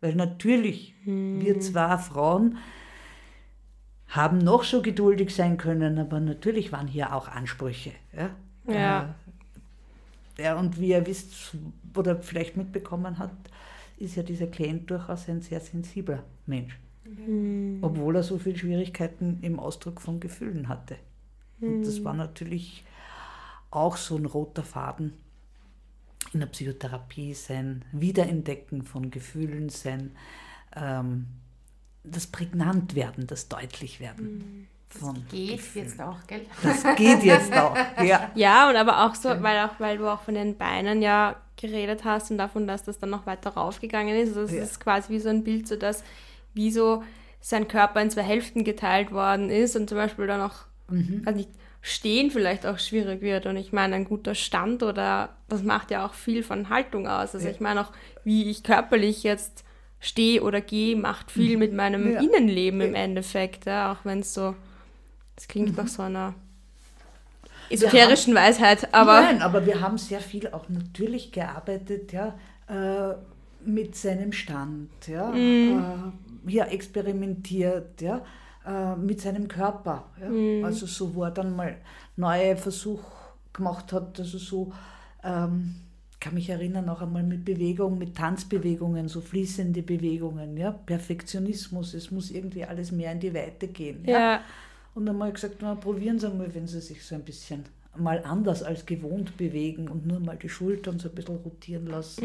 Weil 0.00 0.14
natürlich, 0.14 0.94
wir 1.04 1.60
zwei 1.60 1.96
Frauen 1.98 2.58
haben 4.12 4.38
noch 4.38 4.62
so 4.62 4.82
geduldig 4.82 5.34
sein 5.34 5.56
können, 5.56 5.98
aber 5.98 6.20
natürlich 6.20 6.70
waren 6.70 6.86
hier 6.86 7.14
auch 7.14 7.28
Ansprüche. 7.28 7.92
Ja. 8.16 8.30
Ja. 8.72 9.14
Äh, 10.36 10.42
ja, 10.42 10.58
und 10.58 10.78
wie 10.78 10.88
ihr 10.88 11.06
wisst 11.06 11.56
oder 11.96 12.20
vielleicht 12.22 12.56
mitbekommen 12.56 13.18
hat, 13.18 13.32
ist 13.98 14.16
ja 14.16 14.22
dieser 14.22 14.46
Klient 14.46 14.90
durchaus 14.90 15.28
ein 15.28 15.40
sehr 15.40 15.60
sensibler 15.60 16.24
Mensch. 16.46 16.78
Obwohl 17.82 18.16
er 18.16 18.22
so 18.22 18.38
viele 18.38 18.56
Schwierigkeiten 18.56 19.38
im 19.42 19.58
Ausdruck 19.58 20.00
von 20.00 20.20
Gefühlen 20.20 20.68
hatte. 20.68 20.96
Und 21.60 21.82
das 21.82 22.02
war 22.04 22.14
natürlich 22.14 22.84
auch 23.70 23.96
so 23.96 24.16
ein 24.16 24.26
roter 24.26 24.62
Faden 24.62 25.12
in 26.32 26.40
der 26.40 26.46
Psychotherapie, 26.46 27.34
sein 27.34 27.84
Wiederentdecken 27.92 28.82
von 28.82 29.10
Gefühlen, 29.10 29.68
sein 29.68 30.12
ähm, 30.74 31.26
das 32.04 32.26
Prägnantwerden, 32.26 33.26
das 33.26 33.48
Deutlichwerden 33.48 34.68
von 34.88 35.24
Geht 35.30 35.52
Gefühlen. 35.58 35.86
jetzt 35.88 36.00
auch, 36.00 36.18
gell? 36.26 36.42
Das 36.62 36.82
geht 36.96 37.22
jetzt 37.22 37.52
auch, 37.54 37.76
ja. 38.02 38.30
Ja, 38.34 38.68
und 38.68 38.76
aber 38.76 39.06
auch 39.06 39.14
so, 39.14 39.28
weil 39.40 39.58
auch, 39.64 39.78
weil 39.80 39.98
du 39.98 40.06
auch 40.08 40.20
von 40.22 40.34
den 40.34 40.56
Beinen 40.56 41.00
ja 41.00 41.36
geredet 41.56 42.04
hast 42.04 42.30
und 42.30 42.38
davon, 42.38 42.66
dass 42.66 42.82
das 42.84 42.98
dann 42.98 43.10
noch 43.10 43.24
weiter 43.26 43.50
raufgegangen 43.50 44.16
ist. 44.16 44.28
Also 44.30 44.42
es 44.42 44.52
Ja. 44.52 44.62
ist 44.62 44.80
quasi 44.80 45.12
wie 45.12 45.20
so 45.20 45.28
ein 45.28 45.44
Bild, 45.44 45.66
so 45.68 45.76
dass 45.76 46.02
wie 46.54 46.70
so 46.70 47.02
sein 47.40 47.68
Körper 47.68 48.02
in 48.02 48.10
zwei 48.10 48.22
Hälften 48.22 48.64
geteilt 48.64 49.12
worden 49.12 49.48
ist 49.48 49.74
und 49.76 49.88
zum 49.88 49.96
Beispiel 49.98 50.26
dann 50.26 50.40
auch, 50.42 50.66
also 51.24 51.36
nicht, 51.38 51.50
stehen 51.80 52.30
vielleicht 52.30 52.66
auch 52.66 52.78
schwierig 52.78 53.22
wird. 53.22 53.46
Und 53.46 53.56
ich 53.56 53.72
meine, 53.72 53.94
ein 53.96 54.04
guter 54.04 54.34
Stand 54.34 54.82
oder 54.82 55.30
das 55.48 55.62
macht 55.62 55.90
ja 55.90 56.04
auch 56.06 56.14
viel 56.14 56.42
von 56.42 56.68
Haltung 56.68 57.06
aus. 57.08 57.34
Also 57.34 57.46
Ja. 57.46 57.52
ich 57.52 57.60
meine 57.60 57.80
auch, 57.80 57.92
wie 58.24 58.50
ich 58.50 58.62
körperlich 58.62 59.22
jetzt 59.22 59.64
stehe 60.02 60.42
oder 60.42 60.60
gehe, 60.60 60.96
macht 60.96 61.30
viel 61.30 61.56
mit 61.56 61.72
meinem 61.72 62.12
Ja. 62.12 62.20
Innenleben 62.20 62.80
im. 62.80 62.94
Endeffekt, 62.94 63.66
ja, 63.66 63.92
auch 63.92 64.04
wenn 64.04 64.18
es 64.18 64.34
so, 64.34 64.54
das 65.36 65.46
klingt 65.46 65.76
nach 65.76 65.86
so 65.86 66.02
einer 66.02 66.34
esoterischen 67.70 68.34
Weisheit, 68.34 68.92
aber 68.92 69.22
Nein, 69.22 69.42
aber 69.42 69.64
wir 69.64 69.80
haben 69.80 69.96
sehr 69.96 70.20
viel 70.20 70.48
auch 70.48 70.68
natürlich 70.68 71.30
gearbeitet, 71.30 72.12
ja, 72.12 72.34
äh, 72.68 73.14
mit 73.64 73.94
seinem 73.94 74.32
Stand, 74.32 74.90
ja, 75.06 75.32
äh, 75.34 75.76
ja 76.48 76.64
experimentiert, 76.64 78.02
ja, 78.02 78.24
äh, 78.66 78.96
mit 78.96 79.20
seinem 79.20 79.46
Körper, 79.46 80.10
ja. 80.20 80.66
Also 80.66 80.86
so, 80.86 81.14
wo 81.14 81.22
er 81.22 81.30
dann 81.30 81.54
mal 81.54 81.76
neue 82.16 82.56
Versuche 82.56 83.06
gemacht 83.52 83.92
hat, 83.92 84.18
also 84.18 84.38
so, 84.38 84.72
ähm, 85.22 85.76
kann 86.22 86.34
mich 86.34 86.48
erinnern, 86.48 86.88
auch 86.88 87.02
einmal 87.02 87.24
mit 87.24 87.44
Bewegung, 87.44 87.98
mit 87.98 88.14
Tanzbewegungen, 88.14 89.08
so 89.08 89.20
fließende 89.20 89.82
Bewegungen, 89.82 90.56
ja, 90.56 90.70
Perfektionismus, 90.70 91.94
es 91.94 92.12
muss 92.12 92.30
irgendwie 92.30 92.64
alles 92.64 92.92
mehr 92.92 93.10
in 93.10 93.18
die 93.18 93.34
Weite 93.34 93.66
gehen, 93.66 94.04
ja, 94.06 94.40
und 94.94 95.06
dann 95.06 95.18
mal 95.18 95.32
gesagt, 95.32 95.56
na, 95.60 95.74
probieren 95.74 96.20
Sie 96.20 96.28
mal, 96.28 96.54
wenn 96.54 96.68
Sie 96.68 96.80
sich 96.80 97.04
so 97.04 97.16
ein 97.16 97.22
bisschen 97.22 97.64
mal 97.96 98.22
anders 98.24 98.62
als 98.62 98.86
gewohnt 98.86 99.36
bewegen 99.36 99.88
und 99.88 100.06
nur 100.06 100.20
mal 100.20 100.36
die 100.36 100.48
Schultern 100.48 100.98
so 100.98 101.08
ein 101.08 101.14
bisschen 101.14 101.36
rotieren 101.36 101.86
lassen. 101.86 102.22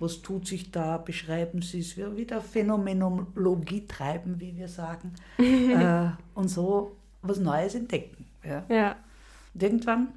Was 0.00 0.22
tut 0.22 0.46
sich 0.46 0.70
da? 0.70 0.96
Beschreiben 0.96 1.60
Sie 1.60 1.80
es. 1.80 1.98
Wir 1.98 2.16
wieder 2.16 2.40
Phänomenologie 2.40 3.86
treiben, 3.86 4.40
wie 4.40 4.56
wir 4.56 4.68
sagen. 4.68 5.12
äh, 5.38 6.08
und 6.34 6.48
so 6.48 6.96
was 7.20 7.38
Neues 7.38 7.74
entdecken. 7.74 8.24
Ja. 8.42 8.64
ja, 8.68 8.96
Und 9.52 9.62
irgendwann 9.62 10.08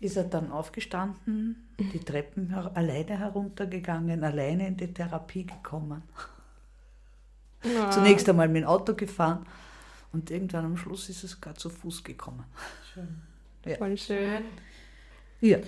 ist 0.00 0.16
er 0.16 0.24
dann 0.24 0.50
aufgestanden, 0.52 1.68
die 1.78 2.00
Treppen 2.00 2.50
her 2.50 2.70
alleine 2.74 3.18
heruntergegangen, 3.18 4.22
alleine 4.24 4.68
in 4.68 4.76
die 4.76 4.92
Therapie 4.92 5.46
gekommen. 5.46 6.02
ja. 7.64 7.90
Zunächst 7.90 8.28
einmal 8.28 8.48
mit 8.48 8.62
dem 8.62 8.68
Auto 8.68 8.94
gefahren 8.94 9.46
und 10.12 10.30
irgendwann 10.30 10.64
am 10.66 10.76
Schluss 10.76 11.08
ist 11.08 11.24
es 11.24 11.40
gar 11.40 11.54
zu 11.54 11.70
Fuß 11.70 12.04
gekommen. 12.04 12.44
voll 13.78 13.96
schön. 13.96 14.44
Ja. 15.40 15.58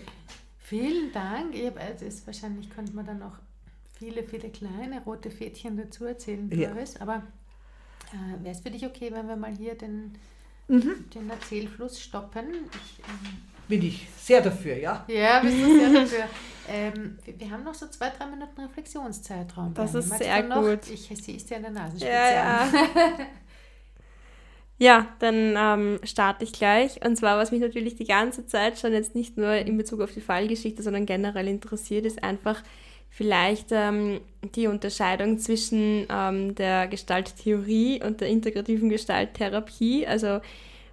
Vielen 0.59 1.13
Dank. 1.13 1.55
Ich 1.55 1.67
hab, 1.67 1.79
also 1.81 2.05
ist, 2.05 2.27
wahrscheinlich 2.27 2.69
könnte 2.71 2.93
man 2.93 3.07
dann 3.07 3.19
noch 3.21 3.39
viele, 3.95 4.23
viele 4.23 4.51
kleine 4.51 5.03
rote 5.05 5.31
Fädchen 5.31 5.77
dazu 5.77 6.05
erzählen, 6.05 6.51
Ja. 6.55 6.71
Doris. 6.71 6.97
Aber 7.01 7.23
äh, 8.13 8.43
wäre 8.45 8.55
es 8.55 8.61
für 8.61 8.71
dich 8.71 8.85
okay, 8.87 9.11
wenn 9.13 9.27
wir 9.27 9.37
mal 9.37 9.55
hier 9.57 9.75
den, 9.77 10.15
Mhm. 10.69 11.09
den 11.15 11.31
Erzählfluss 11.31 11.99
stoppen? 12.01 12.45
Ich 12.75 12.99
ähm, 13.01 13.39
bin 13.69 13.85
ich 13.85 14.09
sehr 14.19 14.41
dafür, 14.41 14.77
ja. 14.77 15.05
Ja, 15.09 15.41
bist 15.41 15.57
du 15.59 15.79
sehr 15.79 15.91
dafür. 15.91 16.25
Ähm, 16.71 17.19
wir, 17.25 17.41
wir 17.41 17.51
haben 17.51 17.65
noch 17.65 17.73
so 17.73 17.87
zwei, 17.87 18.11
drei 18.11 18.27
Minuten 18.27 18.61
Reflexionszeitraum. 18.61 19.73
Das 19.73 19.95
ist 19.95 20.11
Magst 20.11 20.23
sehr 20.23 20.43
gut. 20.43 20.81
Ich 20.93 21.09
sehe 21.09 21.37
es 21.37 21.47
dir 21.47 21.57
an 21.57 21.63
der 21.63 21.71
Nasenspitze 21.71 22.13
Ja, 22.13 22.31
ja. 22.31 22.69
Ja, 24.81 25.07
dann 25.19 25.57
ähm, 25.57 25.99
starte 26.05 26.45
ich 26.45 26.53
gleich. 26.53 27.05
Und 27.05 27.17
zwar, 27.17 27.37
was 27.37 27.51
mich 27.51 27.61
natürlich 27.61 27.97
die 27.97 28.05
ganze 28.05 28.47
Zeit 28.47 28.79
schon 28.79 28.93
jetzt 28.93 29.15
nicht 29.17 29.37
nur 29.37 29.53
in 29.55 29.77
Bezug 29.77 30.01
auf 30.01 30.13
die 30.13 30.21
Fallgeschichte, 30.21 30.83
sondern 30.83 31.05
generell 31.05 31.49
interessiert, 31.49 32.07
ist 32.07 32.23
einfach 32.23 32.63
vielleicht 33.11 33.69
ähm, 33.73 34.21
die 34.55 34.69
Unterscheidung 34.69 35.39
zwischen 35.39 36.07
ähm, 36.09 36.55
der 36.55 36.87
Gestalttheorie 36.87 38.03
und 38.05 38.21
der 38.21 38.29
integrativen 38.29 38.89
Gestalttherapie, 38.89 40.07
also 40.07 40.41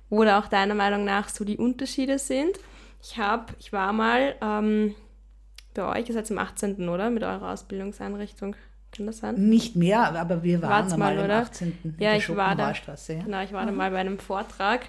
wo 0.10 0.24
da 0.24 0.40
auch 0.40 0.48
deiner 0.48 0.76
Meinung 0.76 1.06
nach 1.06 1.30
so 1.30 1.44
die 1.44 1.58
Unterschiede 1.58 2.20
sind. 2.20 2.58
Ich 3.02 3.18
habe, 3.18 3.54
ich 3.60 3.72
war 3.72 3.94
mal 3.94 4.36
ähm, 4.42 4.96
bei 5.74 6.00
euch, 6.00 6.08
ihr 6.08 6.14
seid 6.14 6.28
zum 6.28 6.38
18. 6.38 6.90
oder? 6.90 7.10
Mit 7.10 7.24
eurer 7.24 7.52
Ausbildungseinrichtung. 7.52 8.56
Kann 8.96 9.06
das 9.08 9.18
sein? 9.18 9.36
Nicht 9.50 9.76
mehr, 9.76 10.16
aber 10.18 10.42
wir 10.42 10.62
waren 10.62 10.72
Wart's 10.72 10.98
mal, 10.98 11.18
im 11.18 11.26
oder? 11.26 11.40
18. 11.40 11.78
in 11.84 11.92
Ja, 12.00 12.12
der 12.12 12.18
ich 12.18 12.36
war 12.36 12.56
da. 12.56 12.72
Ja. 12.72 13.24
Genau, 13.24 13.44
ich 13.44 13.52
war 13.52 13.66
da 13.66 13.72
mal 13.72 13.92
bei 13.92 13.98
einem 14.00 14.20
Vortrag. 14.20 14.88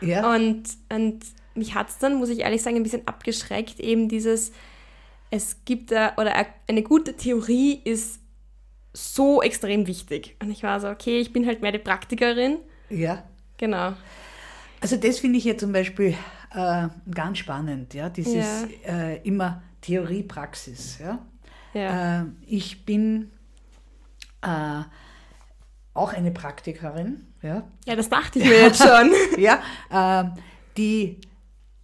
Ja. 0.00 0.34
Und, 0.34 0.64
und 0.92 1.20
mich 1.54 1.74
hat 1.74 1.88
es 1.88 1.98
dann, 1.98 2.16
muss 2.16 2.28
ich 2.28 2.40
ehrlich 2.40 2.62
sagen, 2.62 2.76
ein 2.76 2.82
bisschen 2.82 3.06
abgeschreckt, 3.06 3.78
eben 3.80 4.08
dieses, 4.08 4.52
es 5.30 5.64
gibt 5.64 5.92
da, 5.92 6.12
oder 6.16 6.34
eine 6.66 6.82
gute 6.82 7.14
Theorie 7.16 7.80
ist 7.84 8.20
so 8.92 9.42
extrem 9.42 9.86
wichtig. 9.86 10.36
Und 10.42 10.50
ich 10.50 10.62
war 10.62 10.80
so, 10.80 10.88
okay, 10.88 11.18
ich 11.18 11.32
bin 11.32 11.46
halt 11.46 11.62
mehr 11.62 11.72
die 11.72 11.78
Praktikerin. 11.78 12.58
ja. 12.90 13.22
Genau. 13.58 13.94
Also 14.86 14.98
das 14.98 15.18
finde 15.18 15.38
ich 15.38 15.44
ja 15.44 15.58
zum 15.58 15.72
Beispiel 15.72 16.14
äh, 16.54 16.86
ganz 17.12 17.38
spannend, 17.38 17.92
ja, 17.92 18.08
dieses 18.08 18.68
äh, 18.86 19.20
immer 19.24 19.60
Theorie-Praxis, 19.80 21.00
ja. 21.00 21.18
Ja. 21.74 22.20
Äh, 22.20 22.24
ich 22.46 22.86
bin 22.86 23.32
äh, 24.42 24.82
auch 25.92 26.12
eine 26.12 26.30
Praktikerin, 26.30 27.26
ja, 27.42 27.64
ja, 27.84 27.96
das 27.96 28.08
dachte 28.08 28.38
ich 28.38 28.44
mir 28.44 28.60
jetzt 28.60 28.78
schon. 28.88 29.12
ja, 29.38 29.60
äh, 29.90 30.30
die 30.76 31.20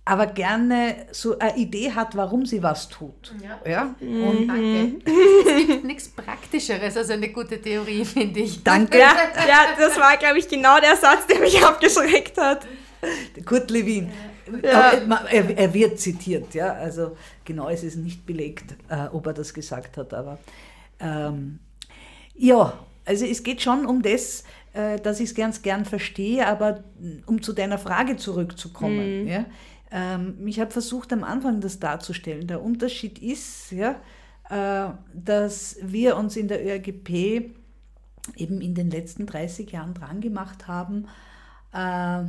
aber 0.04 0.26
gerne 0.26 1.06
so 1.10 1.36
eine 1.40 1.56
Idee 1.56 1.90
hat, 1.90 2.16
warum 2.16 2.46
sie 2.46 2.62
was 2.62 2.88
tut. 2.88 3.34
Ja. 3.42 3.68
Ja? 3.68 3.94
Und 4.00 4.46
danke. 4.46 5.02
Es 5.44 5.66
gibt 5.66 5.84
nichts 5.84 6.08
Praktischeres 6.08 6.96
als 6.96 7.10
eine 7.10 7.30
gute 7.30 7.60
Theorie, 7.60 8.04
finde 8.04 8.40
ich. 8.40 8.62
Danke, 8.62 8.98
ja, 8.98 9.12
ja, 9.46 9.74
das 9.76 9.98
war, 9.98 10.16
glaube 10.16 10.38
ich, 10.38 10.48
genau 10.48 10.78
der 10.78 10.96
Satz, 10.96 11.26
der 11.26 11.40
mich 11.40 11.64
abgeschreckt 11.64 12.38
hat. 12.38 12.64
Kurt 13.44 13.70
Lewin. 13.70 14.10
Ja. 14.62 14.92
Er, 15.30 15.58
er 15.58 15.74
wird 15.74 15.98
zitiert, 15.98 16.54
ja, 16.54 16.72
also 16.72 17.16
genau 17.44 17.68
ist 17.68 17.84
es 17.84 17.96
nicht 17.96 18.26
belegt, 18.26 18.74
äh, 18.88 19.06
ob 19.12 19.26
er 19.26 19.32
das 19.32 19.54
gesagt 19.54 19.96
hat, 19.96 20.12
aber 20.12 20.38
ähm, 21.00 21.60
ja, 22.34 22.78
also 23.04 23.24
es 23.24 23.42
geht 23.42 23.62
schon 23.62 23.86
um 23.86 24.02
das, 24.02 24.44
äh, 24.72 24.98
dass 24.98 25.20
ich 25.20 25.30
es 25.30 25.34
ganz 25.34 25.62
gern 25.62 25.84
verstehe, 25.84 26.46
aber 26.46 26.84
mm, 27.00 27.22
um 27.26 27.42
zu 27.42 27.52
deiner 27.52 27.78
Frage 27.78 28.16
zurückzukommen, 28.16 29.26
ja, 29.26 29.46
ähm, 29.90 30.46
ich 30.46 30.58
habe 30.58 30.70
versucht 30.70 31.12
am 31.12 31.24
Anfang 31.24 31.60
das 31.60 31.78
darzustellen. 31.78 32.46
Der 32.46 32.62
Unterschied 32.62 33.18
ist, 33.18 33.70
ja, 33.72 34.00
äh, 34.48 34.92
dass 35.12 35.76
wir 35.82 36.16
uns 36.16 36.36
in 36.36 36.48
der 36.48 36.64
ÖRGP 36.64 37.52
eben 38.36 38.60
in 38.60 38.74
den 38.74 38.90
letzten 38.90 39.26
30 39.26 39.70
Jahren 39.70 39.94
dran 39.94 40.20
gemacht 40.20 40.66
haben, 40.68 41.06
äh, 41.72 42.24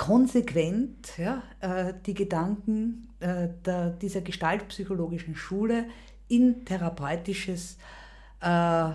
konsequent 0.00 1.18
ja, 1.18 1.42
äh, 1.60 1.92
die 2.06 2.14
Gedanken 2.14 3.08
äh, 3.20 3.48
der, 3.66 3.90
dieser 3.90 4.22
gestaltpsychologischen 4.22 5.36
Schule 5.36 5.84
in 6.26 6.64
therapeutisches 6.64 7.76
äh, 8.40 8.88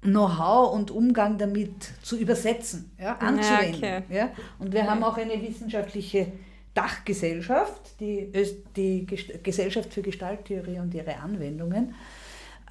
Know-how 0.00 0.74
und 0.74 0.90
Umgang 0.90 1.38
damit 1.38 1.84
zu 2.02 2.18
übersetzen, 2.18 2.90
ja, 2.98 3.16
anzuwenden. 3.16 3.76
okay. 3.76 4.02
Ja. 4.10 4.30
Und 4.58 4.72
wir 4.72 4.90
haben 4.90 5.04
auch 5.04 5.16
eine 5.16 5.40
wissenschaftliche 5.40 6.32
Dachgesellschaft, 6.74 8.00
die, 8.00 8.32
Öst- 8.34 8.66
die 8.76 9.06
Gesellschaft 9.06 9.94
für 9.94 10.02
Gestalttheorie 10.02 10.80
und 10.80 10.92
ihre 10.92 11.16
Anwendungen. 11.16 11.94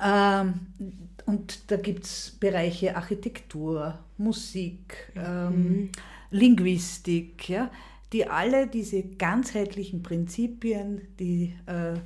Ähm, 0.03 0.53
und 1.25 1.71
da 1.71 1.77
gibt 1.77 2.03
es 2.03 2.35
Bereiche 2.41 2.97
Architektur, 2.97 3.99
Musik, 4.17 5.13
ähm, 5.15 5.89
Linguistik, 6.33 7.47
ja, 7.49 7.69
die 8.11 8.27
alle 8.27 8.67
diese 8.67 9.03
ganzheitlichen 9.03 10.03
Prinzipien, 10.03 11.07
die 11.19 11.55
äh, 11.67 11.97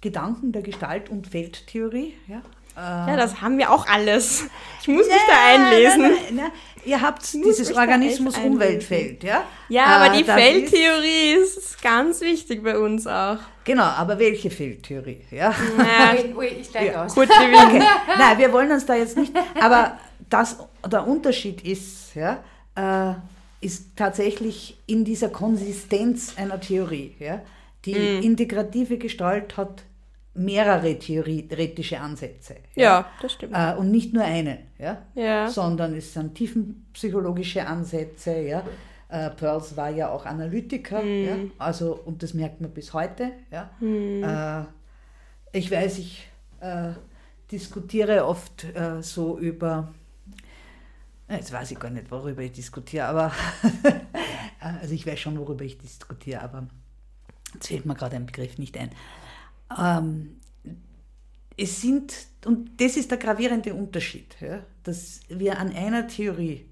Gedanken 0.00 0.52
der 0.52 0.62
Gestalt- 0.62 1.08
und 1.10 1.26
Feldtheorie, 1.28 2.14
ja, 2.26 2.42
Ja, 2.76 3.16
das 3.16 3.42
haben 3.42 3.58
wir 3.58 3.70
auch 3.70 3.86
alles. 3.86 4.44
Ich 4.80 4.88
muss 4.88 5.06
mich 5.06 5.16
da 5.28 5.54
einlesen. 5.54 6.00
Nein, 6.02 6.12
nein, 6.28 6.36
nein. 6.36 6.50
Ihr 6.86 7.02
habt 7.02 7.30
dieses 7.34 7.74
Organismus-Umweltfeld, 7.76 9.22
ja? 9.24 9.44
Ja, 9.68 9.84
aber 9.86 10.14
Äh, 10.14 10.18
die 10.18 10.24
das 10.24 10.34
Feldtheorie 10.40 11.32
ist 11.42 11.82
ganz 11.82 12.22
wichtig 12.22 12.62
bei 12.64 12.78
uns 12.78 13.06
auch. 13.06 13.34
Ist, 13.34 13.40
genau, 13.64 13.82
aber 13.84 14.18
welche 14.18 14.50
Feldtheorie? 14.50 15.20
Ja? 15.30 15.54
Ja, 15.76 16.14
Ui, 16.14 16.34
ui, 16.34 16.46
ich 16.46 16.68
steige 16.68 16.98
aus. 17.02 17.14
gut 17.14 17.28
Lewin. 17.28 17.82
Nein, 18.18 18.38
wir 18.38 18.50
wollen 18.52 18.72
uns 18.72 18.86
da 18.86 18.94
jetzt 18.94 19.18
nicht. 19.18 19.34
Aber 19.60 19.98
das, 20.30 20.56
der 20.90 21.06
Unterschied 21.06 21.60
ist, 21.62 22.14
ja, 22.14 22.42
äh, 22.76 23.14
ist 23.60 23.96
tatsächlich 23.96 24.78
in 24.86 25.04
dieser 25.04 25.28
Konsistenz 25.28 26.34
einer 26.36 26.60
Theorie. 26.60 27.14
Ja? 27.18 27.42
Die 27.84 27.94
Mhm. 27.94 28.22
integrative 28.22 28.98
Gestalt 28.98 29.56
hat 29.56 29.82
mehrere 30.32 30.98
theoretische 30.98 32.00
Ansätze. 32.00 32.56
Ja, 32.74 33.06
das 33.20 33.32
stimmt. 33.32 33.52
Äh, 33.54 33.74
und 33.76 33.90
nicht 33.90 34.14
nur 34.14 34.24
einen, 34.24 34.58
ja? 34.78 35.02
Ja. 35.14 35.48
sondern 35.48 35.94
es 35.94 36.12
sind 36.14 36.34
tiefenpsychologische 36.36 37.66
Ansätze. 37.66 38.38
Ja? 38.40 38.62
Äh, 39.08 39.30
Pearls 39.30 39.76
war 39.76 39.90
ja 39.90 40.08
auch 40.10 40.24
Analytiker, 40.24 41.02
ja? 41.04 41.36
also, 41.58 41.94
und 42.04 42.22
das 42.22 42.32
merkt 42.32 42.60
man 42.60 42.70
bis 42.70 42.92
heute. 42.94 43.32
Ja? 43.50 43.70
Äh, 43.82 45.58
ich 45.58 45.70
weiß, 45.70 45.98
ich 45.98 46.28
äh, 46.60 46.90
diskutiere 47.50 48.24
oft 48.24 48.64
äh, 48.74 49.02
so 49.02 49.36
über, 49.38 49.92
jetzt 51.36 51.52
weiß 51.52 51.70
ich 51.70 51.78
gar 51.78 51.90
nicht, 51.90 52.10
worüber 52.10 52.42
ich 52.42 52.52
diskutiere, 52.52 53.06
aber 53.06 53.32
äh, 54.60 54.66
also 54.80 54.94
ich 54.94 55.06
weiß 55.06 55.18
schon, 55.18 55.38
worüber 55.38 55.64
ich 55.64 55.78
diskutiere, 55.78 56.42
aber 56.42 56.66
jetzt 57.54 57.68
fällt 57.68 57.86
mir 57.86 57.94
gerade 57.94 58.16
ein 58.16 58.26
Begriff 58.26 58.58
nicht 58.58 58.76
ein. 58.76 58.90
Ähm, 59.78 60.36
es 61.56 61.80
sind, 61.80 62.14
und 62.46 62.80
das 62.80 62.96
ist 62.96 63.10
der 63.10 63.18
gravierende 63.18 63.74
Unterschied, 63.74 64.36
ja, 64.40 64.60
dass 64.82 65.20
wir 65.28 65.58
an 65.58 65.74
einer 65.74 66.08
Theorie 66.08 66.66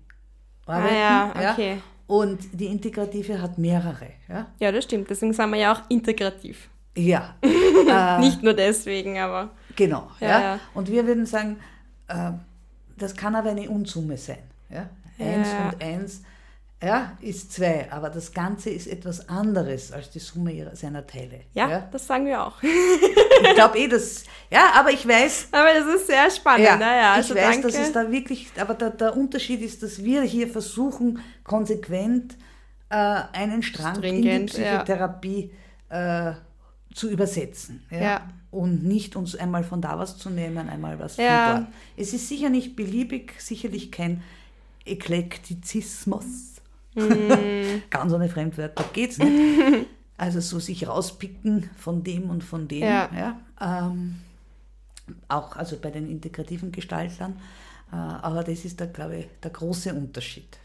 arbeiten 0.67 0.95
Ah 0.95 1.43
ja, 1.43 1.53
okay. 1.53 1.79
und 2.07 2.41
die 2.53 2.67
integrative 2.67 3.41
hat 3.41 3.59
mehrere. 3.59 4.09
Ja, 4.29 4.47
Ja, 4.59 4.73
das 4.73 4.85
stimmt. 4.85 5.11
Deswegen 5.11 5.33
sind 5.33 5.51
wir 5.51 5.59
ja 5.59 5.73
auch 5.75 5.83
integrativ. 5.89 6.69
ja 6.97 7.37
Nicht 8.21 8.43
nur 8.43 8.55
deswegen, 8.55 9.19
aber. 9.19 9.51
genau. 9.77 10.11
Ja, 10.21 10.29
Ja, 10.29 10.41
ja. 10.41 10.61
Und 10.75 10.91
wir 10.91 11.07
würden 11.07 11.27
sagen, 11.27 11.59
äh, 12.09 12.33
das 12.99 13.17
kann 13.17 13.35
aber 13.35 13.51
eine 13.51 13.69
Unsumme 13.71 14.17
sein. 14.17 14.39
Ja? 14.71 14.89
Eins 15.19 15.49
Ja. 15.49 15.69
und 15.71 15.83
eins 15.83 16.23
ja, 16.81 17.17
ist 17.21 17.53
zwei, 17.53 17.91
aber 17.91 18.09
das 18.09 18.33
Ganze 18.33 18.71
ist 18.71 18.87
etwas 18.87 19.29
anderes 19.29 19.91
als 19.91 20.11
die 20.11 20.21
Summe 20.21 20.53
ihrer, 20.53 20.77
seiner 20.77 21.05
Teile. 21.05 21.41
Ja, 21.53 21.89
das 21.91 22.07
sagen 22.07 22.27
wir 22.27 22.41
auch. 22.41 22.63
Ich 22.63 23.55
glaube 23.55 23.79
eh, 23.79 23.89
dass, 23.89 24.25
ja, 24.51 24.73
aber 24.75 24.91
ich 24.91 25.07
weiß, 25.07 25.49
Aber 25.53 25.69
das 25.73 25.87
ist 25.95 26.07
sehr 26.09 26.31
spannend. 26.31 26.67
Ja, 26.67 26.79
ja, 26.81 27.13
also 27.15 27.35
ich 27.35 27.41
weiß, 27.41 27.51
danke. 27.51 27.69
dass 27.69 27.79
es 27.79 27.93
da 27.93 28.11
wirklich, 28.11 28.51
aber 28.59 28.75
der, 28.75 28.91
der 28.91 29.17
Unterschied 29.17 29.61
ist, 29.63 29.83
dass 29.83 30.03
wir 30.03 30.23
hier 30.23 30.49
versuchen, 30.49 31.21
konsequent 31.45 32.37
äh, 32.91 32.95
einen 33.33 33.63
Strang 33.63 33.97
in 33.97 34.03
die 34.03 34.09
Stringent, 34.09 34.59
ja. 34.59 34.79
Psychotherapie 34.79 35.53
äh, 35.89 36.33
zu 36.95 37.11
übersetzen. 37.11 37.85
Ja? 37.91 38.29
Und 38.51 38.83
nicht 38.85 39.15
uns 39.15 39.37
einmal 39.37 39.63
von 39.63 39.83
da 39.83 39.99
was 39.99 40.17
zu 40.17 40.31
nehmen, 40.31 40.69
einmal 40.71 40.99
was 40.99 41.17
Ja. 41.19 41.53
von 41.55 41.65
dort. 41.65 41.75
Es 41.97 42.15
ist 42.15 42.29
sicher 42.29 42.49
nicht 42.49 42.77
beliebig, 42.77 43.35
sicherlich 43.41 43.93
kein 43.93 44.23
Eklektizismus. 44.87 46.55
Mm. 46.95 47.01
Ganz 47.91 48.13
ohne 48.13 48.29
Fremdwörter 48.29 48.85
geht's 48.93 49.19
nicht. 49.19 49.87
Also 50.21 50.41
so 50.41 50.59
sich 50.59 50.89
rauspicken 50.89 51.71
von 51.77 52.03
dem 52.03 52.29
und 52.29 52.43
von 52.43 52.67
dem. 52.67 52.83
Ja. 52.83 53.09
Ja. 53.17 53.39
Ähm, 53.61 54.17
auch 55.29 55.55
also 55.55 55.77
bei 55.77 55.93
den 55.93 56.11
integrativen 56.11 56.73
Gestaltern. 56.73 57.39
Äh, 57.93 57.95
aber 57.95 58.43
das 58.43 58.65
ist, 58.65 58.81
der, 58.81 58.89
glaube 58.89 59.17
ich, 59.19 59.27
der 59.41 59.53
große 59.53 59.95
Unterschied. 59.95 60.59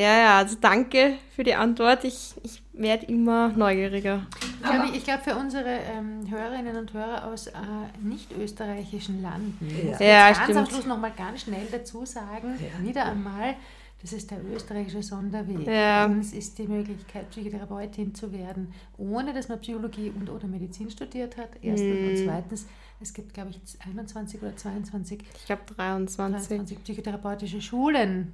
Ja, 0.00 0.18
ja, 0.18 0.38
also 0.38 0.56
danke 0.60 1.14
für 1.34 1.42
die 1.42 1.54
Antwort. 1.54 2.04
Ich, 2.04 2.34
ich 2.44 2.62
werde 2.72 3.06
immer 3.06 3.48
neugieriger. 3.48 4.26
Ich 4.40 4.62
glaube, 4.70 4.96
ich 4.96 5.04
glaube, 5.04 5.22
für 5.24 5.34
unsere 5.36 5.68
ähm, 5.68 6.30
Hörerinnen 6.30 6.76
und 6.76 6.92
Hörer 6.92 7.24
aus 7.26 7.48
äh, 7.48 7.52
nicht 8.00 8.30
österreichischen 8.32 9.22
Landen, 9.22 9.56
muss 9.60 10.00
ich 10.00 10.06
Ja, 10.06 10.28
ganz 10.32 10.38
am 10.38 10.44
stimmt. 10.52 10.68
Schluss 10.68 10.86
nochmal 10.86 11.12
ganz 11.16 11.40
schnell 11.42 11.66
dazu 11.72 12.04
sagen, 12.04 12.58
wieder 12.82 13.06
einmal, 13.06 13.56
Das 14.00 14.12
ist 14.12 14.30
der 14.30 14.38
österreichische 14.54 15.02
Sonderweg. 15.02 15.66
Ja. 15.66 16.04
Uns 16.06 16.32
ist 16.32 16.56
die 16.58 16.68
Möglichkeit, 16.68 17.28
Psychotherapeutin 17.30 18.14
zu 18.14 18.30
werden, 18.32 18.72
ohne 18.96 19.32
dass 19.32 19.48
man 19.48 19.58
Psychologie 19.60 20.12
und 20.16 20.30
oder 20.30 20.46
Medizin 20.46 20.88
studiert 20.92 21.36
hat. 21.36 21.50
Erstens 21.60 21.98
Mhm. 22.00 22.08
und 22.08 22.16
zweitens, 22.24 22.66
es 23.00 23.12
gibt, 23.12 23.34
glaube 23.34 23.50
ich, 23.50 23.58
21 23.84 24.40
oder 24.40 24.56
22, 24.56 25.24
Ich 25.34 25.46
glaube 25.46 25.62
23. 25.76 26.46
23 26.48 26.84
psychotherapeutische 26.84 27.60
Schulen, 27.60 28.32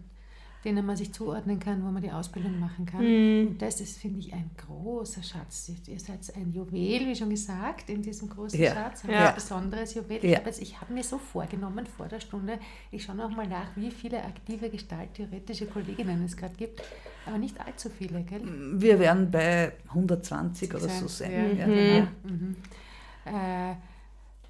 denen 0.65 0.87
man 0.87 0.97
sich 0.97 1.13
zuordnen 1.13 1.59
kann, 1.59 1.85
wo 1.85 1.91
man 1.91 2.03
die 2.03 2.11
Ausbildung 2.11 2.59
machen 2.59 2.87
kann. 2.87 3.03
Mhm. 3.03 3.49
Und 3.49 3.63
das 3.63 3.81
ist, 3.81 3.99
finde 3.99 4.21
ich, 4.21 4.33
ein 4.33 4.51
großer 4.57 5.23
Schatz. 5.23 5.71
Ihr 5.87 6.01
seid 6.01 6.21
ein 6.37 6.53
Juwel, 6.53 6.73
wie 7.07 7.15
schon 7.15 7.31
gesagt, 7.31 7.91
in 7.91 8.01
diesem 8.03 8.29
großen 8.31 8.59
Ja. 8.59 8.73
Schatz. 8.75 9.05
Ein 9.05 9.11
Ja. 9.11 9.25
ganz 9.25 9.35
besonderes 9.37 9.95
Juwel. 9.95 10.19
Ich 10.23 10.31
Ja. 10.31 10.41
Ich 10.61 10.81
habe 10.81 10.93
mir 10.95 11.05
so 11.05 11.19
vorgenommen 11.19 11.87
vor 11.87 12.07
der 12.09 12.21
Stunde, 12.21 12.59
ich 12.91 13.03
schaue 13.05 13.17
noch 13.17 13.31
mal 13.31 13.47
nach, 13.47 13.69
wie 13.77 13.91
viele 13.91 14.25
aktive 14.25 14.71
gestalttheoretische 14.71 15.67
Kolleginnen 15.67 16.25
es 16.25 16.37
gerade 16.37 16.55
gibt. 16.55 16.83
Aber 17.27 17.39
nicht 17.39 17.59
allzu 17.61 17.89
viele, 17.91 18.23
gell? 18.23 18.43
Wir 18.81 18.99
werden 18.99 19.31
bei 19.31 19.73
120 19.95 20.75
oder 20.75 20.89
so 20.89 21.07
Sein. 21.09 21.31
sein. 21.31 21.57
Ja, 21.59 21.67
Ja. 21.69 21.95
genau. 21.99 22.09
Mhm. 22.25 22.57
Äh, 23.27 23.75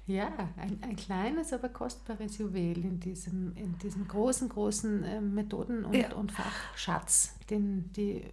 ja, 0.07 0.31
ein, 0.57 0.77
ein 0.81 0.95
kleines, 0.95 1.51
aber 1.53 1.69
kostbares 1.69 2.37
Juwel 2.37 2.77
in 2.83 2.99
diesem, 2.99 3.55
in 3.55 3.77
diesem 3.79 4.07
großen, 4.07 4.49
großen 4.49 5.03
äh, 5.03 5.21
Methoden- 5.21 5.83
und, 5.85 5.95
Ja. 5.95 6.13
und 6.13 6.31
Fachschatz, 6.31 7.35
den 7.49 7.91
die 7.93 8.23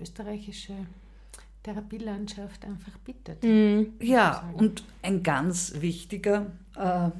österreichische 0.00 0.74
Therapielandschaft 1.62 2.64
einfach 2.64 2.96
bietet. 3.04 3.42
Mhm. 3.42 3.92
Ja, 4.00 4.48
und 4.54 4.84
ein 5.02 5.22
ganz 5.22 5.74
wichtiger 5.80 6.46
äh, 6.76 7.10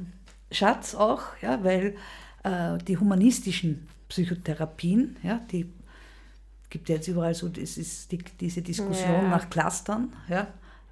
Schatz 0.53 0.95
auch, 0.95 1.23
ja, 1.43 1.63
weil 1.65 1.97
äh, 2.45 2.79
die 2.79 2.97
humanistischen 2.97 3.87
Psychotherapien, 4.09 5.17
ja, 5.23 5.41
die 5.51 5.69
gibt 6.71 6.89
ja 6.89 6.95
jetzt 6.97 7.09
überall 7.09 7.35
so, 7.35 7.49
das 7.49 7.77
ist 7.77 8.11
die, 8.13 8.19
diese 8.41 8.63
Diskussion 8.63 9.23
Ja. 9.25 9.29
nach 9.29 9.51
Clustern, 9.51 10.13
ja, 10.29 10.47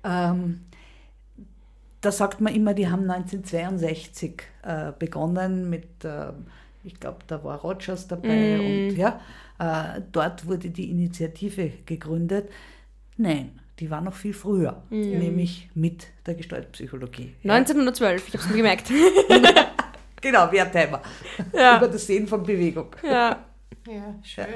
ähm, 0.04 0.60
da 2.00 2.12
sagt 2.12 2.40
man 2.40 2.54
immer, 2.54 2.74
die 2.74 2.88
haben 2.88 3.08
1962 3.10 4.42
äh, 4.62 4.92
begonnen 4.98 5.68
mit, 5.70 6.04
äh, 6.04 6.32
ich 6.84 6.98
glaube, 7.00 7.18
da 7.26 7.42
war 7.42 7.58
Rogers 7.60 8.06
dabei 8.06 8.58
Mhm. 8.58 8.60
und 8.90 8.96
ja, 8.96 9.20
äh, 9.58 10.00
dort 10.12 10.46
wurde 10.46 10.70
die 10.70 10.90
Initiative 10.90 11.72
gegründet. 11.86 12.48
Nein, 13.16 13.58
die 13.78 13.90
war 13.90 14.00
noch 14.00 14.14
viel 14.14 14.34
früher, 14.34 14.82
Mhm. 14.90 15.18
nämlich 15.18 15.68
mit 15.74 16.06
der 16.26 16.34
Gestaltpsychologie. 16.34 17.34
Ja. 17.42 17.54
1912, 17.54 18.28
ich 18.28 18.34
habe 18.34 18.42
es 18.44 18.50
mir 18.50 18.56
gemerkt. 18.56 18.90
Genau, 20.22 20.50
Wertheimer. 20.50 21.02
Ja. 21.52 21.76
Über 21.76 21.88
das 21.88 22.06
Sehen 22.06 22.26
von 22.26 22.42
Bewegung. 22.42 22.88
ja. 23.02 23.44
Ja, 23.86 24.14
schön. 24.24 24.46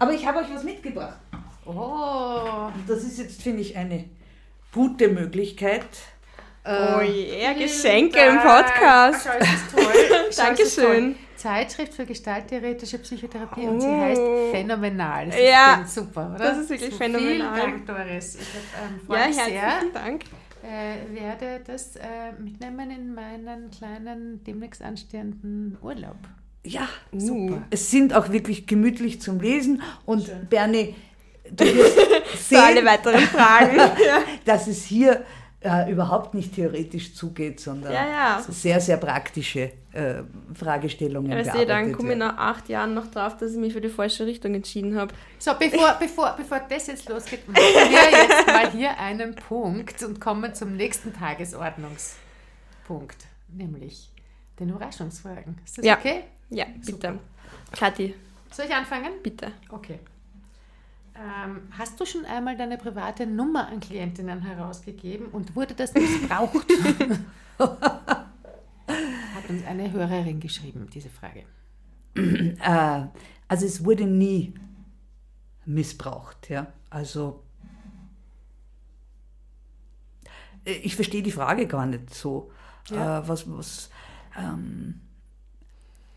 Aber 0.00 0.12
ich 0.12 0.26
habe 0.26 0.38
euch 0.40 0.52
was 0.52 0.64
mitgebracht. 0.64 1.18
Oh, 1.64 2.68
das 2.88 3.04
ist 3.04 3.18
jetzt, 3.18 3.40
finde 3.40 3.60
ich, 3.60 3.76
eine 3.76 4.06
gute 4.72 5.06
Möglichkeit. 5.08 5.84
Oh 6.66 7.00
Äh, 7.00 7.40
yeah, 7.40 7.54
vielen 7.54 7.58
Geschenke 7.58 8.18
im 8.20 8.36
Dank. 8.36 8.42
Podcast. 8.66 9.26
Schau, 9.26 9.38
es 9.38 9.48
ist 9.48 9.70
toll. 9.70 9.84
Es 10.24 10.28
ist 10.30 10.38
Dankeschön. 10.38 10.84
toll. 10.84 11.14
Zeitschrift 11.36 11.92
für 11.94 12.06
gestalttheoretische 12.06 12.98
Psychotherapie 12.98 13.66
und 13.66 13.80
sie 13.80 13.86
Oh. 13.86 14.00
heißt 14.00 14.20
Phänomenal. 14.50 15.26
Das 15.26 15.36
Ja, 15.38 15.82
ist 15.84 15.94
super, 15.94 16.32
oder? 16.34 16.38
das 16.44 16.58
ist 16.58 16.70
wirklich 16.70 16.90
so 16.92 16.96
phänomenal. 16.96 17.54
Vielen 17.60 17.84
Dank, 17.84 17.86
Doris. 17.86 18.36
Ich 18.36 18.40
hab, 18.48 18.90
ähm, 18.90 19.00
freue 19.06 19.18
Ja, 19.20 19.26
mich 19.26 19.36
sehr. 19.36 19.44
herzlichen 19.60 19.92
Dank. 19.94 20.24
Äh, 20.62 21.20
werde 21.20 21.60
das 21.66 21.96
äh, 21.96 22.32
mitnehmen 22.42 22.90
in 22.90 23.14
meinen 23.14 23.70
kleinen, 23.70 24.42
demnächst 24.44 24.80
anstehenden 24.80 25.76
Urlaub. 25.82 26.16
ja, 26.64 26.88
Super. 27.12 27.62
es 27.68 27.90
sind 27.90 28.14
auch 28.14 28.30
wirklich 28.32 28.66
gemütlich 28.66 29.20
zum 29.20 29.38
Lesen. 29.40 29.82
Und 30.06 30.48
Bernie, 30.48 30.94
du 31.50 31.64
wirst 31.66 31.98
Für 32.48 32.62
alle 32.62 32.76
sehen, 32.76 32.86
weiteren 32.86 33.20
Fragen. 33.20 33.76
dass 34.46 34.66
es 34.66 34.84
hier 34.84 35.22
äh, 35.64 35.90
überhaupt 35.90 36.34
nicht 36.34 36.54
theoretisch 36.54 37.14
zugeht, 37.14 37.58
sondern 37.58 37.92
Ja, 37.92 38.06
ja. 38.06 38.44
sehr, 38.48 38.80
sehr 38.80 38.98
praktische 38.98 39.72
äh, 39.92 40.22
Fragestellungen 40.54 41.32
Aber 41.32 41.42
sehe, 41.44 41.52
dann 41.52 41.66
bearbeitet 41.66 41.96
komme 41.96 42.12
ich 42.12 42.18
nach 42.18 42.36
acht 42.36 42.68
Jahren 42.68 42.94
noch 42.94 43.06
drauf, 43.10 43.36
dass 43.38 43.52
ich 43.52 43.56
mich 43.58 43.72
für 43.72 43.80
die 43.80 43.88
falsche 43.88 44.26
Richtung 44.26 44.54
entschieden 44.54 44.96
habe. 44.98 45.14
So, 45.38 45.52
bevor, 45.58 45.96
bevor, 45.98 46.34
bevor 46.36 46.60
das 46.68 46.86
jetzt 46.88 47.08
losgeht, 47.08 47.48
machen 47.48 47.62
wir 47.62 48.10
jetzt 48.10 48.46
mal 48.46 48.70
hier 48.70 48.98
einen 48.98 49.34
Punkt 49.34 50.02
und 50.02 50.20
kommen 50.20 50.54
zum 50.54 50.76
nächsten 50.76 51.12
Tagesordnungspunkt, 51.14 53.16
nämlich 53.48 54.10
den 54.60 54.68
Überraschungsfragen. 54.70 55.58
Ist 55.64 55.78
das 55.78 55.84
Ja. 55.84 55.96
okay? 55.98 56.24
Ja, 56.50 56.66
bitte. 56.66 56.92
Super. 56.92 57.14
Kathi, 57.76 58.14
Soll 58.52 58.66
ich 58.66 58.74
anfangen? 58.74 59.10
bitte. 59.22 59.50
Okay. 59.70 59.98
Ähm, 61.16 61.68
hast 61.70 62.00
du 62.00 62.06
schon 62.06 62.24
einmal 62.24 62.56
deine 62.56 62.76
private 62.76 63.26
Nummer 63.26 63.68
an 63.68 63.78
Klientinnen 63.80 64.42
herausgegeben 64.42 65.26
und 65.28 65.54
wurde 65.54 65.74
das 65.74 65.94
missbraucht? 65.94 66.66
Hat 67.58 69.48
uns 69.48 69.64
eine 69.66 69.92
Hörerin 69.92 70.40
geschrieben, 70.40 70.88
diese 70.92 71.10
Frage. 71.10 71.44
Äh, 72.16 73.06
also 73.48 73.66
es 73.66 73.84
wurde 73.84 74.06
nie 74.06 74.54
missbraucht, 75.64 76.50
ja. 76.50 76.66
Also 76.90 77.42
äh, 80.64 80.72
ich 80.72 80.96
verstehe 80.96 81.22
die 81.22 81.32
Frage 81.32 81.66
gar 81.66 81.86
nicht 81.86 82.12
so. 82.12 82.50
Ja. 82.90 83.20
Äh, 83.20 83.28
was, 83.28 83.50
was, 83.50 83.90
ähm, 84.36 85.00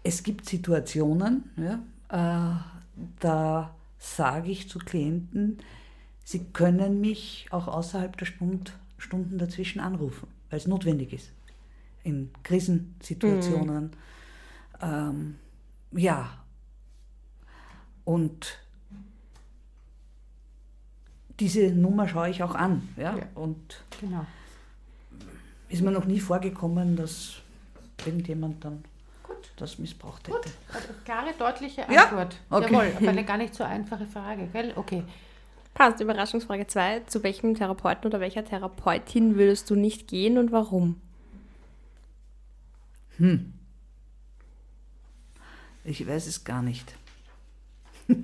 es 0.03 0.23
gibt 0.23 0.47
Situationen, 0.47 1.51
ja, 1.57 1.79
äh, 2.09 2.59
da 3.19 3.75
sage 4.15 4.51
ich 4.51 4.69
zu 4.69 4.79
Klienten, 4.79 5.59
sie 6.23 6.45
können 6.45 7.01
mich 7.01 7.47
auch 7.51 7.67
außerhalb 7.67 8.17
der 8.17 8.25
Stund, 8.25 8.77
Stunden 8.97 9.37
dazwischen 9.37 9.79
anrufen, 9.79 10.27
weil 10.49 10.57
es 10.57 10.67
notwendig 10.67 11.13
ist. 11.13 11.31
In 12.03 12.31
Krisensituationen. 12.43 13.91
Ähm, 14.81 15.35
ja. 15.91 16.29
Und 18.05 18.59
diese 21.39 21.71
Nummer 21.71 22.07
schaue 22.07 22.29
ich 22.29 22.41
auch 22.43 22.55
an. 22.55 22.87
Ja? 22.97 23.17
Ja. 23.17 23.23
Und 23.35 23.83
Genau. 23.99 24.25
ist 25.69 25.81
mir 25.81 25.91
noch 25.91 26.05
nie 26.05 26.19
vorgekommen, 26.19 26.95
dass 26.95 27.41
irgendjemand 28.05 28.63
dann. 28.63 28.83
Das 29.57 29.77
missbraucht 29.79 30.23
Gut, 30.25 30.37
hätte. 30.37 30.49
also 30.73 30.87
klare, 31.03 31.33
deutliche 31.37 31.85
Ja, 31.91 32.05
Antwort. 32.05 32.35
okay. 32.49 32.71
Jawohl, 32.73 32.91
aber 32.97 33.09
eine 33.09 33.25
gar 33.25 33.37
nicht 33.37 33.53
so 33.55 33.63
einfache 33.63 34.05
Frage, 34.05 34.47
gell? 34.53 34.71
Okay. 34.75 35.03
Passt, 35.73 35.99
Überraschungsfrage 35.99 36.65
2. 36.65 37.01
Zu 37.01 37.21
welchem 37.23 37.53
Therapeuten 37.55 38.07
oder 38.07 38.19
welcher 38.19 38.43
Therapeutin 38.45 39.35
würdest 39.35 39.69
du 39.69 39.75
nicht 39.75 40.07
gehen 40.07 40.37
und 40.37 40.51
warum? 40.51 40.99
Ich 45.83 46.07
weiß 46.07 46.27
es 46.27 46.43
gar 46.43 46.61
nicht. 46.61 46.95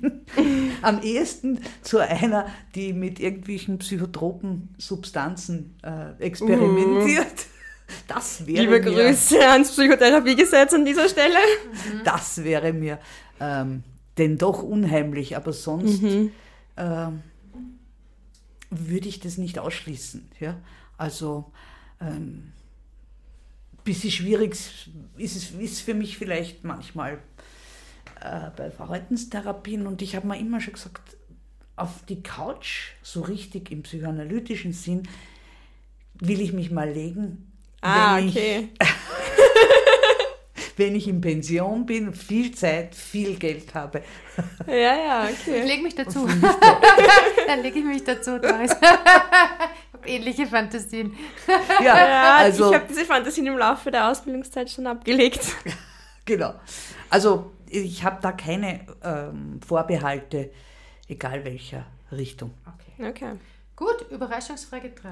Am 0.82 1.02
ehesten 1.02 1.60
zu 1.82 1.98
einer, 2.00 2.48
die 2.76 2.94
mit 2.94 3.20
irgendwelchen 3.20 3.80
psychotropen 3.80 4.74
Substanzen 4.78 5.76
äh, 5.84 6.12
experimentiert. 6.20 7.48
Das 8.08 8.46
wäre 8.48 8.62
Liebe 8.62 8.80
mir, 8.80 9.10
Grüße 9.10 9.40
ans 9.48 9.72
Psychotherapiegesetz 9.72 10.74
an 10.74 10.86
dieser 10.86 11.10
Stelle. 11.10 11.38
Das 12.04 12.44
wäre 12.44 12.74
mir 12.74 13.00
ähm, 13.40 13.84
denn 14.18 14.38
doch 14.38 14.64
unheimlich, 14.64 15.36
aber 15.36 15.54
sonst 15.54 16.02
ähm, 16.78 17.24
würde 18.70 19.08
ich 19.08 19.20
das 19.20 19.38
nicht 19.38 19.60
ausschließen. 19.60 20.30
Ja? 20.40 20.58
Also 20.98 21.52
ähm, 22.00 22.54
bisschen 23.84 24.12
schwierig 24.12 24.52
ist 25.18 25.36
es 25.36 25.52
ist 25.52 25.82
für 25.82 25.94
mich 25.94 26.18
vielleicht 26.18 26.64
manchmal 26.64 27.20
äh, 28.22 28.50
bei 28.56 28.72
Verhaltenstherapien 28.72 29.88
und 29.88 30.02
ich 30.02 30.16
habe 30.16 30.28
mir 30.28 30.40
immer 30.40 30.62
schon 30.62 30.74
gesagt, 30.74 31.18
auf 31.76 32.06
die 32.08 32.22
Couch, 32.22 32.92
so 33.02 33.22
richtig 33.22 33.72
im 33.72 33.84
psychoanalytischen 33.84 34.74
Sinn, 34.74 35.08
will 36.14 36.40
ich 36.40 36.54
mich 36.54 36.72
mal 36.72 36.90
legen. 36.90 37.52
Ah, 37.84 38.18
wenn 38.18 38.30
okay. 38.30 38.70
Ich, 38.82 38.90
wenn 40.78 40.96
ich 40.96 41.08
in 41.08 41.22
Pension 41.22 41.86
bin, 41.86 42.14
viel 42.14 42.54
Zeit, 42.56 42.96
viel 42.96 43.36
Geld 43.36 43.74
habe. 43.76 44.02
Ja, 44.68 44.74
ja, 44.74 45.30
Ich 45.30 45.42
okay. 45.48 45.62
lege 45.66 45.84
mich 45.84 45.96
dazu. 45.96 46.28
Dann 47.48 47.62
lege 47.62 47.80
ich 47.80 47.86
mich 47.86 48.04
dazu, 48.04 48.40
Doris. 48.40 48.72
ich 48.82 48.84
habe 49.94 50.08
ähnliche 50.08 50.48
Fantasien. 50.48 51.16
Ja, 51.82 51.98
Ja, 52.08 52.36
also 52.38 52.70
ich 52.72 52.76
habe 52.76 52.86
diese 52.90 53.06
Fantasien 53.06 53.46
im 53.48 53.58
Laufe 53.58 53.92
der 53.92 54.10
Ausbildungszeit 54.10 54.70
schon 54.72 54.88
abgelegt. 54.88 55.42
genau. 56.26 56.54
Also 57.10 57.52
ich 57.70 58.04
habe 58.04 58.20
da 58.22 58.32
keine 58.32 58.82
ähm, 59.04 59.60
Vorbehalte, 59.66 60.52
egal 61.08 61.44
welcher 61.46 61.86
Richtung. 62.12 62.52
Okay. 62.66 63.10
Okay. 63.10 63.32
Gut, 63.76 64.06
Überraschungsfrage 64.12 64.92
3. 64.92 65.10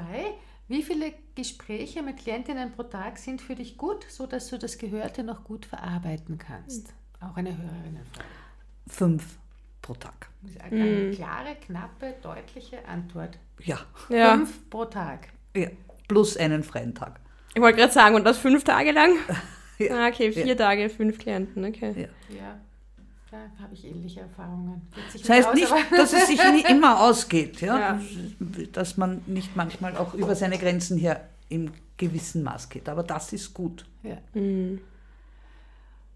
Wie 0.71 0.83
viele 0.83 1.11
Gespräche 1.35 2.01
mit 2.01 2.15
Klientinnen 2.15 2.71
pro 2.71 2.83
Tag 2.83 3.17
sind 3.17 3.41
für 3.41 3.55
dich 3.55 3.77
gut, 3.77 4.05
sodass 4.07 4.49
du 4.49 4.57
das 4.57 4.77
Gehörte 4.77 5.21
noch 5.21 5.43
gut 5.43 5.65
verarbeiten 5.65 6.37
kannst? 6.37 6.93
Auch 7.19 7.35
eine 7.35 7.49
Hörerinnenfrage. 7.57 8.25
Fünf. 8.87 9.37
pro 9.81 9.95
Tag. 9.95 10.29
Das 10.41 10.51
ist 10.51 10.61
eine 10.61 11.11
klare, 11.11 11.55
knappe, 11.65 12.15
deutliche 12.21 12.87
Antwort. 12.87 13.37
Ja, 13.59 13.79
Ja. 14.07 14.33
Fünf 14.37 14.69
pro 14.69 14.85
Tag. 14.85 15.27
ja. 15.57 15.67
plus 16.07 16.37
einen 16.37 16.63
freien 16.63 16.95
Tag. 16.95 17.19
Ich 17.53 17.61
wollte 17.61 17.79
gerade 17.79 17.91
sagen, 17.91 18.15
und 18.15 18.23
das 18.23 18.37
fünf 18.37 18.63
Tage 18.63 18.93
lang? 18.93 19.15
Ja. 19.77 19.95
Ah, 19.95 20.07
okay, 20.09 20.31
vier 20.31 20.55
Tage, 20.55 20.89
fünf 20.89 21.17
Klienten, 21.17 21.65
okay. 21.65 22.07
Ja. 22.29 22.35
Ja, 22.37 22.59
da 23.31 23.37
habe 23.63 23.73
ich 23.73 23.85
ähnliche 23.85 24.19
Erfahrungen. 24.21 24.81
Das 25.13 25.29
heißt 25.29 25.47
aus, 25.49 25.55
nicht, 25.55 25.71
dass 25.97 26.13
es 26.13 26.27
sich 26.27 26.39
nie 26.51 26.63
immer 26.69 26.99
ausgeht, 27.01 27.61
ja? 27.61 27.79
Ja. 27.79 28.01
dass 28.73 28.97
man 28.97 29.21
nicht 29.25 29.55
manchmal 29.55 29.95
auch 29.97 30.13
über 30.13 30.35
seine 30.35 30.57
Grenzen 30.57 30.97
her 30.97 31.27
im 31.49 31.71
gewissen 31.97 32.43
Maß 32.43 32.69
geht. 32.69 32.89
Aber 32.89 33.03
das 33.03 33.31
ist 33.33 33.53
gut. 33.53 33.85
Ja. 34.03 34.17
Mhm. 34.33 34.81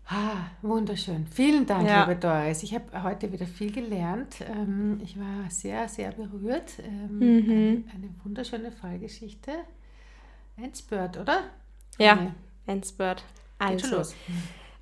Ah, 0.08 0.52
wunderschön. 0.62 1.26
Vielen 1.28 1.66
Dank, 1.66 1.88
Ja. 1.88 2.04
liebe 2.06 2.20
Doris. 2.20 2.62
Ich 2.62 2.76
habe 2.76 3.02
heute 3.02 3.32
wieder 3.32 3.48
viel 3.48 3.72
gelernt. 3.72 4.36
Ähm, 4.42 5.00
ich 5.04 5.20
war 5.20 5.50
sehr, 5.50 5.88
sehr 5.90 6.12
berührt. 6.12 6.74
Ähm, 6.84 7.18
Mhm. 7.18 7.86
eine, 7.92 7.96
eine 7.96 8.10
wunderschöne 8.24 8.72
Fallgeschichte. 8.72 9.52
Endspurt, 10.58 11.18
oder? 11.18 11.46
Ja, 11.98 12.16
Nee, 12.16 12.32
Endspurt. 12.68 13.24
Also, 13.58 13.96
los. 13.98 14.16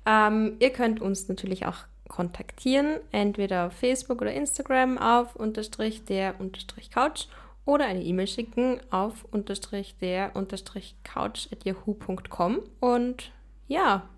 ähm, 0.04 0.56
ihr 0.58 0.70
könnt 0.70 1.00
uns 1.00 1.26
natürlich 1.28 1.64
auch 1.66 1.78
kontaktieren, 2.14 3.00
entweder 3.10 3.66
auf 3.66 3.72
Facebook 3.72 4.20
oder 4.20 4.32
Instagram 4.32 4.98
auf 4.98 5.34
unterstrich 5.34 6.04
der 6.04 6.38
unterstrich 6.38 6.90
Couch 6.90 7.26
oder 7.64 7.86
eine 7.86 8.02
E-Mail 8.02 8.28
schicken 8.28 8.80
auf 8.90 9.24
unterstrich 9.32 9.96
der 10.00 10.36
unterstrich 10.36 10.94
Couch 11.02 11.48
at 11.50 11.64
yahoo.com 11.64 12.60
und 12.78 13.32
ja, 13.66 14.08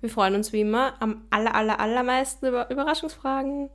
wir 0.00 0.10
freuen 0.10 0.34
uns 0.34 0.52
wie 0.52 0.62
immer 0.62 0.94
am 1.00 1.22
aller, 1.30 1.54
aller, 1.54 1.78
allermeisten 1.78 2.46
über 2.46 2.68
Überraschungsfragen. 2.68 3.70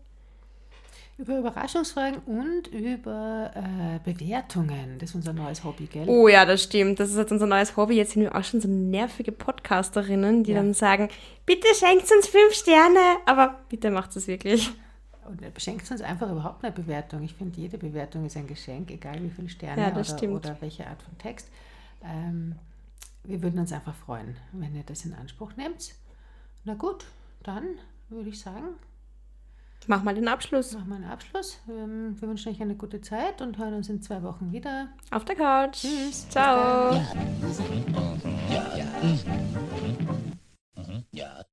Über 1.21 1.37
Überraschungsfragen 1.37 2.17
und 2.25 2.65
über 2.67 3.51
äh, 3.53 3.99
Bewertungen. 4.11 4.97
Das 4.97 5.11
ist 5.11 5.15
unser 5.15 5.33
neues 5.33 5.63
Hobby, 5.63 5.85
gell? 5.85 6.07
Oh 6.09 6.27
ja, 6.27 6.45
das 6.45 6.63
stimmt. 6.63 6.99
Das 6.99 7.11
ist 7.11 7.17
jetzt 7.17 7.31
unser 7.31 7.45
neues 7.45 7.77
Hobby. 7.77 7.93
Jetzt 7.95 8.13
sind 8.13 8.23
wir 8.23 8.35
auch 8.35 8.43
schon 8.43 8.59
so 8.59 8.67
nervige 8.67 9.31
Podcasterinnen, 9.31 10.43
die 10.43 10.51
Ja. 10.53 10.57
dann 10.57 10.73
sagen, 10.73 11.09
bitte 11.45 11.67
schenkt 11.75 12.11
uns 12.11 12.27
fünf 12.27 12.53
Sterne, 12.53 12.99
aber 13.27 13.59
bitte 13.69 13.91
macht 13.91 14.15
es 14.15 14.27
wirklich. 14.27 14.71
Und 15.29 15.43
er 15.43 15.51
beschenkt 15.51 15.89
uns 15.91 16.01
einfach 16.01 16.31
überhaupt 16.31 16.63
eine 16.63 16.73
Bewertung. 16.73 17.21
Ich 17.21 17.35
finde, 17.35 17.61
jede 17.61 17.77
Bewertung 17.77 18.25
ist 18.25 18.35
ein 18.35 18.47
Geschenk, 18.47 18.89
egal 18.89 19.21
wie 19.21 19.29
viele 19.29 19.49
Sterne 19.49 19.79
Ja, 19.79 19.91
das 19.91 20.09
oder, 20.09 20.17
stimmt. 20.17 20.33
oder 20.45 20.57
welche 20.59 20.87
Art 20.87 21.03
von 21.03 21.15
Text. 21.19 21.47
Ähm, 22.03 22.55
wir 23.23 23.43
würden 23.43 23.59
uns 23.59 23.71
einfach 23.71 23.93
freuen, 23.93 24.35
wenn 24.53 24.75
ihr 24.75 24.83
das 24.83 25.05
in 25.05 25.13
Anspruch 25.13 25.55
nehmt. 25.55 25.93
Na 26.63 26.73
gut, 26.73 27.05
dann 27.43 27.63
würde 28.09 28.29
ich 28.29 28.39
sagen, 28.39 28.69
Mach 29.87 30.03
mal 30.03 30.13
den 30.13 30.27
Abschluss. 30.27 30.73
Mach 30.73 30.85
mal 30.85 30.99
den 30.99 31.09
Abschluss. 31.09 31.59
Ähm, 31.67 32.15
wir 32.19 32.27
wünschen 32.27 32.51
euch 32.51 32.61
eine 32.61 32.75
gute 32.75 33.01
Zeit 33.01 33.41
und 33.41 33.57
hören 33.57 33.73
uns 33.73 33.89
in 33.89 34.01
zwei 34.01 34.21
Wochen 34.23 34.51
wieder. 34.51 34.89
Auf 35.09 35.25
der 35.25 35.35
Couch. 35.35 35.81
Tschüss. 35.81 36.29
Ciao. 36.29 36.93
Ja. 36.93 37.03
Ja. 38.77 38.85
Ja. 41.11 41.45